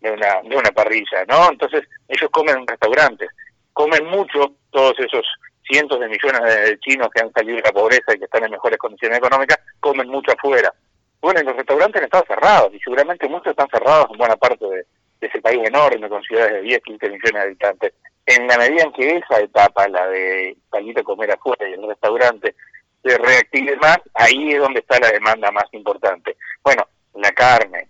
de 0.00 0.10
una, 0.10 0.42
de 0.42 0.56
una 0.56 0.70
parrilla, 0.72 1.24
¿no? 1.26 1.50
Entonces 1.50 1.84
ellos 2.08 2.28
comen 2.30 2.58
en 2.58 2.66
restaurantes 2.66 3.30
comen 3.74 4.06
mucho 4.06 4.54
todos 4.70 4.98
esos 4.98 5.26
cientos 5.68 6.00
de 6.00 6.08
millones 6.08 6.40
de 6.42 6.78
chinos 6.80 7.08
que 7.12 7.22
han 7.22 7.32
salido 7.32 7.56
de 7.56 7.62
la 7.62 7.72
pobreza 7.72 8.14
y 8.14 8.18
que 8.18 8.24
están 8.24 8.44
en 8.44 8.52
mejores 8.52 8.78
condiciones 8.78 9.18
económicas, 9.18 9.58
comen 9.80 10.08
mucho 10.08 10.32
afuera. 10.32 10.72
Bueno, 11.20 11.42
los 11.42 11.56
restaurantes 11.56 12.00
han 12.00 12.04
estado 12.04 12.24
cerrados 12.28 12.74
y 12.74 12.78
seguramente 12.80 13.28
muchos 13.28 13.48
están 13.48 13.68
cerrados 13.68 14.06
en 14.10 14.18
buena 14.18 14.36
parte 14.36 14.64
de, 14.66 14.86
ese 15.20 15.40
país 15.40 15.60
enorme 15.64 16.06
con 16.10 16.22
ciudades 16.22 16.52
de 16.52 16.60
10, 16.60 16.82
15 16.82 17.06
millones 17.06 17.32
de 17.32 17.40
habitantes. 17.40 17.94
En 18.26 18.46
la 18.46 18.58
medida 18.58 18.82
en 18.82 18.92
que 18.92 19.16
esa 19.16 19.40
etapa, 19.40 19.88
la 19.88 20.06
de 20.08 20.54
salir 20.70 20.98
a 20.98 21.02
comer 21.02 21.30
afuera 21.30 21.66
y 21.66 21.72
en 21.72 21.82
el 21.82 21.88
restaurante, 21.88 22.54
se 23.02 23.16
reactive 23.16 23.76
más, 23.76 23.98
ahí 24.12 24.52
es 24.52 24.58
donde 24.58 24.80
está 24.80 24.98
la 25.00 25.10
demanda 25.10 25.50
más 25.50 25.64
importante. 25.72 26.36
Bueno, 26.62 26.86
la 27.14 27.32
carne, 27.32 27.88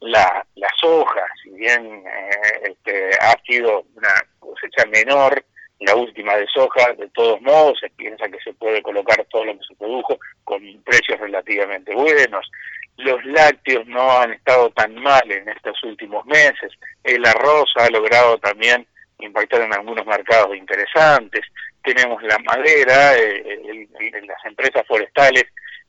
la, 0.00 0.44
la 0.54 0.68
soja, 0.80 1.26
si 1.42 1.50
bien 1.50 2.04
eh, 2.06 2.70
este, 2.70 3.10
ha 3.20 3.36
sido 3.46 3.84
una 3.94 4.12
cosecha 4.38 4.84
menor, 4.86 5.44
la 5.80 5.94
última 5.94 6.36
de 6.36 6.46
soja, 6.46 6.92
de 6.92 7.08
todos 7.10 7.40
modos, 7.40 7.78
se 7.80 7.88
piensa 7.90 8.28
que 8.28 8.38
se 8.44 8.52
puede 8.52 8.82
colocar 8.82 9.24
todo 9.30 9.44
lo 9.46 9.58
que 9.58 9.64
se 9.66 9.74
produjo 9.76 10.18
con 10.44 10.60
precios 10.84 11.18
relativamente 11.18 11.94
buenos. 11.94 12.50
Los 12.98 13.24
lácteos 13.24 13.86
no 13.86 14.18
han 14.18 14.32
estado 14.32 14.70
tan 14.70 14.94
mal 14.96 15.22
en 15.30 15.48
estos 15.48 15.82
últimos 15.84 16.26
meses. 16.26 16.72
El 17.02 17.24
arroz 17.24 17.72
ha 17.76 17.88
logrado 17.88 18.36
también 18.38 18.86
impactar 19.20 19.62
en 19.62 19.72
algunos 19.72 20.04
mercados 20.04 20.54
interesantes. 20.54 21.46
Tenemos 21.82 22.22
la 22.22 22.38
madera, 22.40 23.16
eh, 23.16 23.88
las 24.26 24.44
empresas 24.44 24.86
forestales, 24.86 25.44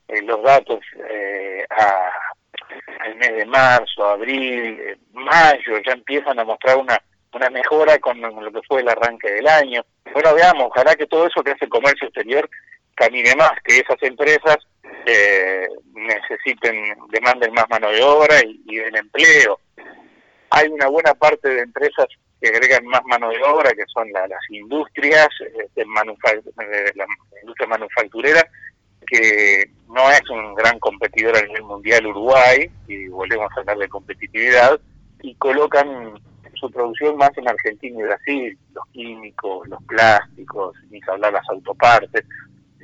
eh, 0.08 0.22
los 0.22 0.42
datos 0.42 0.80
eh, 1.10 1.66
a, 1.68 2.10
al 3.00 3.16
mes 3.16 3.34
de 3.36 3.46
marzo, 3.46 4.06
abril, 4.06 4.78
eh, 4.80 4.96
mayo, 5.12 5.78
ya 5.86 5.92
empiezan 5.92 6.38
a 6.38 6.44
mostrar 6.44 6.76
una, 6.76 6.98
una 7.32 7.50
mejora 7.50 7.98
con 7.98 8.20
lo 8.20 8.52
que 8.52 8.60
fue 8.66 8.80
el 8.80 8.88
arranque 8.88 9.30
del 9.30 9.46
año. 9.46 9.84
Bueno, 10.12 10.34
veamos, 10.34 10.66
ojalá 10.66 10.94
que 10.94 11.06
todo 11.06 11.26
eso 11.26 11.42
que 11.42 11.52
hace 11.52 11.64
el 11.64 11.70
comercio 11.70 12.08
exterior 12.08 12.48
camine 12.94 13.34
más, 13.36 13.52
que 13.64 13.78
esas 13.78 14.02
empresas 14.02 14.56
eh, 15.06 15.66
necesiten, 15.94 16.94
demanden 17.08 17.52
más 17.52 17.68
mano 17.68 17.90
de 17.90 18.02
obra 18.02 18.36
y, 18.44 18.60
y 18.66 18.76
del 18.76 18.96
empleo. 18.96 19.58
Hay 20.50 20.68
una 20.68 20.88
buena 20.88 21.14
parte 21.14 21.48
de 21.48 21.60
empresas 21.62 22.06
que 22.40 22.48
agregan 22.48 22.84
más 22.86 23.02
mano 23.04 23.30
de 23.30 23.42
obra, 23.44 23.70
que 23.70 23.84
son 23.86 24.10
las 24.12 24.28
industrias, 24.50 25.28
este, 25.40 25.84
la 25.86 27.06
industria 27.40 27.68
manufacturera, 27.68 28.46
que 29.06 29.70
no 29.88 30.10
es 30.10 30.22
un 30.30 30.54
gran 30.54 30.78
competidor 30.78 31.36
a 31.36 31.42
nivel 31.42 31.64
mundial 31.64 32.06
Uruguay, 32.06 32.70
y 32.88 33.08
volvemos 33.08 33.50
a 33.56 33.60
hablar 33.60 33.78
de 33.78 33.88
competitividad, 33.88 34.80
y 35.22 35.34
colocan 35.36 36.14
su 36.54 36.70
producción 36.70 37.16
más 37.16 37.30
en 37.36 37.48
Argentina 37.48 38.00
y 38.00 38.02
Brasil, 38.02 38.58
los 38.74 38.86
químicos, 38.92 39.68
los 39.68 39.82
plásticos, 39.84 40.76
ni 40.90 41.00
hablar 41.06 41.32
las 41.32 41.48
autopartes, 41.48 42.24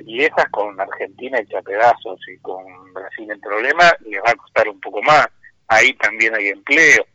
y 0.05 0.23
esas 0.23 0.49
con 0.49 0.79
Argentina 0.79 1.39
hecha 1.39 1.61
pedazos 1.61 2.19
y 2.27 2.37
con 2.37 2.63
Brasil 2.93 3.29
en 3.31 3.39
problema, 3.41 3.91
les 4.05 4.21
va 4.21 4.31
a 4.31 4.35
costar 4.35 4.69
un 4.69 4.79
poco 4.79 5.01
más. 5.01 5.27
Ahí 5.67 5.93
también 5.93 6.33
hay 6.35 6.47
empleo 6.47 7.05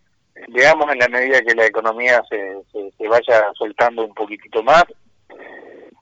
veamos 0.49 0.91
en 0.93 0.99
la 0.99 1.09
medida 1.09 1.43
que 1.43 1.55
la 1.55 1.67
economía 1.67 2.23
se, 2.29 2.91
se, 2.97 3.09
vaya 3.09 3.45
soltando 3.57 4.05
un 4.05 4.15
poquitito 4.15 4.63
más, 4.63 4.85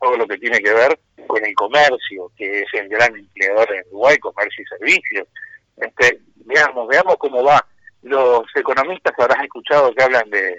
todo 0.03 0.17
lo 0.17 0.27
que 0.27 0.37
tiene 0.39 0.59
que 0.59 0.75
ver 0.75 0.99
con 1.29 1.45
el 1.45 1.55
comercio, 1.55 2.33
que 2.37 2.63
es 2.63 2.67
el 2.73 2.89
gran 2.89 3.15
empleador 3.17 3.73
en 3.73 3.85
Uruguay, 3.93 4.19
comercio 4.19 4.65
y 4.65 4.67
servicios. 4.67 5.29
Este, 5.77 6.19
veamos, 6.45 6.89
veamos 6.89 7.15
cómo 7.19 7.45
va. 7.45 7.65
Los 8.03 8.43
economistas 8.57 9.15
habrás 9.17 9.45
escuchado 9.45 9.95
que 9.95 10.03
hablan 10.03 10.29
de, 10.29 10.57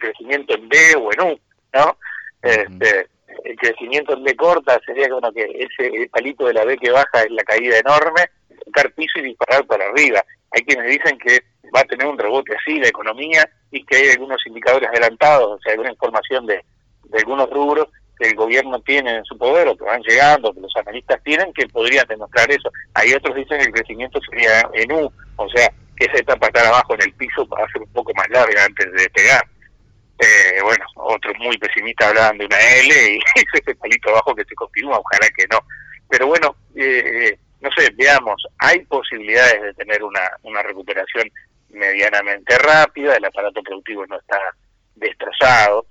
crecimiento 0.00 0.54
en 0.54 0.68
B 0.68 0.78
o 0.96 1.12
en 1.12 1.32
U, 1.32 1.40
¿no? 1.74 1.98
Este, 2.42 3.06
el 3.44 3.56
crecimiento 3.56 4.14
en 4.14 4.24
B 4.24 4.34
corta 4.34 4.80
sería 4.86 5.10
como 5.10 5.30
que 5.30 5.44
ese 5.44 6.08
palito 6.10 6.46
de 6.46 6.54
la 6.54 6.64
B 6.64 6.78
que 6.78 6.90
baja 6.90 7.22
es 7.22 7.30
la 7.30 7.44
caída 7.44 7.78
enorme, 7.78 8.22
tocar 8.64 8.92
piso 8.94 9.18
y 9.18 9.24
disparar 9.24 9.66
para 9.66 9.84
arriba. 9.86 10.24
Hay 10.52 10.62
quienes 10.62 10.86
dicen 10.86 11.18
que 11.18 11.40
va 11.74 11.80
a 11.80 11.84
tener 11.84 12.06
un 12.06 12.18
rebote 12.18 12.54
así 12.54 12.78
la 12.78 12.88
economía 12.88 13.46
y 13.70 13.84
que 13.84 13.96
hay 13.96 14.08
algunos 14.10 14.38
indicadores 14.46 14.88
adelantados, 14.88 15.52
o 15.52 15.58
sea, 15.60 15.72
alguna 15.72 15.92
información 15.92 16.46
de, 16.46 16.64
de 17.04 17.18
algunos 17.18 17.50
rubros 17.50 17.88
que 18.18 18.28
el 18.28 18.34
gobierno 18.34 18.80
tiene 18.80 19.16
en 19.16 19.24
su 19.24 19.36
poder 19.36 19.68
o 19.68 19.76
que 19.76 19.84
van 19.84 20.02
llegando, 20.02 20.52
que 20.52 20.60
los 20.60 20.74
analistas 20.76 21.22
tienen, 21.22 21.52
que 21.52 21.68
podrían 21.68 22.06
demostrar 22.06 22.50
eso. 22.50 22.70
Hay 22.94 23.12
otros 23.12 23.36
dicen 23.36 23.58
que 23.58 23.66
el 23.66 23.72
crecimiento 23.72 24.18
sería 24.30 24.68
en 24.72 24.92
U, 24.92 25.12
o 25.36 25.48
sea, 25.50 25.68
que 25.96 26.06
esa 26.06 26.18
etapa 26.18 26.46
estar 26.46 26.66
abajo 26.66 26.94
en 26.94 27.02
el 27.02 27.12
piso 27.14 27.46
va 27.48 27.64
a 27.64 27.72
ser 27.72 27.82
un 27.82 27.92
poco 27.92 28.12
más 28.14 28.28
larga 28.30 28.64
antes 28.64 28.92
de 28.92 29.10
pegar. 29.10 29.46
Eh, 30.18 30.62
bueno, 30.62 30.84
otros 30.96 31.34
muy 31.38 31.58
pesimistas 31.58 32.08
hablaban 32.08 32.38
de 32.38 32.46
una 32.46 32.58
L 32.58 33.12
y 33.12 33.18
ese 33.58 33.74
palito 33.74 34.10
abajo 34.10 34.34
que 34.34 34.44
se 34.44 34.54
continúa, 34.54 34.98
ojalá 34.98 35.28
que 35.36 35.46
no. 35.50 35.58
Pero 36.08 36.26
bueno, 36.26 36.56
eh, 36.74 37.38
no 37.60 37.70
sé, 37.76 37.90
veamos, 37.96 38.42
hay 38.58 38.80
posibilidades 38.86 39.60
de 39.60 39.74
tener 39.74 40.02
una, 40.02 40.30
una 40.42 40.62
recuperación 40.62 41.30
medianamente 41.70 42.56
rápida, 42.58 43.16
el 43.16 43.24
aparato 43.24 43.62
productivo 43.62 44.06
no 44.06 44.18
está 44.18 44.38
destrozado, 44.94 45.86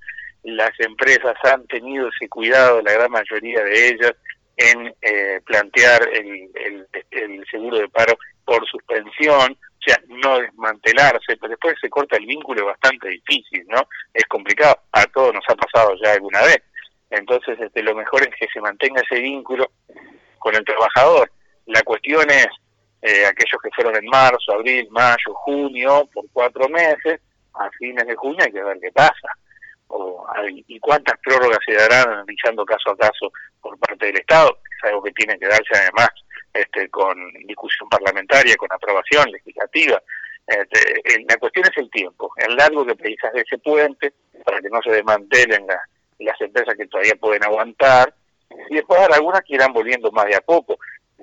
las 0.45 0.79
empresas 0.79 1.35
han 1.43 1.65
tenido 1.67 2.09
ese 2.09 2.29
cuidado, 2.29 2.81
la 2.81 2.93
gran 2.93 3.11
mayoría 3.11 3.63
de 3.63 3.87
ellas, 3.89 4.13
en 4.57 4.93
eh, 5.01 5.41
plantear 5.45 6.07
el, 6.13 7.45
seguro 7.49 7.77
de 7.77 7.89
paro 7.89 8.17
por 8.45 8.65
suspensión, 8.67 9.51
o 9.51 9.83
sea, 9.85 9.97
no 10.07 10.39
desmantelarse, 10.39 11.35
pero 11.39 11.49
después 11.49 11.75
se 11.81 11.89
corta 11.89 12.17
el 12.17 12.25
vínculo 12.25 12.65
bastante 12.65 13.09
difícil, 13.09 13.65
¿no? 13.67 13.87
Es 14.13 14.23
complicado, 14.25 14.77
a 14.91 15.05
todos 15.07 15.33
nos 15.33 15.43
ha 15.49 15.55
pasado 15.55 15.95
ya 16.01 16.13
alguna 16.13 16.41
vez. 16.43 16.61
Entonces, 17.09 17.59
este, 17.59 17.83
lo 17.83 17.95
mejor 17.95 18.21
es 18.23 18.33
que 18.39 18.47
se 18.51 18.61
mantenga 18.61 19.01
ese 19.01 19.21
vínculo 19.21 19.71
con 20.39 20.55
el 20.55 20.63
trabajador. 20.63 21.31
La 21.65 21.81
cuestión 21.83 22.29
es, 22.29 22.47
eh, 23.01 23.25
aquellos 23.25 23.61
que 23.61 23.69
fueron 23.75 23.95
en 23.95 24.09
marzo, 24.09 24.53
abril, 24.53 24.87
mayo, 24.91 25.33
junio, 25.33 26.09
por 26.13 26.25
cuatro 26.31 26.67
meses, 26.69 27.19
a 27.53 27.69
fines 27.71 28.05
de 28.05 28.15
junio 28.15 28.39
hay 28.43 28.51
que 28.51 28.63
ver 28.63 28.77
qué 28.81 28.91
pasa. 28.91 29.29
O, 29.87 30.25
y 30.67 30.79
cuántas 30.79 31.17
prórrogas 31.19 31.59
se 31.65 31.73
darán 31.73 32.09
analizando 32.09 32.65
caso 32.65 32.91
a 32.91 32.97
caso 32.97 33.31
por 33.61 33.77
parte 33.79 34.07
del 34.07 34.17
Estado, 34.17 34.57
es 34.77 34.83
algo 34.89 35.03
que 35.03 35.11
tiene 35.11 35.37
que 35.37 35.47
darse 35.47 35.73
además 35.73 36.09
este, 36.53 36.89
con 36.89 37.15
discusión 37.45 37.87
parlamentaria, 37.89 38.55
con 38.55 38.71
aprobación 38.71 39.29
legislativa. 39.31 40.01
Este, 40.47 41.23
la 41.27 41.37
cuestión 41.37 41.65
es 41.65 41.77
el 41.77 41.89
tiempo, 41.89 42.31
el 42.37 42.55
largo 42.55 42.85
que 42.85 42.95
precisas 42.95 43.33
de 43.33 43.41
ese 43.41 43.57
puente 43.57 44.13
para 44.43 44.59
que 44.59 44.69
no 44.69 44.81
se 44.81 44.91
desmantelen 44.91 45.65
las 46.19 46.41
empresas 46.41 46.75
que 46.75 46.87
todavía 46.87 47.15
pueden 47.15 47.43
aguantar 47.43 48.13
y 48.69 48.75
después 48.75 48.99
algunas 49.01 49.41
que 49.41 49.55
irán 49.55 49.73
volviendo 49.73 50.11
más 50.11 50.25
de 50.25 50.35
a 50.35 50.41
poco. 50.41 50.77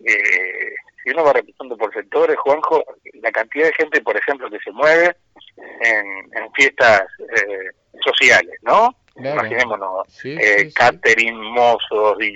Eh, 0.05 0.75
si 1.03 1.11
uno 1.11 1.25
va 1.25 1.33
repitiendo 1.33 1.77
por 1.77 1.93
sectores, 1.93 2.37
Juanjo, 2.39 2.85
la 3.15 3.33
cantidad 3.33 3.67
de 3.67 3.75
gente, 3.75 4.01
por 4.03 4.17
ejemplo, 4.17 4.51
que 4.51 4.59
se 4.59 4.71
mueve 4.71 5.17
en, 5.57 6.53
fiestas 6.55 7.03
eh, 7.19 7.71
sociales, 8.05 8.55
¿no? 8.63 8.97
Imaginémonos, 9.17 10.09
eh, 10.25 10.73
catering, 10.75 11.39
mozos, 11.39 12.17
y 12.21 12.35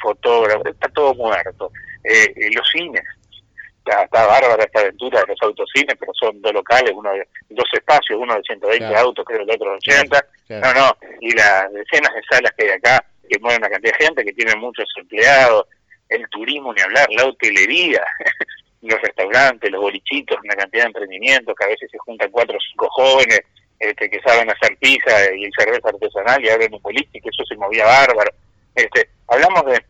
fotógrafos, 0.00 0.66
está 0.66 0.88
todo 0.88 1.14
muerto. 1.14 1.70
Eh, 2.02 2.50
los 2.54 2.66
cines, 2.70 3.02
está, 3.84 4.26
bárbara 4.26 4.64
esta 4.64 4.80
aventura 4.80 5.20
de 5.20 5.26
los 5.26 5.42
autocines, 5.42 5.94
pero 5.98 6.12
son 6.14 6.40
dos 6.40 6.52
locales, 6.52 6.92
uno 6.94 7.12
de, 7.12 7.28
dos 7.50 7.68
espacios, 7.72 8.18
uno 8.18 8.34
de 8.34 8.42
120 8.42 8.96
autos, 8.96 9.24
creo 9.26 9.42
el 9.42 9.50
otro 9.50 9.70
de 9.70 9.76
80. 9.76 10.26
No, 10.48 10.74
no, 10.74 10.96
y 11.20 11.32
las 11.32 11.72
decenas 11.72 12.14
de 12.14 12.22
salas 12.30 12.52
que 12.56 12.64
hay 12.64 12.70
acá, 12.70 13.04
que 13.28 13.38
mueven 13.40 13.60
una 13.60 13.70
cantidad 13.70 13.98
de 13.98 14.04
gente, 14.04 14.24
que 14.24 14.32
tienen 14.32 14.58
muchos 14.58 14.88
empleados, 14.96 15.66
el 16.08 16.26
turismo 16.30 16.72
ni 16.72 16.80
hablar, 16.80 17.08
la 17.10 17.26
hotelería, 17.26 18.04
los 18.82 19.00
restaurantes, 19.02 19.70
los 19.70 19.80
bolichitos, 19.80 20.38
una 20.42 20.54
cantidad 20.54 20.84
de 20.84 20.88
emprendimientos 20.88 21.54
que 21.54 21.64
a 21.64 21.68
veces 21.68 21.90
se 21.90 21.98
juntan 21.98 22.30
cuatro 22.30 22.56
o 22.56 22.60
cinco 22.70 22.88
jóvenes 22.90 23.40
este, 23.78 24.10
que 24.10 24.20
saben 24.22 24.50
hacer 24.50 24.76
pizza 24.78 25.34
y 25.34 25.50
cerveza 25.52 25.88
artesanal 25.88 26.44
y 26.44 26.48
abren 26.48 26.74
un 26.74 26.82
boliche, 26.82 27.20
que 27.20 27.28
eso 27.28 27.44
se 27.44 27.56
movía 27.56 27.84
bárbaro. 27.84 28.30
Este, 28.74 29.08
hablamos 29.28 29.64
de, 29.66 29.84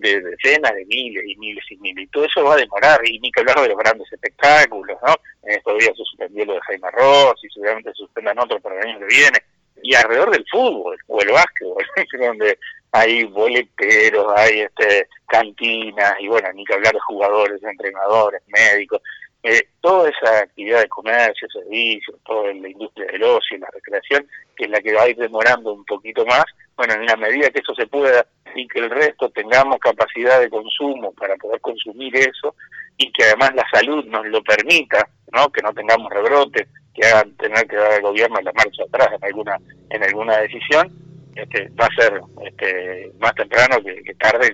de 0.00 0.20
decenas 0.20 0.74
de 0.74 0.84
miles 0.86 1.24
y 1.26 1.36
miles 1.36 1.64
y 1.70 1.76
miles, 1.76 2.04
y 2.04 2.08
todo 2.08 2.24
eso 2.24 2.44
va 2.44 2.54
a 2.54 2.58
demorar, 2.58 3.00
y 3.04 3.18
ni 3.20 3.30
que 3.30 3.40
hablar 3.40 3.60
de 3.60 3.68
los 3.68 3.78
grandes 3.78 4.12
espectáculos, 4.12 4.96
¿no? 5.06 5.14
En 5.44 5.58
estos 5.58 5.78
días 5.78 5.92
se 5.96 6.04
suspendió 6.04 6.44
lo 6.44 6.54
de 6.54 6.60
Jaime 6.62 6.90
Ross 6.92 7.34
y 7.42 7.48
seguramente 7.48 7.90
se 7.90 7.96
suspendan 7.96 8.38
otros 8.38 8.60
para 8.62 8.76
el 8.80 8.88
año 8.88 8.98
que 9.00 9.14
viene, 9.14 9.38
y 9.82 9.94
alrededor 9.94 10.30
del 10.30 10.44
fútbol 10.50 10.96
o 11.08 11.20
el 11.20 11.32
básquetbol, 11.32 11.84
donde 12.20 12.58
hay 12.92 13.24
boleteros, 13.24 14.32
hay 14.36 14.60
este, 14.60 15.08
cantinas 15.26 16.14
y 16.20 16.28
bueno, 16.28 16.48
ni 16.52 16.64
que 16.64 16.74
hablar 16.74 16.92
de 16.92 17.00
jugadores, 17.00 17.62
entrenadores, 17.62 18.42
médicos, 18.48 19.00
eh, 19.42 19.68
toda 19.80 20.08
esa 20.08 20.38
actividad 20.38 20.82
de 20.82 20.88
comercio, 20.88 21.48
servicios, 21.48 22.16
toda 22.24 22.52
la 22.54 22.68
industria 22.68 23.06
del 23.06 23.24
ocio 23.24 23.56
y 23.56 23.60
la 23.60 23.68
recreación, 23.72 24.26
que 24.56 24.64
es 24.64 24.70
la 24.70 24.80
que 24.80 24.94
va 24.94 25.02
a 25.02 25.08
ir 25.08 25.16
demorando 25.16 25.72
un 25.72 25.84
poquito 25.84 26.24
más, 26.26 26.44
bueno, 26.76 26.94
en 26.94 27.06
la 27.06 27.16
medida 27.16 27.50
que 27.50 27.60
eso 27.60 27.74
se 27.74 27.86
pueda 27.86 28.24
y 28.54 28.68
que 28.68 28.78
el 28.78 28.90
resto 28.90 29.30
tengamos 29.30 29.78
capacidad 29.78 30.40
de 30.40 30.50
consumo 30.50 31.12
para 31.12 31.36
poder 31.36 31.60
consumir 31.60 32.14
eso 32.16 32.54
y 32.96 33.10
que 33.10 33.24
además 33.24 33.54
la 33.54 33.64
salud 33.72 34.04
nos 34.04 34.26
lo 34.26 34.42
permita, 34.42 35.08
¿no? 35.32 35.50
que 35.50 35.62
no 35.62 35.72
tengamos 35.72 36.12
rebrotes, 36.12 36.68
que 36.94 37.06
hagan 37.06 37.34
tener 37.36 37.66
que 37.66 37.76
dar 37.76 37.92
al 37.92 38.02
gobierno 38.02 38.40
la 38.42 38.52
marcha 38.52 38.84
atrás 38.84 39.08
en 39.12 39.24
alguna 39.24 39.58
en 39.90 40.02
alguna 40.02 40.38
decisión, 40.38 40.88
este, 41.34 41.68
va 41.70 41.86
a 41.86 42.00
ser 42.00 42.20
este, 42.46 43.12
más 43.18 43.34
temprano 43.34 43.76
que, 43.82 44.14
tarde 44.14 44.52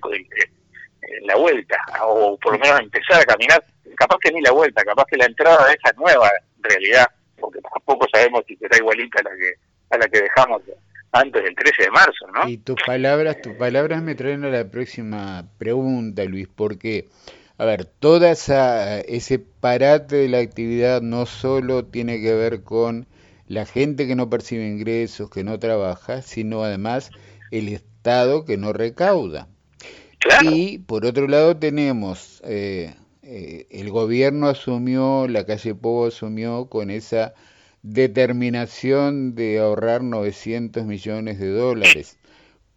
la 1.22 1.37
vuelta, 1.37 1.77
o 2.05 2.37
por 2.38 2.53
lo 2.53 2.59
menos 2.59 2.81
empezar 2.81 3.20
a 3.20 3.24
caminar, 3.24 3.64
capaz 3.98 4.18
que 4.22 4.32
ni 4.32 4.40
la 4.40 4.52
vuelta, 4.52 4.84
capaz 4.84 5.04
que 5.06 5.16
la 5.16 5.26
entrada 5.26 5.66
de 5.66 5.74
esa 5.74 5.92
nueva 5.96 6.30
realidad, 6.61 7.06
porque 7.38 7.61
tampoco 7.61 8.06
sabemos 8.12 8.44
si 8.46 8.56
será 8.56 8.76
igualita 8.76 9.20
a 9.20 9.24
la 9.24 9.30
que 9.30 9.54
a 9.90 9.98
la 9.98 10.08
que 10.08 10.20
dejamos 10.20 10.62
antes 11.12 11.42
del 11.42 11.54
13 11.54 11.82
de 11.84 11.90
marzo, 11.90 12.26
¿no? 12.34 12.48
Y 12.48 12.58
tus 12.58 12.76
palabras, 12.87 13.40
tus 13.40 13.54
palabras 13.54 14.02
me 14.02 14.14
traen 14.14 14.44
a 14.44 14.50
la 14.50 14.70
próxima 14.70 15.48
pregunta, 15.58 16.24
Luis, 16.24 16.48
porque, 16.54 17.08
a 17.56 17.64
ver, 17.64 17.87
toda 17.87 18.30
esa, 18.30 19.00
ese 19.00 19.38
parate 19.38 20.16
de 20.16 20.28
la 20.28 20.38
actividad 20.38 21.00
no 21.00 21.26
solo 21.26 21.84
tiene 21.87 22.20
que 22.20 22.34
ver 22.34 22.62
con 22.62 23.06
la 23.46 23.64
gente 23.64 24.06
que 24.06 24.16
no 24.16 24.28
percibe 24.28 24.66
ingresos, 24.66 25.30
que 25.30 25.44
no 25.44 25.58
trabaja, 25.58 26.20
sino 26.20 26.62
además 26.62 27.11
el 27.50 27.68
Estado 27.68 28.44
que 28.44 28.58
no 28.58 28.72
recauda. 28.72 29.48
Y 30.42 30.78
por 30.78 31.06
otro 31.06 31.26
lado 31.26 31.56
tenemos, 31.56 32.42
eh, 32.44 32.94
eh, 33.31 33.67
el 33.69 33.91
gobierno 33.91 34.49
asumió, 34.49 35.29
la 35.29 35.45
calle 35.45 35.75
Povo 35.75 36.07
asumió 36.07 36.71
con 36.71 36.91
esa 36.91 37.35
determinación 37.83 39.35
de 39.35 39.59
ahorrar 39.59 40.03
900 40.03 40.87
millones 40.87 41.38
de 41.38 41.51
dólares. 41.51 42.19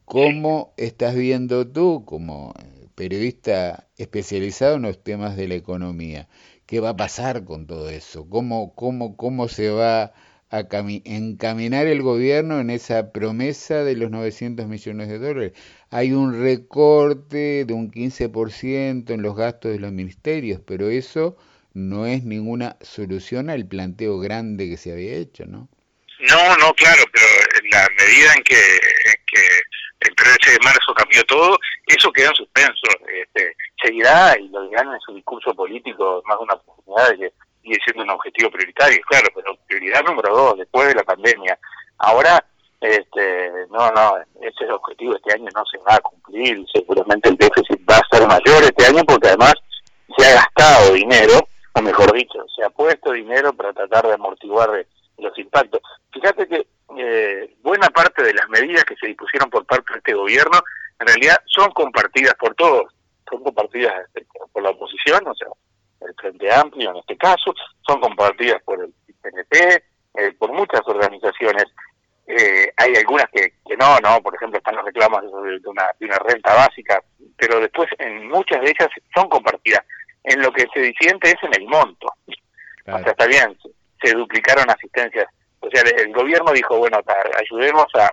¿Cómo 0.03 0.73
estás 0.75 1.15
viendo 1.15 1.65
tú, 1.65 2.03
como 2.03 2.53
periodista 2.95 3.87
especializado 3.95 4.75
en 4.75 4.81
los 4.81 5.01
temas 5.01 5.37
de 5.37 5.47
la 5.47 5.55
economía, 5.55 6.27
qué 6.65 6.81
va 6.81 6.89
a 6.89 6.97
pasar 6.97 7.45
con 7.45 7.65
todo 7.65 7.89
eso? 7.89 8.27
¿Cómo, 8.27 8.75
cómo, 8.75 9.15
cómo 9.15 9.47
se 9.47 9.69
va 9.69 10.11
a 10.49 10.67
encaminar 11.05 11.87
el 11.87 12.01
gobierno 12.01 12.59
en 12.59 12.71
esa 12.71 13.13
promesa 13.13 13.85
de 13.85 13.95
los 13.95 14.11
900 14.11 14.67
millones 14.67 15.07
de 15.07 15.17
dólares? 15.17 15.53
Hay 15.91 16.13
un 16.13 16.41
recorte 16.41 17.65
de 17.65 17.73
un 17.73 17.91
15% 17.91 19.09
en 19.09 19.21
los 19.21 19.35
gastos 19.35 19.73
de 19.73 19.79
los 19.79 19.91
ministerios, 19.91 20.61
pero 20.65 20.89
eso 20.89 21.35
no 21.73 22.05
es 22.05 22.23
ninguna 22.23 22.77
solución 22.79 23.49
al 23.49 23.65
planteo 23.65 24.17
grande 24.17 24.69
que 24.69 24.77
se 24.77 24.93
había 24.93 25.15
hecho, 25.15 25.45
¿no? 25.45 25.67
No, 26.19 26.57
no, 26.57 26.73
claro, 26.75 27.03
pero 27.11 27.25
en 27.61 27.69
la 27.71 27.87
medida 27.99 28.33
en 28.35 28.43
que, 28.43 28.55
el 29.99 30.15
13 30.15 30.51
de 30.51 30.59
marzo 30.63 30.93
cambió 30.95 31.23
todo, 31.25 31.59
eso 31.87 32.11
queda 32.11 32.29
en 32.29 32.35
suspenso. 32.35 32.87
Este, 33.13 33.55
seguirá, 33.83 34.35
y 34.39 34.47
lo 34.47 34.67
dirán 34.69 34.93
en 34.93 34.99
su 35.01 35.13
discurso 35.13 35.53
político, 35.53 36.23
más 36.25 36.37
de 36.37 36.43
una 36.43 36.53
oportunidad 36.53 37.09
de 37.09 37.17
que 37.17 37.33
sigue 37.63 37.77
siendo 37.83 38.03
un 38.03 38.09
objetivo 38.11 38.49
prioritario, 38.49 39.01
claro, 39.07 39.27
pero 39.35 39.57
prioridad 39.67 40.03
número 40.03 40.33
dos, 40.33 40.57
después 40.57 40.87
de 40.87 40.95
la 40.95 41.03
pandemia. 41.03 41.59
Ahora, 41.97 42.43
este, 42.81 43.51
no, 43.69 43.91
no, 43.91 44.17
ese 44.41 44.71
objetivo 44.71 45.15
este 45.15 45.33
año 45.33 45.49
no 45.55 45.63
se 45.65 45.77
va 45.79 45.95
a 45.95 45.99
cumplir, 45.99 46.65
seguramente 46.73 47.29
el 47.29 47.37
déficit 47.37 47.79
va 47.89 47.97
a 47.97 48.15
ser 48.15 48.27
mayor 48.27 48.63
este 48.63 48.85
año 48.87 49.03
porque 49.07 49.29
además 49.29 49.53
se 50.17 50.25
ha 50.25 50.35
gastado 50.35 50.93
dinero 50.93 51.39
o 51.73 51.81
mejor 51.81 52.11
dicho, 52.13 52.43
se 52.55 52.63
ha 52.63 52.69
puesto 52.69 53.11
dinero 53.11 53.53
para 53.53 53.71
tratar 53.71 54.07
de 54.07 54.13
amortiguar 54.13 54.85
los 55.17 55.37
impactos. 55.37 55.81
Fíjate 56.11 56.47
que 56.47 56.67
eh, 56.97 57.55
buena 57.61 57.87
parte 57.89 58.23
de 58.23 58.33
las 58.33 58.49
medidas 58.49 58.83
que 58.83 58.95
se 58.97 59.07
dispusieron 59.07 59.49
por 59.49 59.65
parte 59.65 59.93
de 59.93 59.99
este 59.99 60.13
gobierno 60.13 60.59
en 60.99 61.07
realidad 61.07 61.37
son 61.45 61.71
compartidas 61.71 62.33
por 62.35 62.53
todos, 62.55 62.93
son 63.29 63.43
compartidas 63.43 63.93
este, 64.07 64.27
por 64.51 64.61
la 64.61 64.71
oposición, 64.71 65.25
o 65.27 65.33
sea, 65.35 65.47
el 66.01 66.13
Frente 66.15 66.51
Amplio 66.51 66.91
en 66.91 66.97
este 66.97 67.17
caso, 67.17 67.53
son 67.87 68.01
compartidas 68.01 68.61
por 68.63 68.83
el 68.83 68.93
PNP, 69.21 69.83
eh, 70.15 70.31
por 70.37 70.51
muchas 70.51 70.81
organizaciones. 70.85 71.65
Eh, 72.27 72.71
hay 72.77 72.95
algunas 72.95 73.27
que, 73.31 73.53
que 73.67 73.70
no, 73.81 73.99
no, 73.99 74.21
por 74.21 74.35
ejemplo 74.35 74.59
están 74.59 74.75
los 74.75 74.85
reclamos 74.85 75.21
de 75.23 75.69
una, 75.69 75.89
de 75.99 76.05
una 76.05 76.17
renta 76.19 76.53
básica, 76.53 77.01
pero 77.35 77.59
después 77.59 77.89
en 77.97 78.27
muchas 78.29 78.61
de 78.61 78.69
ellas 78.69 78.89
son 79.15 79.27
compartidas 79.27 79.83
en 80.23 80.41
lo 80.41 80.51
que 80.51 80.67
se 80.73 80.81
disiente 80.81 81.31
es 81.31 81.43
en 81.43 81.53
el 81.59 81.67
monto. 81.67 82.07
O 82.27 82.99
sea, 82.99 83.11
está 83.11 83.25
bien, 83.25 83.57
se, 84.03 84.13
duplicaron 84.13 84.69
asistencias 84.69 85.25
sociales. 85.59 85.93
El 85.97 86.13
gobierno 86.13 86.51
dijo, 86.51 86.77
bueno, 86.77 86.99
ayudemos 87.39 87.85
a, 87.95 88.11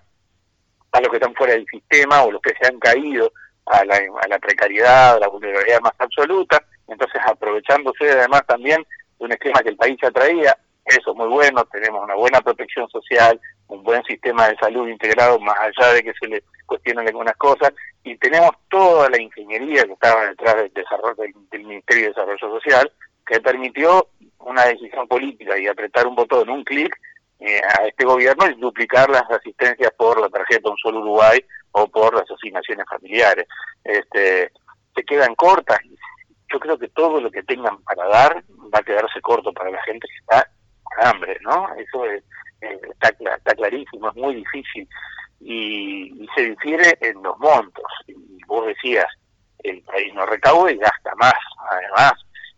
a 0.93 1.01
los 1.01 1.11
que 1.11 1.17
están 1.17 1.35
fuera 1.35 1.53
del 1.53 1.67
sistema 1.67 2.23
o 2.23 2.33
los 2.33 2.41
que 2.41 2.55
se 2.59 2.67
han 2.67 2.79
caído 2.79 3.31
a 3.67 3.85
la, 3.85 3.97
a 3.97 4.29
la 4.29 4.39
precariedad, 4.39 5.17
a 5.17 5.21
la 5.21 5.29
vulnerabilidad 5.29 5.81
más 5.81 5.95
absoluta. 5.99 6.63
Entonces, 6.87 7.21
aprovechándose 7.27 8.11
además 8.11 8.43
también 8.47 8.83
de 9.19 9.25
un 9.25 9.33
esquema 9.33 9.61
que 9.63 9.71
el 9.71 9.77
país 9.77 9.99
ya 10.01 10.11
traía, 10.11 10.57
eso 10.85 11.11
es 11.11 11.17
muy 11.17 11.29
bueno, 11.29 11.65
tenemos 11.67 12.03
una 12.03 12.15
buena 12.15 12.41
protección 12.41 12.89
social, 12.89 13.39
un 13.69 13.83
buen 13.83 14.03
sistema 14.05 14.49
de 14.49 14.57
salud 14.57 14.89
integrado, 14.89 15.39
más 15.39 15.57
allá 15.59 15.93
de 15.95 16.03
que 16.03 16.13
se 16.21 16.27
le 16.27 16.43
cuestionen 16.67 17.07
algunas 17.07 17.37
cosas, 17.37 17.73
y 18.03 18.17
tenemos 18.17 18.51
toda 18.69 19.09
la 19.11 19.21
ingeniería 19.21 19.85
que 19.85 19.93
estaba 19.93 20.27
detrás 20.27 20.57
del 20.57 20.73
desarrollo 20.73 21.23
del, 21.51 21.65
Ministerio 21.65 22.05
de 22.05 22.09
Desarrollo 22.09 22.61
Social, 22.61 22.93
que 23.27 23.41
permitió 23.41 24.09
una 24.41 24.65
decisión 24.65 25.07
política 25.07 25.59
y 25.59 25.67
apretar 25.67 26.07
un 26.07 26.15
botón, 26.15 26.49
un 26.49 26.65
clic, 26.65 26.95
eh, 27.41 27.61
a 27.79 27.87
este 27.87 28.05
gobierno 28.05 28.51
y 28.51 28.55
duplicar 28.55 29.09
las 29.11 29.31
asistencias 29.31 29.93
por 29.97 30.21
la 30.21 30.29
tarjeta 30.29 30.71
Un 30.71 30.77
Solo 30.79 31.01
Uruguay 31.01 31.39
o 31.71 31.87
por 31.87 32.15
las 32.15 32.29
asignaciones 32.29 32.85
familiares. 32.89 33.47
Este, 33.85 34.51
se 34.95 35.05
quedan 35.05 35.35
cortas. 35.37 35.79
Yo 36.53 36.59
creo 36.59 36.77
que 36.79 36.89
todo 36.89 37.21
lo 37.21 37.31
que 37.31 37.45
tengan 37.45 37.81
para 37.83 38.09
dar 38.09 38.43
va 38.75 38.81
a 38.81 38.83
quedarse 38.83 39.21
corto 39.21 39.53
para 39.53 39.71
la 39.71 39.81
gente 39.83 40.09
que 40.09 40.17
está 40.17 40.51
hambre, 41.01 41.39
¿no? 41.43 41.69
Eso 41.77 42.05
es, 42.07 42.25
eh, 42.61 42.79
está, 42.91 43.09
está 43.09 43.55
clarísimo, 43.55 44.09
es 44.09 44.17
muy 44.17 44.35
difícil 44.37 44.89
y, 45.41 46.27
se 46.35 46.43
difiere 46.43 46.99
en 47.01 47.23
los 47.23 47.39
montos. 47.39 47.85
Y 48.07 48.15
vos 48.47 48.67
decías, 48.67 49.07
el 49.63 49.83
país 49.83 50.13
no 50.15 50.27
recauda 50.27 50.71
y 50.71 50.77
gasta 50.77 51.15
más, 51.17 51.35
además. 51.71 52.13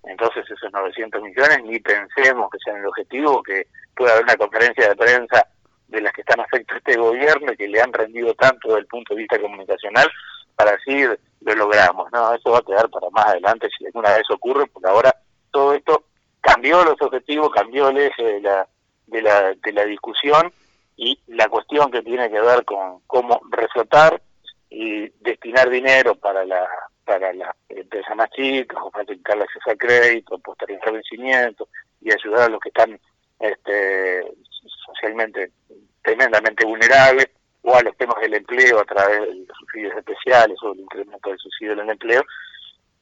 Entonces 0.04 0.44
esos 0.50 0.72
900 0.72 1.22
millones 1.22 1.62
ni 1.64 1.78
pensemos 1.78 2.50
que 2.50 2.58
sean 2.64 2.78
el 2.78 2.86
objetivo, 2.86 3.42
que 3.42 3.66
pueda 3.94 4.12
haber 4.12 4.24
una 4.24 4.36
conferencia 4.36 4.88
de 4.88 4.96
prensa 4.96 5.46
de 5.88 6.00
las 6.00 6.12
que 6.12 6.22
están 6.22 6.40
afectos 6.40 6.76
a 6.76 6.78
este 6.78 6.96
gobierno 6.96 7.52
y 7.52 7.56
que 7.56 7.68
le 7.68 7.82
han 7.82 7.92
rendido 7.92 8.32
tanto 8.34 8.68
desde 8.68 8.80
el 8.80 8.86
punto 8.86 9.14
de 9.14 9.20
vista 9.20 9.40
comunicacional 9.40 10.08
para 10.56 10.72
decir 10.72 11.18
lo 11.40 11.54
logramos. 11.54 12.10
No, 12.12 12.34
eso 12.34 12.50
va 12.50 12.58
a 12.58 12.62
quedar 12.62 12.88
para 12.90 13.10
más 13.10 13.26
adelante 13.26 13.68
si 13.76 13.86
alguna 13.86 14.16
vez 14.16 14.24
ocurre, 14.30 14.66
porque 14.66 14.88
ahora 14.88 15.14
todo 15.50 15.74
esto 15.74 16.04
cambió 16.40 16.82
los 16.84 17.00
objetivos, 17.00 17.50
cambió 17.50 17.88
el 17.88 17.98
eje 17.98 18.22
de 18.22 18.40
la, 18.40 18.68
de 19.10 19.22
la, 19.22 19.54
de 19.54 19.72
la 19.72 19.84
discusión 19.84 20.52
y 20.96 21.18
la 21.28 21.48
cuestión 21.48 21.90
que 21.90 22.02
tiene 22.02 22.30
que 22.30 22.40
ver 22.40 22.64
con 22.64 23.00
cómo 23.06 23.40
reflotar 23.50 24.20
y 24.68 25.08
destinar 25.20 25.68
dinero 25.70 26.14
para 26.14 26.44
la 26.44 26.68
para 27.04 27.32
las 27.32 27.56
empresas 27.68 28.14
más 28.14 28.30
chicas 28.30 28.78
o 28.80 28.90
facilitar 28.92 29.34
el 29.34 29.42
acceso 29.42 29.70
al 29.70 29.78
crédito, 29.78 30.38
postergar 30.38 30.92
vencimiento 30.92 31.66
y 32.00 32.12
ayudar 32.12 32.42
a 32.42 32.48
los 32.48 32.60
que 32.60 32.68
están 32.68 33.00
este, 33.40 34.24
socialmente 34.86 35.50
tremendamente 36.02 36.64
vulnerables 36.64 37.30
o 37.62 37.74
a 37.74 37.82
los 37.82 37.96
temas 37.96 38.20
del 38.20 38.34
empleo 38.34 38.78
a 38.78 38.84
través 38.84 39.20
de 39.22 39.34
los 39.34 39.58
subsidios 39.58 39.96
especiales 39.96 40.56
o 40.62 40.72
el 40.72 40.80
incremento 40.80 41.30
del 41.30 41.38
subsidio 41.38 41.74
del 41.74 41.90
empleo, 41.90 42.22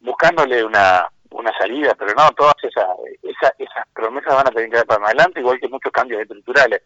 buscándole 0.00 0.64
una, 0.64 1.08
una 1.30 1.52
salida, 1.58 1.94
pero 1.98 2.14
no, 2.14 2.30
todas 2.32 2.54
esas, 2.62 2.86
esas, 3.22 3.52
esas 3.58 3.88
promesas 3.92 4.34
van 4.34 4.48
a 4.48 4.50
tener 4.50 4.70
que 4.70 4.76
dar 4.76 4.86
para 4.86 5.06
adelante, 5.06 5.40
igual 5.40 5.58
que 5.60 5.68
muchos 5.68 5.92
cambios 5.92 6.22
estructurales 6.22 6.82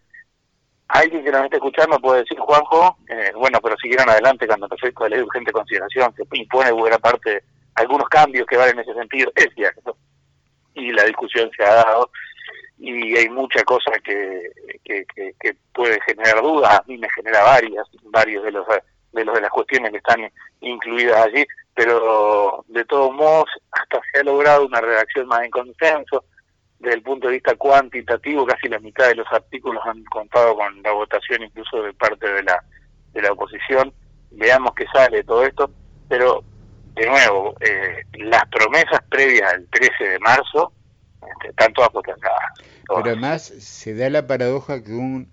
alguien 0.92 1.24
que 1.24 1.30
nos 1.30 1.44
esté 1.44 1.56
escuchando 1.56 1.98
puede 1.98 2.20
decir, 2.20 2.38
Juanjo, 2.38 2.98
eh, 3.08 3.32
bueno, 3.34 3.58
pero 3.62 3.76
siguieron 3.78 4.08
adelante 4.10 4.46
cuando 4.46 4.66
el 4.66 4.70
proyecto 4.70 5.04
de 5.04 5.10
ley 5.10 5.18
de 5.20 5.24
urgente 5.24 5.52
consideración, 5.52 6.12
que 6.12 6.24
impone 6.38 6.70
buena 6.70 6.98
parte, 6.98 7.42
algunos 7.74 8.08
cambios 8.08 8.46
que 8.46 8.58
van 8.58 8.70
en 8.70 8.80
ese 8.80 8.92
sentido, 8.94 9.32
es 9.34 9.48
cierto. 9.54 9.96
Y 10.74 10.92
la 10.92 11.04
discusión 11.04 11.50
se 11.56 11.64
ha 11.64 11.74
dado 11.74 12.10
y 12.78 13.16
hay 13.16 13.28
mucha 13.28 13.62
cosa 13.64 13.92
que, 14.04 14.50
que, 14.84 15.04
que, 15.14 15.56
puede 15.72 15.98
generar 16.02 16.42
dudas, 16.42 16.80
a 16.80 16.84
mí 16.86 16.98
me 16.98 17.08
genera 17.10 17.42
varias, 17.42 17.86
varios 18.04 18.44
de 18.44 18.52
los 18.52 18.66
de 19.12 19.24
los 19.24 19.34
de 19.34 19.40
las 19.42 19.50
cuestiones 19.50 19.90
que 19.90 19.98
están 19.98 20.30
incluidas 20.60 21.26
allí, 21.26 21.46
pero 21.74 22.64
de 22.68 22.84
todos 22.84 23.12
modos 23.12 23.48
hasta 23.70 24.00
se 24.12 24.20
ha 24.20 24.24
logrado 24.24 24.66
una 24.66 24.80
redacción 24.80 25.26
más 25.26 25.44
en 25.44 25.50
consenso, 25.50 26.24
desde 26.78 26.96
el 26.96 27.02
punto 27.02 27.28
de 27.28 27.34
vista 27.34 27.54
cuantitativo, 27.54 28.44
casi 28.44 28.68
la 28.68 28.80
mitad 28.80 29.08
de 29.08 29.14
los 29.14 29.26
artículos 29.30 29.82
han 29.86 30.02
contado 30.04 30.56
con 30.56 30.82
la 30.82 30.92
votación 30.92 31.44
incluso 31.44 31.82
de 31.82 31.92
parte 31.94 32.26
de 32.26 32.42
la, 32.42 32.62
de 33.12 33.22
la 33.22 33.32
oposición. 33.32 33.92
Veamos 34.32 34.74
qué 34.74 34.86
sale 34.92 35.22
todo 35.22 35.44
esto, 35.44 35.70
pero 36.08 36.42
de 36.94 37.06
nuevo, 37.06 37.54
eh, 37.60 38.02
las 38.14 38.46
promesas 38.48 39.00
previas 39.08 39.52
al 39.52 39.66
13 39.68 40.04
de 40.04 40.18
marzo 40.18 40.72
este, 41.14 41.48
están 41.50 41.72
todas 41.72 41.90
postergadas. 41.90 42.42
Pero 42.86 42.98
además 42.98 43.42
se 43.42 43.94
da 43.94 44.10
la 44.10 44.26
paradoja 44.26 44.82
que 44.82 44.92
un, 44.92 45.30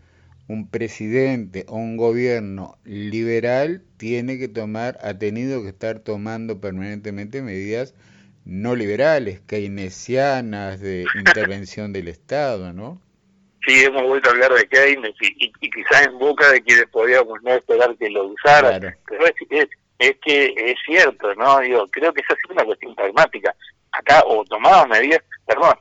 un 0.50 0.68
presidente 0.68 1.64
o 1.70 1.76
un 1.76 1.96
gobierno 1.96 2.78
liberal 2.84 3.84
tiene 3.98 4.40
que 4.40 4.48
tomar, 4.48 4.98
ha 5.04 5.14
tenido 5.14 5.62
que 5.62 5.70
estar 5.70 6.00
tomando 6.00 6.60
permanentemente 6.60 7.44
medidas 7.44 7.94
no 8.46 8.76
liberales, 8.76 9.42
keynesianas, 9.42 10.80
de 10.80 11.06
intervención 11.14 11.94
del 11.94 12.08
Estado, 12.08 12.74
¿no? 12.74 13.00
Sí, 13.64 13.84
hemos 13.84 14.02
vuelto 14.04 14.30
a 14.30 14.32
hablar 14.32 14.54
de 14.54 14.68
Keynes 14.68 15.14
y, 15.22 15.46
y, 15.46 15.70
quizás 15.70 16.08
en 16.08 16.18
boca 16.18 16.50
de 16.50 16.62
quienes 16.64 16.88
podíamos 16.88 17.40
no 17.44 17.54
esperar 17.54 17.96
que 17.98 18.10
lo 18.10 18.26
usaran, 18.26 18.96
pero 19.08 19.26
es, 19.28 19.68
es, 20.00 20.16
que 20.26 20.54
es 20.58 20.76
cierto, 20.84 21.36
¿no? 21.36 21.60
Digo, 21.60 21.86
creo 21.92 22.12
que 22.12 22.22
esa 22.22 22.34
es 22.34 22.50
una 22.50 22.64
cuestión 22.64 22.96
pragmática. 22.96 23.54
Acá, 23.92 24.24
o 24.26 24.44
tomamos 24.46 24.88
medidas, 24.88 25.22
perdón, 25.46 25.76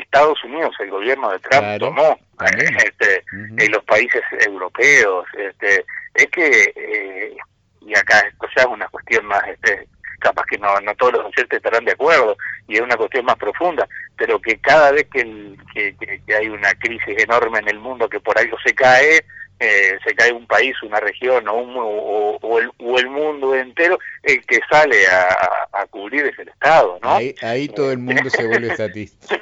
Estados 0.00 0.42
Unidos, 0.44 0.74
el 0.80 0.90
gobierno 0.90 1.30
de 1.30 1.38
Trump 1.40 1.78
tomó 1.78 2.18
este, 2.84 3.24
en 3.32 3.72
los 3.72 3.84
países 3.84 4.22
europeos, 4.46 5.26
este, 5.36 5.84
es 6.14 6.26
que, 6.26 6.72
eh, 6.74 7.36
y 7.80 7.96
acá 7.96 8.20
esto 8.20 8.46
ya 8.56 8.62
es 8.62 8.68
una 8.68 8.88
cuestión 8.88 9.26
más, 9.26 9.42
este, 9.48 9.86
capaz 10.20 10.44
que 10.50 10.58
no, 10.58 10.78
no 10.80 10.94
todos 10.94 11.14
los 11.14 11.24
docentes 11.24 11.56
estarán 11.56 11.84
de 11.84 11.92
acuerdo, 11.92 12.36
y 12.68 12.76
es 12.76 12.80
una 12.82 12.96
cuestión 12.96 13.24
más 13.24 13.36
profunda, 13.36 13.88
pero 14.16 14.40
que 14.40 14.58
cada 14.58 14.92
vez 14.92 15.06
que, 15.12 15.56
que, 15.74 16.34
hay 16.34 16.48
una 16.48 16.74
crisis 16.74 17.22
enorme 17.22 17.58
en 17.58 17.68
el 17.68 17.78
mundo 17.78 18.08
que 18.08 18.20
por 18.20 18.38
algo 18.38 18.56
se 18.64 18.74
cae, 18.74 19.24
eh, 19.60 19.98
se 20.04 20.14
cae 20.14 20.32
un 20.32 20.46
país, 20.46 20.74
una 20.82 21.00
región 21.00 21.46
o, 21.48 21.54
un, 21.54 21.74
o, 21.76 22.58
el, 22.58 22.70
o, 22.78 22.98
el, 22.98 23.08
mundo 23.08 23.54
entero, 23.54 23.98
el 24.22 24.44
que 24.46 24.58
sale 24.70 25.06
a, 25.06 25.68
a, 25.72 25.86
cubrir 25.86 26.26
es 26.26 26.38
el 26.38 26.48
Estado, 26.48 26.98
¿no? 27.02 27.16
Ahí, 27.16 27.34
ahí 27.42 27.68
todo 27.68 27.92
el 27.92 27.98
mundo 27.98 28.28
se 28.30 28.46
vuelve 28.46 28.68
estatista. 28.72 29.38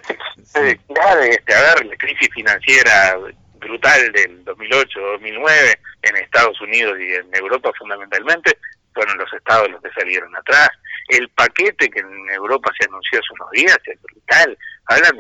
Claro, 0.93 1.21
este, 1.23 1.55
a 1.55 1.75
ver, 1.75 1.87
la 1.87 1.97
crisis 1.97 2.29
financiera 2.35 3.17
brutal 3.59 4.13
del 4.13 4.45
2008-2009 4.45 5.79
en 6.03 6.17
Estados 6.17 6.61
Unidos 6.61 6.99
y 7.01 7.15
en 7.15 7.29
Europa 7.35 7.71
fundamentalmente, 7.79 8.57
fueron 8.95 9.19
los 9.19 9.33
estados 9.33 9.71
los 9.71 9.81
que 9.83 9.91
salieron 9.93 10.35
atrás. 10.35 10.71
El 11.09 11.29
paquete 11.31 11.89
que 11.89 12.01
en 12.01 12.31
Europa 12.31 12.71
se 12.79 12.87
anunció 12.87 13.21
hace 13.21 13.33
unos 13.35 13.51
días 13.53 13.79
es 13.85 14.03
brutal. 14.03 14.59
Ahora, 14.87 15.11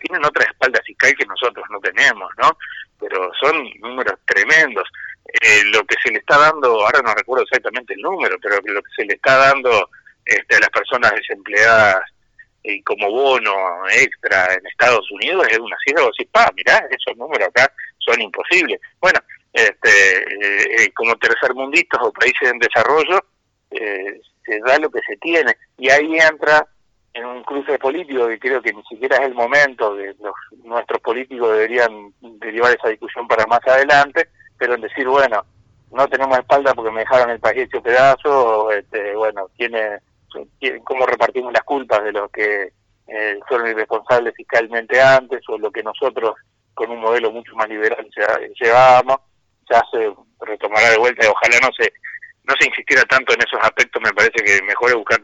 tienen 0.00 0.24
otra 0.24 0.44
espalda 0.44 0.80
fiscal 0.84 1.14
que 1.16 1.26
nosotros 1.26 1.64
no 1.70 1.78
tenemos, 1.80 2.30
¿no? 2.40 2.56
Pero 2.98 3.30
son 3.40 3.68
números 3.80 4.18
tremendos. 4.26 4.88
Eh, 5.42 5.62
lo 5.72 5.84
que 5.84 5.96
se 6.08 6.12
le 6.12 6.18
está 6.20 6.38
dando, 6.38 6.68
ahora 6.84 7.00
no 7.04 7.14
recuerdo 7.14 7.44
exactamente 7.44 7.92
el 7.94 8.00
número, 8.00 8.36
pero 8.40 8.56
lo 8.64 8.82
que 8.82 8.90
se 8.96 9.04
le 9.04 9.14
está 9.14 9.36
dando 9.36 9.90
este, 10.24 10.56
a 10.56 10.60
las 10.60 10.70
personas 10.70 11.12
desempleadas 11.12 12.00
y 12.62 12.82
como 12.82 13.10
bono 13.10 13.88
extra 13.90 14.54
en 14.54 14.66
Estados 14.66 15.10
Unidos 15.10 15.46
es 15.50 15.58
una 15.58 15.76
cifra, 15.86 16.02
vos 16.02 16.14
decís, 16.16 16.30
pa, 16.32 16.50
mirá, 16.56 16.82
esos 16.90 17.16
números 17.16 17.48
acá 17.48 17.70
son 17.98 18.20
imposibles. 18.20 18.80
Bueno, 19.00 19.20
este, 19.52 19.88
eh, 19.88 20.82
eh, 20.82 20.92
como 20.94 21.14
tercermundistas 21.16 22.00
o 22.02 22.12
países 22.12 22.50
en 22.50 22.58
desarrollo, 22.58 23.22
eh, 23.70 24.20
se 24.44 24.60
da 24.60 24.78
lo 24.78 24.90
que 24.90 25.00
se 25.06 25.16
tiene. 25.18 25.56
Y 25.76 25.90
ahí 25.90 26.18
entra 26.18 26.66
en 27.14 27.24
un 27.26 27.42
cruce 27.42 27.78
político 27.78 28.28
que 28.28 28.38
creo 28.38 28.62
que 28.62 28.72
ni 28.72 28.82
siquiera 28.84 29.16
es 29.16 29.22
el 29.22 29.34
momento, 29.34 29.94
de 29.94 30.14
nuestros 30.64 31.00
políticos 31.00 31.52
deberían 31.52 32.12
derivar 32.20 32.74
esa 32.74 32.88
discusión 32.88 33.26
para 33.26 33.46
más 33.46 33.60
adelante, 33.66 34.28
pero 34.58 34.74
en 34.74 34.82
decir, 34.82 35.06
bueno, 35.06 35.44
no 35.92 36.08
tenemos 36.08 36.38
espalda 36.38 36.74
porque 36.74 36.90
me 36.90 37.00
dejaron 37.00 37.30
el 37.30 37.40
país 37.40 37.62
hecho 37.62 37.82
pedazo, 37.82 38.70
este, 38.70 39.14
bueno, 39.14 39.48
tiene, 39.56 39.98
cómo 40.84 41.06
repartimos 41.06 41.52
las 41.52 41.62
culpas 41.62 42.02
de 42.04 42.12
los 42.12 42.30
que 42.30 42.72
eh, 43.06 43.38
fueron 43.48 43.68
irresponsables 43.68 44.34
fiscalmente 44.34 45.00
antes 45.00 45.40
o 45.48 45.58
lo 45.58 45.70
que 45.70 45.82
nosotros 45.82 46.34
con 46.74 46.90
un 46.90 47.00
modelo 47.00 47.32
mucho 47.32 47.54
más 47.56 47.68
liberal 47.68 48.06
llevábamos 48.60 49.18
ya 49.70 49.82
se 49.90 50.12
retomará 50.40 50.90
de 50.90 50.98
vuelta 50.98 51.24
y 51.24 51.28
ojalá 51.28 51.56
no 51.62 51.70
se 51.76 51.92
no 52.44 52.54
se 52.58 52.68
insistiera 52.68 53.02
tanto 53.04 53.32
en 53.32 53.40
esos 53.40 53.58
aspectos 53.62 54.00
me 54.02 54.12
parece 54.12 54.44
que 54.44 54.62
mejor 54.62 54.90
es 54.90 54.96
buscar 54.96 55.20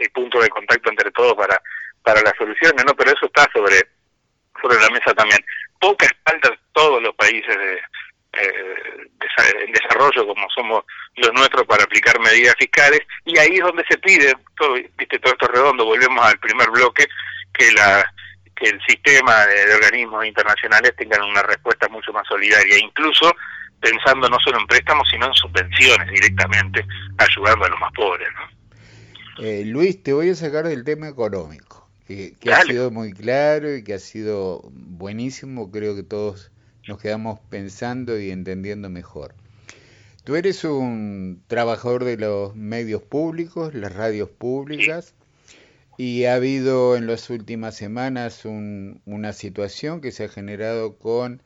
el 0.00 0.10
punto 0.10 0.40
de 0.40 0.48
contacto 0.48 0.90
entre 0.90 1.10
todos 1.10 1.34
para 1.34 1.60
para 2.02 2.22
las 2.22 2.32
soluciones 2.36 2.82
no 2.86 2.94
pero 2.94 3.12
eso 3.12 3.26
está 3.26 3.46
sobre 3.52 3.76
sobre 4.60 4.80
la 4.80 4.88
mesa 4.90 5.14
también. 5.14 5.38
Poca 5.80 6.06
espalda 6.06 6.58
todos 6.72 7.02
los 7.02 7.14
países 7.14 7.56
de, 7.56 7.78
eh, 8.32 9.64
en 9.64 9.72
desarrollo 9.72 10.26
como 10.26 10.48
somos 10.50 10.84
los 11.16 11.32
nuestros 11.32 11.66
para 11.66 11.84
aplicar 11.84 12.18
medidas 12.20 12.54
fiscales 12.58 13.00
y 13.24 13.38
ahí 13.38 13.54
es 13.54 13.60
donde 13.60 13.84
se 13.88 13.98
pide 13.98 14.34
todo 14.56 14.74
viste 14.74 15.18
todo 15.18 15.32
esto 15.32 15.46
redondo 15.48 15.84
volvemos 15.84 16.24
al 16.24 16.38
primer 16.38 16.68
bloque 16.70 17.06
que 17.52 17.72
la 17.72 18.04
que 18.54 18.70
el 18.70 18.80
sistema 18.86 19.46
de, 19.46 19.74
organismos 19.74 20.26
internacionales 20.26 20.94
tengan 20.96 21.22
una 21.22 21.42
respuesta 21.42 21.88
mucho 21.88 22.12
más 22.12 22.26
solidaria 22.26 22.78
incluso 22.78 23.34
pensando 23.80 24.28
no 24.28 24.38
solo 24.40 24.58
en 24.58 24.66
préstamos, 24.66 25.08
sino 25.10 25.26
en 25.26 25.34
subvenciones 25.34 26.10
directamente, 26.10 26.84
ayudando 27.18 27.64
a 27.64 27.68
los 27.68 27.80
más 27.80 27.92
pobres. 27.92 28.28
¿no? 28.34 29.44
Eh, 29.44 29.64
Luis, 29.64 30.02
te 30.02 30.12
voy 30.12 30.30
a 30.30 30.34
sacar 30.34 30.66
del 30.66 30.84
tema 30.84 31.08
económico, 31.08 31.88
que, 32.06 32.34
ha 32.52 32.62
sido 32.62 32.90
muy 32.90 33.12
claro 33.12 33.74
y 33.74 33.84
que 33.84 33.94
ha 33.94 33.98
sido 33.98 34.62
buenísimo, 34.72 35.70
creo 35.70 35.94
que 35.94 36.02
todos 36.02 36.50
nos 36.88 36.98
quedamos 37.00 37.38
pensando 37.50 38.18
y 38.18 38.30
entendiendo 38.30 38.88
mejor. 38.88 39.34
Tú 40.24 40.36
eres 40.36 40.64
un 40.64 41.42
trabajador 41.46 42.04
de 42.04 42.16
los 42.16 42.56
medios 42.56 43.02
públicos, 43.02 43.74
las 43.74 43.94
radios 43.94 44.28
públicas, 44.28 45.14
y 45.96 46.24
ha 46.24 46.34
habido 46.34 46.96
en 46.96 47.06
las 47.06 47.28
últimas 47.30 47.74
semanas 47.76 48.44
una 48.44 49.32
situación 49.32 50.00
que 50.00 50.12
se 50.12 50.24
ha 50.24 50.28
generado 50.28 50.96
con 50.96 51.42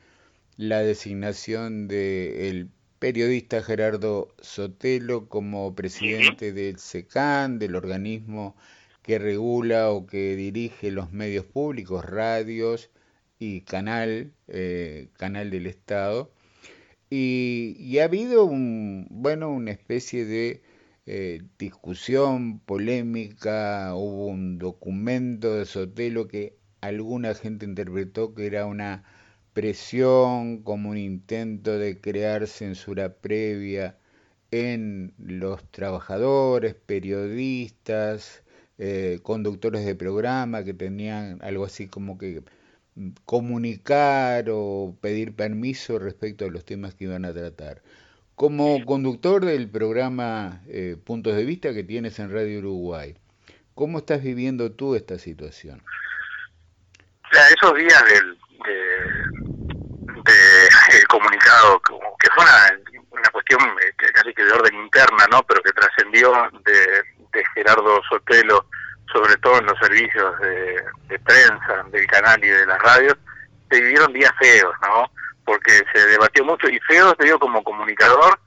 la 0.57 0.81
designación 0.81 1.89
del 1.89 2.69
periodista 2.99 3.63
Gerardo 3.63 4.35
Sotelo 4.41 5.29
como 5.29 5.75
presidente 5.75 6.53
del 6.53 6.79
SECAN, 6.79 7.59
del 7.59 7.75
organismo 7.75 8.55
que 9.03 9.19
regula 9.19 9.91
o 9.91 10.07
que 10.07 10.37
dirige 10.37 10.91
los 10.93 11.13
medios 11.13 11.45
públicos, 11.45 12.05
radios 12.05 12.91
y 13.43 13.63
canal, 13.63 14.33
eh, 14.49 15.09
canal 15.19 15.51
del 15.51 15.67
Estado. 15.67 16.31
Y, 17.11 17.99
ha 17.99 18.05
habido 18.05 18.49
bueno, 18.49 19.51
una 19.53 19.73
especie 19.73 20.25
de 20.25 20.63
eh, 21.07 21.43
discusión, 21.59 22.61
polémica, 22.61 23.95
hubo 23.97 24.27
un 24.27 24.59
documento 24.59 25.55
de 25.57 25.67
Sotelo 25.67 26.29
que 26.29 26.57
alguna 26.81 27.35
gente 27.35 27.67
interpretó 27.67 28.35
que 28.35 28.47
era 28.47 28.67
una 28.67 29.05
presión, 29.53 30.63
como 30.63 30.91
un 30.91 30.99
intento 30.99 31.79
de 31.79 32.01
crear 32.01 32.47
censura 32.47 33.15
previa 33.17 33.99
en 34.53 35.15
los 35.19 35.65
trabajadores, 35.71 36.75
periodistas, 36.75 38.43
eh, 38.79 39.21
conductores 39.23 39.85
de 39.85 39.95
programa 39.97 40.65
que 40.65 40.75
tenían 40.75 41.39
algo 41.43 41.65
así 41.65 41.89
como 41.89 42.19
que 42.19 42.43
comunicar 43.25 44.47
o 44.51 44.97
pedir 45.01 45.35
permiso 45.35 45.99
respecto 45.99 46.45
a 46.45 46.51
los 46.51 46.65
temas 46.65 46.95
que 46.95 47.05
iban 47.05 47.25
a 47.25 47.33
tratar. 47.33 47.83
Como 48.35 48.85
conductor 48.85 49.45
del 49.45 49.69
programa 49.71 50.63
eh, 50.67 50.97
Puntos 51.03 51.37
de 51.37 51.45
Vista 51.45 51.73
que 51.73 51.85
tienes 51.85 52.19
en 52.19 52.33
Radio 52.33 52.59
Uruguay, 52.59 53.17
¿cómo 53.75 53.99
estás 53.99 54.23
viviendo 54.23 54.73
tú 54.73 54.95
esta 54.95 55.19
situación? 55.19 55.83
esos 57.33 57.75
días 57.75 58.05
del, 58.05 58.39
de, 60.25 60.99
el 60.99 61.07
comunicado, 61.09 61.81
que 61.81 62.29
fue 62.35 62.45
una, 63.11 63.31
cuestión 63.31 63.61
eh, 63.63 63.93
casi 64.13 64.35
que 64.35 64.45
de 64.45 64.53
orden 64.53 64.75
interna, 64.75 65.27
¿no? 65.31 65.43
Pero 65.45 65.63
que 65.63 65.73
trascendió 65.73 66.33
de, 66.65 67.45
Gerardo 67.55 68.01
Sotelo, 68.09 68.67
sobre 69.13 69.37
todo 69.37 69.59
en 69.59 69.67
los 69.67 69.79
servicios 69.79 70.39
de, 70.41 71.19
prensa 71.21 71.85
del 71.91 72.07
canal 72.07 72.43
y 72.43 72.49
de 72.49 72.67
las 72.67 72.81
radios, 72.83 73.17
se 73.71 73.81
vivieron 73.81 74.13
días 74.13 74.33
feos, 74.39 74.75
¿no? 74.83 75.11
Porque 75.45 75.83
se 75.93 76.07
debatió 76.07 76.45
mucho, 76.45 76.69
y 76.69 76.79
feos 76.81 77.17
te 77.17 77.25
digo 77.25 77.39
como 77.39 77.63
comunicador, 77.63 78.39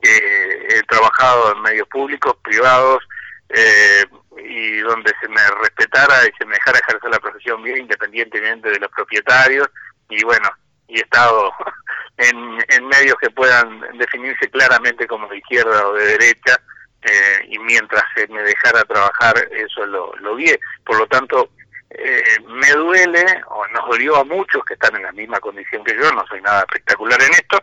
que 0.00 0.66
he 0.68 0.82
trabajado 0.84 1.52
en 1.52 1.62
medios 1.62 1.88
públicos, 1.88 2.36
privados, 2.42 3.02
eh, 3.48 4.04
y 4.38 4.78
donde 4.80 5.12
se 5.20 5.28
me 5.28 5.40
respetara 5.62 6.26
y 6.26 6.32
se 6.38 6.44
me 6.46 6.54
dejara 6.54 6.78
ejercer 6.78 7.10
la 7.10 7.18
profesión 7.18 7.62
bien 7.62 7.78
independientemente 7.78 8.70
de 8.70 8.78
los 8.78 8.90
propietarios 8.90 9.68
y 10.08 10.22
bueno 10.24 10.48
y 10.88 10.98
he 10.98 11.02
estado 11.02 11.52
en, 12.16 12.58
en 12.68 12.86
medios 12.88 13.16
que 13.20 13.30
puedan 13.30 13.80
definirse 13.98 14.50
claramente 14.50 15.06
como 15.06 15.28
de 15.28 15.38
izquierda 15.38 15.86
o 15.86 15.94
de 15.94 16.04
derecha 16.04 16.60
eh, 17.04 17.46
y 17.48 17.58
mientras 17.58 18.02
se 18.14 18.26
me 18.28 18.42
dejara 18.42 18.82
trabajar 18.84 19.36
eso 19.52 19.84
lo, 19.86 20.14
lo 20.16 20.34
vi 20.36 20.46
por 20.84 20.98
lo 20.98 21.06
tanto 21.06 21.50
eh, 21.90 22.40
me 22.46 22.70
duele 22.72 23.24
o 23.48 23.66
nos 23.68 23.86
dolió 23.88 24.16
a 24.16 24.24
muchos 24.24 24.64
que 24.64 24.74
están 24.74 24.96
en 24.96 25.02
la 25.02 25.12
misma 25.12 25.38
condición 25.40 25.84
que 25.84 25.94
yo 25.94 26.10
no 26.12 26.26
soy 26.26 26.40
nada 26.40 26.60
espectacular 26.60 27.20
en 27.22 27.32
esto 27.32 27.60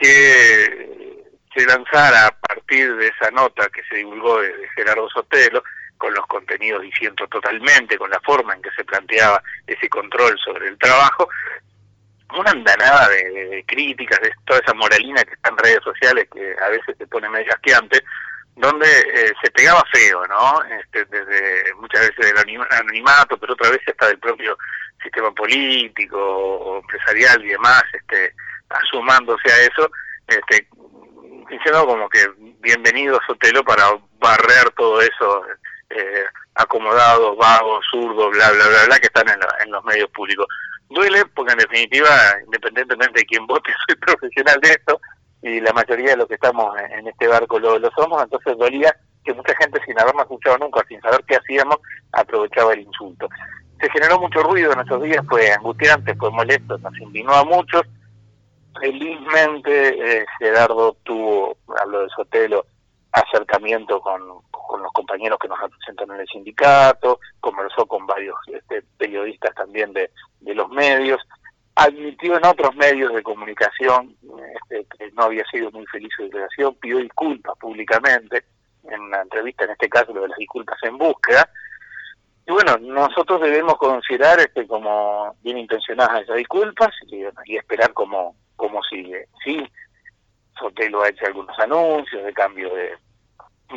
que 0.00 1.10
se 1.54 1.66
lanzara 1.66 2.28
a 2.28 2.30
partir 2.30 2.94
de 2.96 3.08
esa 3.08 3.30
nota 3.30 3.68
que 3.68 3.82
se 3.84 3.96
divulgó 3.96 4.40
de 4.40 4.68
Gerardo 4.74 5.08
Sotelo 5.10 5.62
con 5.98 6.14
los 6.14 6.26
contenidos 6.26 6.80
diciendo 6.80 7.26
totalmente, 7.28 7.98
con 7.98 8.08
la 8.08 8.20
forma 8.20 8.54
en 8.54 8.62
que 8.62 8.70
se 8.70 8.84
planteaba 8.84 9.42
ese 9.66 9.88
control 9.90 10.38
sobre 10.42 10.68
el 10.68 10.78
trabajo, 10.78 11.28
una 12.38 12.52
andanada 12.52 13.08
de, 13.08 13.62
críticas, 13.66 14.18
de 14.20 14.32
toda 14.46 14.60
esa 14.60 14.72
moralina 14.72 15.22
que 15.24 15.34
está 15.34 15.50
en 15.50 15.58
redes 15.58 15.82
sociales 15.84 16.26
que 16.32 16.56
a 16.58 16.68
veces 16.68 16.96
se 16.96 17.06
pone 17.06 17.28
medio 17.28 17.52
asqueante, 17.52 18.02
donde 18.56 18.86
eh, 18.86 19.32
se 19.42 19.50
pegaba 19.50 19.82
feo, 19.92 20.26
¿no? 20.26 20.62
Este, 20.64 21.04
desde 21.06 21.74
muchas 21.74 22.08
veces 22.08 22.34
del 22.34 22.66
anonimato, 22.70 23.38
pero 23.38 23.54
otra 23.54 23.70
vez 23.70 23.80
hasta 23.86 24.08
del 24.08 24.18
propio 24.18 24.56
sistema 25.02 25.32
político 25.32 26.18
o 26.18 26.80
empresarial 26.80 27.42
y 27.44 27.48
demás, 27.48 27.82
este, 27.92 28.34
asumándose 28.68 29.50
a 29.50 29.62
eso, 29.62 29.90
este, 30.26 30.66
diciendo 31.48 31.86
como 31.86 32.08
que 32.08 32.26
bienvenido 32.60 33.18
Sotelo 33.26 33.64
para 33.64 33.84
barrer 34.18 34.70
todo 34.76 35.00
eso 35.00 35.42
eh, 35.90 36.24
acomodados, 36.54 37.36
vagos, 37.38 37.84
zurdos, 37.90 38.30
bla, 38.30 38.50
bla, 38.52 38.68
bla, 38.68 38.84
bla, 38.86 38.98
que 38.98 39.06
están 39.06 39.28
en, 39.28 39.40
en, 39.64 39.70
los 39.72 39.84
medios 39.84 40.10
públicos. 40.10 40.46
Duele 40.88 41.24
porque 41.26 41.52
en 41.52 41.58
definitiva, 41.58 42.08
independientemente 42.44 43.20
de 43.20 43.26
quién 43.26 43.46
vote, 43.46 43.72
soy 43.88 43.96
profesional 43.96 44.60
de 44.60 44.70
esto 44.70 45.00
y 45.42 45.60
la 45.60 45.72
mayoría 45.72 46.10
de 46.10 46.16
los 46.18 46.28
que 46.28 46.34
estamos 46.34 46.74
en, 46.90 47.08
este 47.08 47.26
barco 47.26 47.58
lo, 47.58 47.78
somos, 47.92 48.22
entonces 48.22 48.58
dolía 48.58 48.94
que 49.24 49.34
mucha 49.34 49.54
gente 49.56 49.80
sin 49.84 49.98
habernos 49.98 50.22
escuchado 50.22 50.58
nunca, 50.58 50.84
sin 50.88 51.00
saber 51.00 51.24
qué 51.26 51.36
hacíamos, 51.36 51.76
aprovechaba 52.12 52.72
el 52.72 52.80
insulto. 52.80 53.28
Se 53.80 53.90
generó 53.90 54.18
mucho 54.18 54.42
ruido 54.42 54.72
en 54.72 54.80
esos 54.80 55.02
días, 55.02 55.24
fue 55.28 55.50
angustiante, 55.52 56.14
fue 56.14 56.30
molesto, 56.30 56.76
nos 56.78 56.98
indignó 56.98 57.34
a 57.34 57.44
muchos. 57.44 57.82
Felizmente, 58.80 60.20
eh, 60.20 60.26
Gerardo 60.38 60.96
tuvo, 61.02 61.56
hablo 61.80 62.02
de 62.02 62.08
Sotelo, 62.10 62.66
acercamiento 63.12 64.00
con, 64.00 64.22
con 64.50 64.82
los 64.82 64.92
compañeros 64.92 65.38
que 65.40 65.48
nos 65.48 65.60
representan 65.60 66.10
en 66.12 66.20
el 66.20 66.28
sindicato, 66.28 67.18
conversó 67.40 67.86
con 67.86 68.06
varios 68.06 68.36
este, 68.46 68.82
periodistas 68.98 69.54
también 69.54 69.92
de, 69.92 70.10
de 70.40 70.54
los 70.54 70.68
medios, 70.68 71.20
admitió 71.80 72.36
en 72.36 72.44
otros 72.44 72.76
medios 72.76 73.14
de 73.14 73.22
comunicación 73.22 74.14
este, 74.54 74.86
que 74.98 75.10
no 75.12 75.24
había 75.24 75.44
sido 75.50 75.70
muy 75.70 75.86
feliz 75.86 76.10
su 76.14 76.24
declaración, 76.24 76.74
pidió 76.74 76.98
disculpas 76.98 77.56
públicamente, 77.58 78.44
en 78.84 79.00
una 79.00 79.22
entrevista, 79.22 79.64
en 79.64 79.70
este 79.70 79.88
caso 79.88 80.12
lo 80.12 80.22
de 80.22 80.28
las 80.28 80.38
disculpas 80.38 80.78
en 80.82 80.98
búsqueda, 80.98 81.48
y 82.46 82.52
bueno, 82.52 82.76
nosotros 82.78 83.40
debemos 83.40 83.76
considerar 83.78 84.40
este 84.40 84.66
como 84.66 85.34
bien 85.42 85.56
intencionadas 85.56 86.22
esas 86.22 86.36
disculpas 86.36 86.90
y, 87.06 87.56
esperar 87.56 87.92
cómo, 87.94 88.34
cómo 88.56 88.82
sigue. 88.82 89.28
Sí, 89.42 89.62
Sotelo 90.58 91.02
ha 91.02 91.08
hecho 91.08 91.26
algunos 91.26 91.58
anuncios 91.58 92.24
de 92.24 92.32
cambio 92.34 92.74
de, 92.74 92.92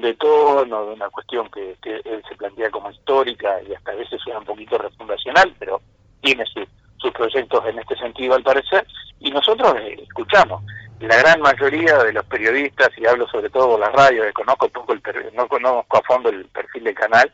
de 0.01 0.13
tono, 0.15 0.87
de 0.87 0.93
una 0.93 1.09
cuestión 1.09 1.49
que, 1.51 1.77
que 1.81 2.01
él 2.03 2.21
se 2.27 2.35
plantea 2.35 2.69
como 2.69 2.91
histórica 2.91 3.61
y 3.61 3.73
hasta 3.73 3.91
a 3.91 3.95
veces 3.95 4.19
suena 4.21 4.39
un 4.39 4.45
poquito 4.45 4.77
refundacional, 4.77 5.55
pero 5.59 5.81
tiene 6.21 6.43
su 6.45 6.65
sus 7.03 7.11
proyectos 7.11 7.63
en 7.65 7.77
este 7.77 7.95
sentido 7.97 8.33
al 8.33 8.43
parecer, 8.43 8.87
y 9.19 9.29
nosotros 9.29 9.75
eh, 9.81 9.97
escuchamos. 10.01 10.63
La 10.99 11.17
gran 11.17 11.41
mayoría 11.41 11.97
de 11.97 12.13
los 12.13 12.25
periodistas, 12.25 12.89
y 12.97 13.05
hablo 13.05 13.27
sobre 13.27 13.49
todo 13.49 13.71
por 13.71 13.79
la 13.81 13.89
radio, 13.89 14.23
conozco 14.33 14.69
poco 14.69 14.93
el 14.93 15.01
no 15.33 15.47
conozco 15.49 15.97
a 15.97 16.01
fondo 16.03 16.29
el 16.29 16.45
perfil 16.45 16.85
del 16.85 16.95
canal, 16.95 17.31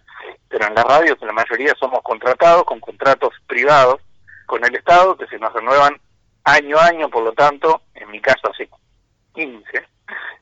pero 0.50 0.66
en 0.66 0.74
la 0.74 0.84
radio 0.84 1.16
la 1.22 1.32
mayoría 1.32 1.74
somos 1.80 2.02
contratados 2.02 2.64
con 2.64 2.80
contratos 2.80 3.32
privados 3.46 4.02
con 4.48 4.66
el 4.66 4.76
Estado 4.76 5.16
que 5.16 5.28
se 5.28 5.38
nos 5.38 5.54
renuevan 5.54 6.00
año 6.46 6.78
a 6.80 6.88
año, 6.88 7.10
por 7.10 7.24
lo 7.24 7.34
tanto, 7.34 7.84
en 7.94 8.10
mi 8.10 8.20
caso 8.20 8.50
hace 8.52 8.68
15, 9.36 9.86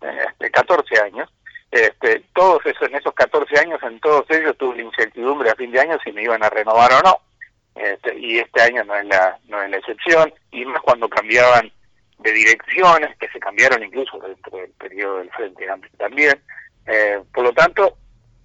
este, 0.02 0.52
14 0.52 1.02
años, 1.02 1.30
este, 1.70 2.24
todos 2.34 2.66
esos, 2.66 2.88
en 2.88 2.96
esos 2.96 3.14
14 3.14 3.60
años, 3.60 3.84
en 3.84 4.00
todos 4.00 4.26
ellos 4.30 4.58
tuve 4.58 4.78
la 4.78 4.84
incertidumbre 4.84 5.50
a 5.50 5.56
fin 5.56 5.72
de 5.72 5.82
año 5.82 5.98
si 6.02 6.14
me 6.14 6.24
iban 6.24 6.42
a 6.44 6.50
renovar 6.50 6.94
o 6.94 7.02
no. 7.02 7.27
Este, 7.80 8.18
y 8.18 8.40
este 8.40 8.62
año 8.62 8.84
no 8.86 8.96
es 8.96 9.06
la 9.06 9.38
no 9.48 9.62
es 9.62 9.70
la 9.70 9.78
excepción 9.78 10.34
y 10.52 10.66
más 10.66 10.82
cuando 10.82 11.08
cambiaban 11.08 11.72
de 12.20 12.32
direcciones 12.32 13.16
que 13.18 13.28
se 13.30 13.40
cambiaron 13.40 13.84
incluso 13.84 14.18
dentro 14.20 14.58
del 14.58 14.72
periodo 14.72 15.20
del 15.20 15.30
Frente 15.32 15.70
Amplio 15.70 15.92
también. 15.98 16.42
Eh, 16.88 17.20
por 17.34 17.44
lo 17.44 17.54
tanto 17.54 17.98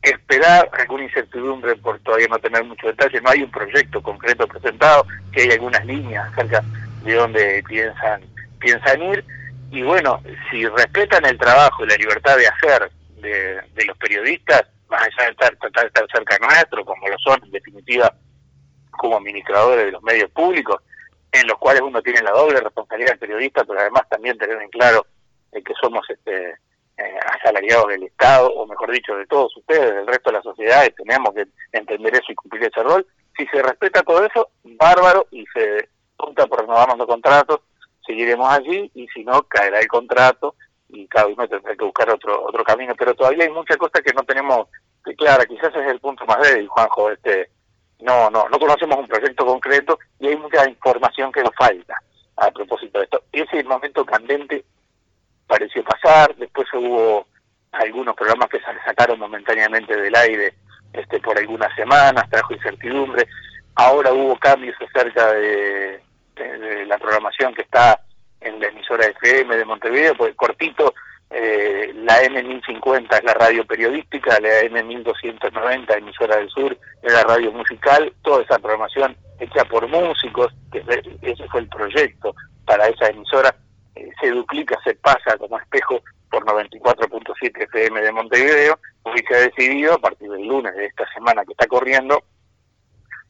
esperar 0.03 0.69
alguna 0.79 1.05
incertidumbre 1.05 1.77
por 1.77 1.99
todavía 2.01 2.27
no 2.29 2.39
tener 2.39 2.65
mucho 2.65 2.89
detalle. 2.89 3.21
No 3.21 3.31
hay 3.31 3.43
un 3.43 3.51
proyecto 3.51 4.03
concreto 4.03 4.47
presentado 4.47 5.07
que 5.33 5.43
hay 5.43 5.51
algunas 5.53 5.85
líneas 5.87 6.31
acerca 6.33 6.63
de 7.03 7.15
dónde 7.15 7.65
piensan 7.67 8.23
piensan 8.61 9.03
ir. 9.03 9.25
Y 9.71 9.83
bueno 9.83 10.21
si 10.51 10.67
respetan 10.67 11.25
el 11.25 11.39
trabajo 11.39 11.85
y 11.85 11.89
la 11.89 11.97
libertad 11.97 12.37
de 12.37 12.49
hacer 12.49 12.91
de, 13.23 13.61
de 13.75 13.85
los 13.87 13.97
periodistas 13.97 14.65
más 14.91 15.03
allá 15.03 15.25
de 15.25 15.31
estar, 15.31 15.57
tratar 15.57 15.83
de 15.85 15.89
estar 15.89 16.07
cerca 16.13 16.39
nuestro 16.39 16.85
como 16.85 17.09
lo 17.09 17.17
son 17.19 17.43
en 17.45 17.51
definitiva 17.51 18.13
como 19.03 19.17
administradores 19.17 19.87
de 19.87 19.91
los 19.91 20.03
medios 20.05 20.31
públicos, 20.31 20.81
en 21.33 21.49
los 21.49 21.59
cuales 21.59 21.83
uno 21.83 22.01
tiene 22.03 22.23
la 22.23 22.31
doble 22.31 22.61
responsabilidad 22.61 23.11
del 23.11 23.19
periodista, 23.19 23.65
pero 23.65 23.81
además 23.81 24.09
también 24.09 24.39
tener 24.39 24.63
en 24.63 24.71
claro 24.71 25.05
que 25.51 25.75
somos 25.81 26.09
este, 26.09 26.51
eh, 26.51 27.19
asalariados 27.35 27.89
del 27.89 28.05
Estado, 28.05 28.49
o 28.49 28.65
mejor 28.65 28.93
dicho, 28.93 29.17
de 29.17 29.27
todos 29.27 29.55
ustedes, 29.57 29.93
del 29.93 30.07
resto 30.07 30.31
de 30.31 30.37
la 30.37 30.43
sociedad, 30.43 30.85
y 30.87 30.91
tenemos 30.91 31.35
que 31.35 31.47
entender 31.73 32.15
eso 32.15 32.31
y 32.31 32.37
cumplir 32.37 32.63
ese 32.65 32.83
rol. 32.83 33.05
Si 33.37 33.45
se 33.47 33.61
respeta 33.61 34.03
todo 34.03 34.25
eso, 34.25 34.51
bárbaro, 34.63 35.27
y 35.33 35.45
se 35.53 35.89
punta 36.17 36.47
por 36.47 36.61
renovarnos 36.61 36.99
los 36.99 37.09
contratos, 37.09 37.61
seguiremos 38.07 38.49
allí, 38.49 38.89
y 38.95 39.09
si 39.09 39.25
no, 39.25 39.43
caerá 39.43 39.81
el 39.81 39.89
contrato, 39.89 40.55
y 40.89 41.09
cada 41.09 41.27
uno 41.27 41.49
tendrá 41.49 41.75
que 41.75 41.85
buscar 41.85 42.09
otro 42.11 42.45
otro 42.45 42.63
camino. 42.63 42.95
Pero 42.97 43.15
todavía 43.15 43.45
hay 43.45 43.51
muchas 43.51 43.79
cosas 43.79 44.01
que 44.03 44.13
no 44.13 44.23
tenemos 44.23 44.69
clara, 45.17 45.45
quizás 45.45 45.75
es 45.75 45.91
el 45.91 45.99
punto 45.99 46.25
más 46.25 46.39
débil, 46.41 46.69
Juanjo, 46.69 47.11
este 47.11 47.51
no, 48.03 48.31
no, 48.31 48.49
no 48.49 48.59
conocemos 48.59 48.99
un 48.99 49.07
proyecto 49.07 49.47
concreto 49.47 49.99
y 50.19 50.29
hay 50.29 50.37
mucha 50.37 50.69
información 50.69 51.31
que 51.33 51.43
nos 51.43 51.55
falta 51.57 51.95
a 52.37 52.51
propósito 52.51 52.99
de 52.99 53.05
esto. 53.05 53.23
Ese 53.33 53.63
momento 53.65 54.05
candente 54.05 54.65
pareció 55.47 55.85
pasar, 55.85 56.35
después 56.37 56.67
hubo 56.75 57.27
algunos 57.73 58.15
programas 58.15 58.49
que 58.49 58.59
se 58.59 58.85
sacaron 58.85 59.19
momentáneamente 59.19 59.97
del 59.97 60.15
aire 60.15 60.55
este, 60.93 61.21
por 61.21 61.39
algunas 61.39 61.75
semanas, 61.75 62.29
trajo 62.29 62.55
incertidumbre, 62.55 63.27
ahora 63.75 64.13
hubo 64.13 64.37
cambios 64.39 64.77
acerca 64.81 65.33
de, 65.33 66.01
la 66.87 66.99
programación 66.99 67.55
que 67.55 67.63
está 67.63 68.01
en 68.41 68.59
la 68.61 68.69
emisora 68.69 69.07
FM 69.07 69.57
de 69.57 69.65
Montevideo, 69.65 70.17
porque 70.17 70.35
cortito 70.35 70.95
eh, 71.35 71.93
la 71.95 72.23
M1050 72.23 73.19
es 73.19 73.25
la 73.25 73.35
radio 73.35 73.65
periodística, 73.65 74.39
la 74.41 74.61
M1290, 74.63 75.97
emisora 75.97 76.37
del 76.37 76.51
sur, 76.51 76.77
es 77.03 77.13
la 77.13 77.23
radio 77.23 77.51
musical, 77.53 78.13
toda 78.23 78.43
esa 78.43 78.59
programación 78.59 79.17
hecha 79.39 79.65
por 79.65 79.89
músicos, 79.89 80.53
que 80.71 80.85
ese 81.23 81.49
fue 81.49 81.61
el 81.61 81.69
proyecto 81.69 82.35
para 82.67 82.87
esa 82.89 83.09
emisora, 83.09 83.55
eh, 83.95 84.11
se 84.21 84.31
duplica, 84.31 84.79
se 84.85 84.95
pasa 84.95 85.39
como 85.39 85.59
espejo 85.59 86.03
por 86.31 86.45
94.7 86.45 87.65
FM 87.65 88.03
de 88.03 88.13
Montevideo, 88.13 88.79
hoy 89.05 89.25
se 89.27 89.35
ha 89.35 89.41
decidido, 89.41 89.95
a 89.95 89.99
partir 89.99 90.31
del 90.31 90.47
lunes 90.47 90.75
de 90.75 90.85
esta 90.85 91.07
semana 91.15 91.45
que 91.45 91.53
está 91.53 91.67
corriendo, 91.67 92.23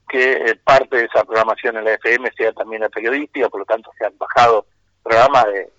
que 0.09 0.33
eh, 0.33 0.57
parte 0.65 0.97
de 0.97 1.05
esa 1.05 1.25
programación 1.25 1.77
en 1.77 1.85
la 1.85 1.95
FM 1.95 2.31
sea 2.37 2.53
también 2.53 2.83
la 2.83 2.89
periodística, 2.89 3.49
por 3.49 3.61
lo 3.61 3.67
tanto 3.67 3.91
se 3.97 4.07
han 4.07 4.19
bajado 4.19 4.67
programas 5.03 5.45
de 5.47 5.71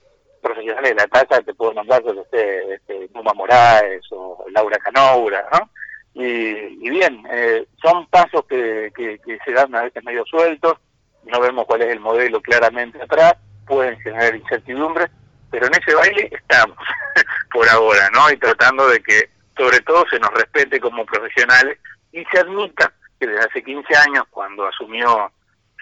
profesionales 0.44 0.92
de 0.92 0.96
la 0.96 1.08
talla, 1.08 1.42
te 1.42 1.54
puedo 1.54 1.74
nombrar 1.74 2.04
desde 2.04 2.76
este, 2.76 3.10
Numa 3.16 3.34
Morales 3.34 4.04
o 4.12 4.46
Laura 4.52 4.78
Canoura, 4.78 5.48
¿no? 5.52 5.70
Y, 6.16 6.90
bien, 6.90 7.24
eh, 7.32 7.66
son 7.82 8.06
pasos 8.08 8.46
que, 8.48 8.92
que, 8.96 9.40
se 9.44 9.52
dan 9.52 9.74
a 9.74 9.84
veces 9.84 10.04
medio 10.04 10.24
sueltos, 10.26 10.76
no 11.24 11.40
vemos 11.40 11.66
cuál 11.66 11.82
es 11.82 11.92
el 11.92 12.00
modelo 12.00 12.40
claramente 12.42 13.02
atrás, 13.02 13.34
pueden 13.66 14.00
generar 14.02 14.36
incertidumbre, 14.36 15.10
pero 15.50 15.66
en 15.66 15.74
ese 15.74 15.96
baile 15.96 16.30
estamos 16.32 16.78
por 17.52 17.68
ahora, 17.70 18.10
¿no? 18.14 18.30
Y 18.30 18.38
tratando 18.38 18.88
de 18.90 19.02
que 19.02 19.30
sobre 19.58 19.80
todo 19.80 20.06
se 20.10 20.20
nos 20.20 20.32
respete 20.32 20.80
como 20.80 21.06
profesionales 21.06 21.80
y 22.12 22.24
se 22.26 22.40
admita 22.40 22.92
que 23.20 23.28
desde 23.28 23.46
hace 23.46 23.64
15 23.64 23.96
años, 23.96 24.26
cuando 24.30 24.68
asumió 24.68 25.32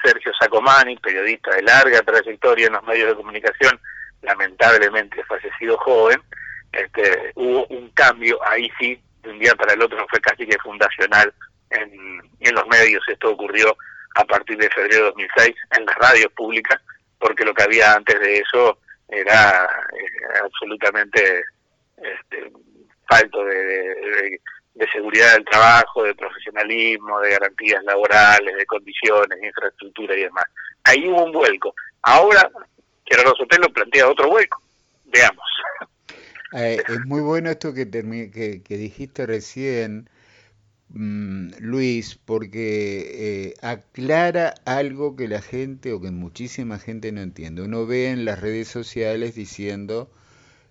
Sergio 0.04 0.32
Sacomani, 0.40 0.96
periodista 0.98 1.56
de 1.56 1.64
larga 1.64 2.02
trayectoria 2.02 2.68
en 2.68 2.74
los 2.74 2.84
medios 2.84 3.10
de 3.10 3.16
comunicación, 3.16 3.80
lamentablemente 4.22 5.24
fallecido 5.26 5.78
joven, 5.78 6.22
este, 6.72 7.32
hubo 7.36 7.66
un 7.68 7.90
cambio 7.90 8.40
ahí 8.48 8.70
sí, 8.80 9.02
de 9.22 9.30
un 9.30 9.40
día 9.40 9.54
para 9.56 9.74
el 9.74 9.82
otro 9.82 10.06
fue 10.10 10.20
casi 10.20 10.46
que 10.46 10.58
fundacional 10.60 11.34
en, 11.70 12.22
los 12.54 12.68
medios. 12.68 13.04
Esto 13.08 13.32
ocurrió 13.32 13.76
a 14.16 14.26
partir 14.26 14.58
de 14.58 14.70
febrero 14.70 15.06
de 15.06 15.12
2006 15.12 15.56
en 15.78 15.86
las 15.86 15.96
radios 15.96 16.32
públicas, 16.34 16.82
porque 17.18 17.46
lo 17.46 17.54
que 17.54 17.64
había 17.64 17.94
antes 17.94 18.20
de 18.20 18.40
eso 18.40 18.78
era, 19.08 19.70
eh, 19.94 20.40
absolutamente 20.44 21.44
este, 21.98 22.52
falto 23.08 23.46
de, 23.46 24.40
de, 24.74 24.88
seguridad 24.92 25.34
del 25.34 25.46
trabajo, 25.46 26.04
de 26.04 26.16
profesionalismo, 26.16 27.20
de 27.22 27.32
garantías 27.32 27.84
laborales, 27.84 28.56
de 28.56 28.66
condiciones, 28.66 29.40
de 29.40 29.48
infraestructura 29.48 30.16
y 30.16 30.24
demás. 30.24 30.46
Ahí 30.84 31.08
hubo 31.08 31.24
un 31.24 31.32
vuelco. 31.32 31.74
Ahora 32.02 32.50
Gerardo 33.12 33.36
Sotelo 33.36 33.68
plantea 33.74 34.08
otro 34.08 34.30
hueco. 34.30 34.62
Veamos. 35.06 35.46
Eh, 36.54 36.82
es 36.88 37.06
muy 37.06 37.20
bueno 37.20 37.50
esto 37.50 37.74
que, 37.74 37.90
que, 37.90 38.62
que 38.64 38.78
dijiste 38.78 39.26
recién, 39.26 40.10
mm, 40.90 41.56
Luis, 41.60 42.16
porque 42.24 43.50
eh, 43.50 43.54
aclara 43.62 44.54
algo 44.64 45.18
que 45.18 45.28
la 45.28 45.42
gente 45.42 45.92
o 45.92 46.00
que 46.00 46.12
muchísima 46.12 46.80
gente 46.80 47.12
no 47.12 47.20
entiende. 47.22 47.64
Uno 47.64 47.86
ve 47.86 48.12
en 48.12 48.24
las 48.24 48.40
redes 48.40 48.70
sociales 48.70 49.36
diciendo 49.36 50.10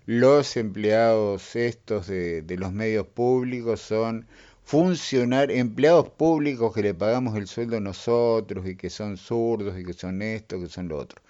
los 0.07 0.57
empleados 0.57 1.55
estos 1.55 2.07
de, 2.07 2.43
los 2.57 2.73
medios 2.73 3.05
públicos 3.05 3.81
son 3.81 4.27
funcionar 4.63 5.51
empleados 5.51 6.09
públicos 6.09 6.73
que 6.73 6.81
le 6.81 6.95
pagamos 6.95 7.35
el 7.37 7.45
sueldo 7.45 7.79
nosotros 7.79 8.67
y 8.67 8.75
que 8.75 8.89
son 8.89 9.17
zurdos 9.17 9.79
y 9.79 9.85
que 9.85 9.93
son 9.93 10.23
esto, 10.23 10.59
que 10.59 10.67
son 10.67 10.87
lo 10.87 10.97
otro. 10.97 11.21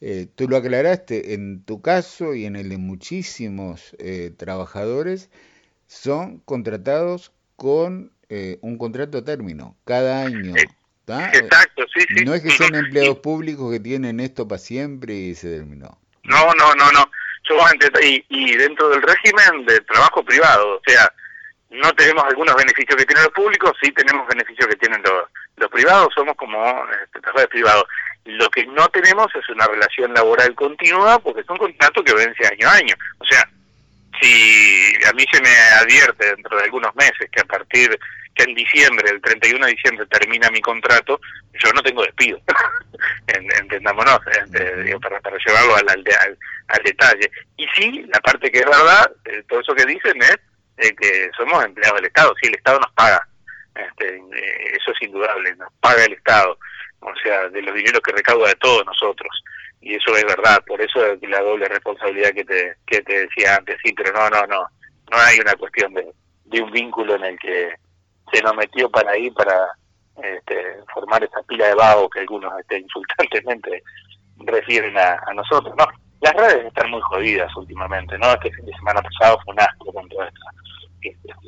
Eh, 0.00 0.26
tú 0.34 0.48
lo 0.48 0.58
aclaraste, 0.58 1.34
en 1.34 1.64
tu 1.64 1.80
caso 1.80 2.34
y 2.34 2.44
en 2.44 2.56
el 2.56 2.68
de 2.68 2.76
muchísimos 2.76 3.96
eh, 3.98 4.30
trabajadores, 4.36 5.30
son 5.86 6.40
contratados 6.40 7.32
con 7.56 8.12
eh, 8.28 8.58
un 8.60 8.76
contrato 8.76 9.18
a 9.18 9.24
término, 9.24 9.76
cada 9.84 10.24
año. 10.24 10.54
Exacto, 11.08 11.84
sí, 11.94 12.04
sí. 12.08 12.24
No 12.24 12.34
es 12.34 12.42
que 12.42 12.50
sean 12.50 12.74
empleados 12.74 13.20
públicos 13.20 13.72
que 13.72 13.80
tienen 13.80 14.20
esto 14.20 14.46
para 14.46 14.58
siempre 14.58 15.14
y 15.14 15.34
se 15.34 15.56
terminó. 15.56 15.98
No, 16.24 16.52
no, 16.54 16.74
no, 16.74 16.90
no. 16.92 17.08
y, 18.02 18.24
y 18.28 18.56
dentro 18.56 18.88
del 18.88 19.02
régimen 19.02 19.64
de 19.66 19.80
trabajo 19.82 20.24
privado, 20.24 20.76
o 20.76 20.82
sea, 20.84 21.12
no 21.70 21.92
tenemos 21.94 22.24
algunos 22.24 22.54
beneficios 22.56 22.96
que 22.96 23.06
tienen 23.06 23.24
los 23.24 23.32
públicos, 23.32 23.72
sí 23.80 23.92
tenemos 23.92 24.26
beneficios 24.26 24.66
que 24.66 24.76
tienen 24.76 25.00
los, 25.02 25.24
los 25.56 25.70
privados, 25.70 26.08
somos 26.14 26.36
como 26.36 26.58
este, 27.04 27.20
trabajadores 27.20 27.50
privados. 27.50 27.84
Lo 28.26 28.48
que 28.50 28.66
no 28.66 28.88
tenemos 28.88 29.28
es 29.34 29.48
una 29.48 29.66
relación 29.66 30.12
laboral 30.12 30.54
continua 30.54 31.18
porque 31.18 31.40
es 31.40 31.48
un 31.48 31.56
contrato 31.56 32.02
que 32.02 32.14
vence 32.14 32.46
año 32.46 32.68
a 32.68 32.74
año. 32.74 32.94
O 33.18 33.24
sea, 33.24 33.48
si 34.20 34.94
a 35.06 35.12
mí 35.12 35.24
se 35.30 35.40
me 35.40 35.50
advierte 35.80 36.34
dentro 36.34 36.56
de 36.56 36.64
algunos 36.64 36.94
meses 36.96 37.28
que 37.30 37.40
a 37.40 37.44
partir 37.44 37.98
que 38.34 38.42
en 38.42 38.54
diciembre, 38.54 39.10
el 39.10 39.20
31 39.22 39.64
de 39.64 39.72
diciembre 39.72 40.06
termina 40.06 40.50
mi 40.50 40.60
contrato, 40.60 41.18
yo 41.54 41.72
no 41.72 41.82
tengo 41.82 42.02
despido, 42.02 42.38
entendámonos, 43.26 44.20
este, 44.30 44.98
para, 44.98 45.20
para 45.20 45.38
llevarlo 45.38 45.76
al, 45.76 45.88
al, 45.88 46.38
al, 46.68 46.82
detalle. 46.84 47.30
Y 47.56 47.66
sí, 47.74 48.04
la 48.12 48.20
parte 48.20 48.50
que 48.50 48.58
es 48.58 48.66
verdad, 48.66 49.10
eh, 49.24 49.42
todo 49.48 49.60
eso 49.60 49.74
que 49.74 49.86
dicen 49.86 50.20
es 50.22 50.38
que 50.76 51.30
somos 51.36 51.64
empleados 51.64 51.96
del 51.96 52.08
Estado, 52.08 52.34
sí, 52.40 52.48
el 52.48 52.56
Estado 52.56 52.78
nos 52.80 52.92
paga, 52.92 53.26
este, 53.74 54.16
eh, 54.16 54.76
eso 54.78 54.90
es 54.92 55.02
indudable, 55.02 55.54
nos 55.56 55.72
paga 55.80 56.04
el 56.04 56.12
Estado, 56.12 56.58
o 57.00 57.12
sea, 57.22 57.48
de 57.48 57.62
los 57.62 57.74
dineros 57.74 58.00
que 58.00 58.12
recauda 58.12 58.48
de 58.48 58.54
todos 58.56 58.84
nosotros, 58.86 59.30
y 59.80 59.94
eso 59.94 60.16
es 60.16 60.24
verdad, 60.24 60.62
por 60.66 60.80
eso 60.80 61.04
es 61.06 61.18
la 61.28 61.40
doble 61.40 61.68
responsabilidad 61.68 62.30
que 62.30 62.44
te, 62.44 62.74
que 62.86 63.02
te 63.02 63.26
decía 63.26 63.56
antes, 63.56 63.76
sí, 63.84 63.92
pero 63.92 64.12
no, 64.12 64.28
no, 64.30 64.46
no, 64.46 64.66
no 65.10 65.16
hay 65.16 65.38
una 65.38 65.54
cuestión 65.54 65.94
de, 65.94 66.12
de 66.44 66.60
un 66.60 66.70
vínculo 66.70 67.14
en 67.14 67.24
el 67.24 67.38
que 67.38 67.74
se 68.32 68.42
nos 68.42 68.56
metió 68.56 68.90
para 68.90 69.12
ahí 69.12 69.30
para 69.30 69.54
este, 70.22 70.78
formar 70.92 71.22
esa 71.22 71.42
pila 71.42 71.68
de 71.68 71.74
vagos 71.74 72.08
que 72.10 72.20
algunos 72.20 72.52
este, 72.58 72.78
insultantemente 72.80 73.82
refieren 74.38 74.96
a, 74.98 75.20
a 75.26 75.34
nosotros, 75.34 75.74
¿no? 75.76 75.86
Las 76.20 76.32
redes 76.34 76.66
están 76.66 76.90
muy 76.90 77.00
jodidas 77.02 77.54
últimamente, 77.56 78.18
¿no? 78.18 78.32
Este 78.32 78.50
fin 78.52 78.66
de 78.66 78.72
semana 78.72 79.02
pasado 79.02 79.38
fue 79.44 79.54
un 79.54 79.60
asco 79.60 79.92
con 79.92 80.08
todas 80.08 80.32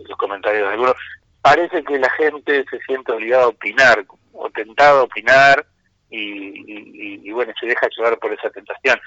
los 0.09 0.19
comentarios 0.19 0.69
de 0.69 0.75
algunos. 0.75 0.95
Parece 1.41 1.83
que 1.83 1.99
la 1.99 2.11
gente 2.11 2.65
se 2.71 2.79
siente 2.81 3.13
obligada 3.13 3.45
a 3.45 3.49
opinar, 3.49 4.05
o 4.39 4.51
tentado 4.51 5.01
a 5.01 5.03
opinar, 5.05 5.67
y, 6.11 7.31
bueno, 7.33 7.53
se 7.61 7.67
deja 7.67 7.87
llevar 7.97 8.19
por 8.19 8.33
esa 8.33 8.51
tentación. 8.51 8.99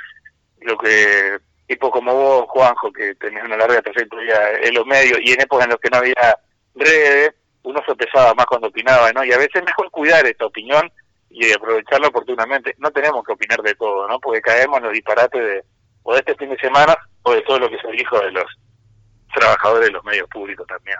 Lo 0.59 0.77
que, 0.77 1.39
tipo 1.67 1.89
como 1.89 2.13
vos, 2.13 2.45
Juanjo, 2.49 2.91
que 2.91 3.15
tenés 3.15 3.43
una 3.43 3.57
larga 3.57 3.81
trayectoria 3.81 4.59
en 4.61 4.73
los 4.73 4.85
medios, 4.85 5.19
y 5.23 5.31
en 5.31 5.41
épocas 5.41 5.65
en 5.65 5.71
las 5.71 5.79
que 5.79 5.89
no 5.89 5.97
había 5.97 6.37
redes, 6.75 7.33
uno 7.63 7.81
se 7.87 7.95
pesaba 7.95 8.33
más 8.33 8.45
cuando 8.45 8.67
opinaba, 8.67 9.11
¿no? 9.11 9.23
Y 9.23 9.31
a 9.31 9.37
veces 9.37 9.55
es 9.55 9.65
mejor 9.65 9.89
cuidar 9.89 10.25
esta 10.25 10.45
opinión 10.45 10.91
y 11.29 11.51
aprovecharla 11.51 12.07
oportunamente. 12.07 12.75
No 12.77 12.91
tenemos 12.91 13.23
que 13.23 13.33
opinar 13.33 13.61
de 13.61 13.75
todo, 13.75 14.07
¿no? 14.07 14.19
Porque 14.19 14.41
caemos 14.41 14.77
en 14.77 14.83
los 14.85 14.93
disparates 14.93 15.41
de, 15.41 15.63
o 16.03 16.13
de 16.13 16.19
este 16.19 16.35
fin 16.35 16.49
de 16.49 16.57
semana 16.57 16.95
o 17.23 17.33
de 17.33 17.41
todo 17.41 17.59
lo 17.59 17.69
que 17.69 17.77
se 17.77 17.91
dijo 17.91 18.19
de 18.19 18.31
los 18.31 18.45
trabajadores 19.33 19.87
de 19.87 19.93
los 19.93 20.03
medios 20.03 20.27
públicos 20.29 20.67
también. 20.67 20.97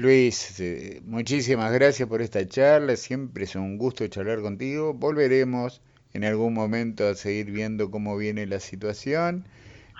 Luis, 0.00 0.58
eh, 0.60 1.02
muchísimas 1.04 1.70
gracias 1.72 2.08
por 2.08 2.22
esta 2.22 2.48
charla, 2.48 2.96
siempre 2.96 3.44
es 3.44 3.54
un 3.54 3.76
gusto 3.76 4.06
charlar 4.06 4.40
contigo. 4.40 4.94
Volveremos 4.94 5.82
en 6.14 6.24
algún 6.24 6.54
momento 6.54 7.06
a 7.06 7.14
seguir 7.14 7.50
viendo 7.50 7.90
cómo 7.90 8.16
viene 8.16 8.46
la 8.46 8.60
situación. 8.60 9.44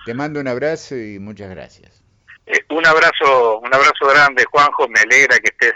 Te 0.03 0.15
mando 0.15 0.39
un 0.39 0.47
abrazo 0.47 0.95
y 0.97 1.19
muchas 1.19 1.51
gracias. 1.51 2.01
Eh, 2.47 2.65
un 2.71 2.83
abrazo, 2.83 3.59
un 3.59 3.71
abrazo 3.71 4.07
grande, 4.11 4.43
Juanjo, 4.45 4.87
me 4.87 5.01
alegra 5.01 5.37
que 5.37 5.51
estés 5.51 5.73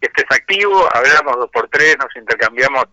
que 0.00 0.06
estés 0.06 0.24
activo, 0.30 0.88
hablamos 0.94 1.36
dos 1.36 1.50
por 1.50 1.68
tres, 1.68 1.98
nos 1.98 2.16
intercambiamos 2.16 2.84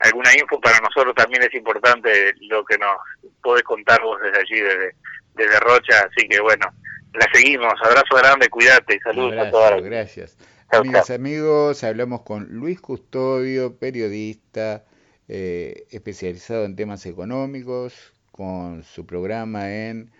alguna 0.00 0.34
info, 0.34 0.60
para 0.60 0.78
nosotros 0.80 1.14
también 1.14 1.44
es 1.44 1.54
importante 1.54 2.34
lo 2.42 2.62
que 2.62 2.76
nos 2.76 2.98
podés 3.42 3.62
contar 3.62 4.02
vos 4.02 4.20
desde 4.20 4.38
allí, 4.38 4.60
desde, 4.60 4.96
desde 5.36 5.60
Rocha, 5.60 6.08
así 6.10 6.28
que 6.28 6.40
bueno, 6.40 6.66
la 7.12 7.26
seguimos. 7.32 7.74
Abrazo 7.82 8.16
grande, 8.16 8.48
cuídate 8.48 8.96
y 8.96 8.98
saludos 9.00 9.38
a 9.38 9.50
todas. 9.50 9.82
Gracias. 9.82 10.36
Amigas, 10.68 11.10
amigos, 11.10 11.84
hablamos 11.84 12.22
con 12.22 12.48
Luis 12.50 12.80
Custodio, 12.80 13.78
periodista 13.78 14.84
eh, 15.28 15.86
especializado 15.90 16.64
en 16.64 16.76
temas 16.76 17.06
económicos, 17.06 18.14
con 18.32 18.82
su 18.82 19.06
programa 19.06 19.72
en 19.72 20.10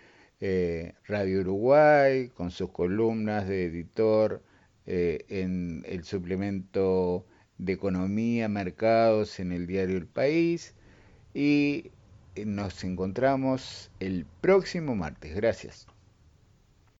eh, 0.40 0.94
Radio 1.06 1.40
Uruguay, 1.40 2.28
con 2.28 2.50
sus 2.50 2.70
columnas 2.70 3.48
de 3.48 3.64
editor 3.64 4.42
eh, 4.86 5.24
en 5.28 5.84
el 5.86 6.04
suplemento 6.04 7.26
de 7.58 7.72
economía, 7.72 8.48
mercados 8.48 9.40
en 9.40 9.52
el 9.52 9.66
diario 9.66 9.96
El 9.96 10.06
País 10.06 10.74
y 11.34 11.90
nos 12.44 12.84
encontramos 12.84 13.90
el 14.00 14.26
próximo 14.40 14.94
martes. 14.94 15.34
Gracias. 15.34 15.86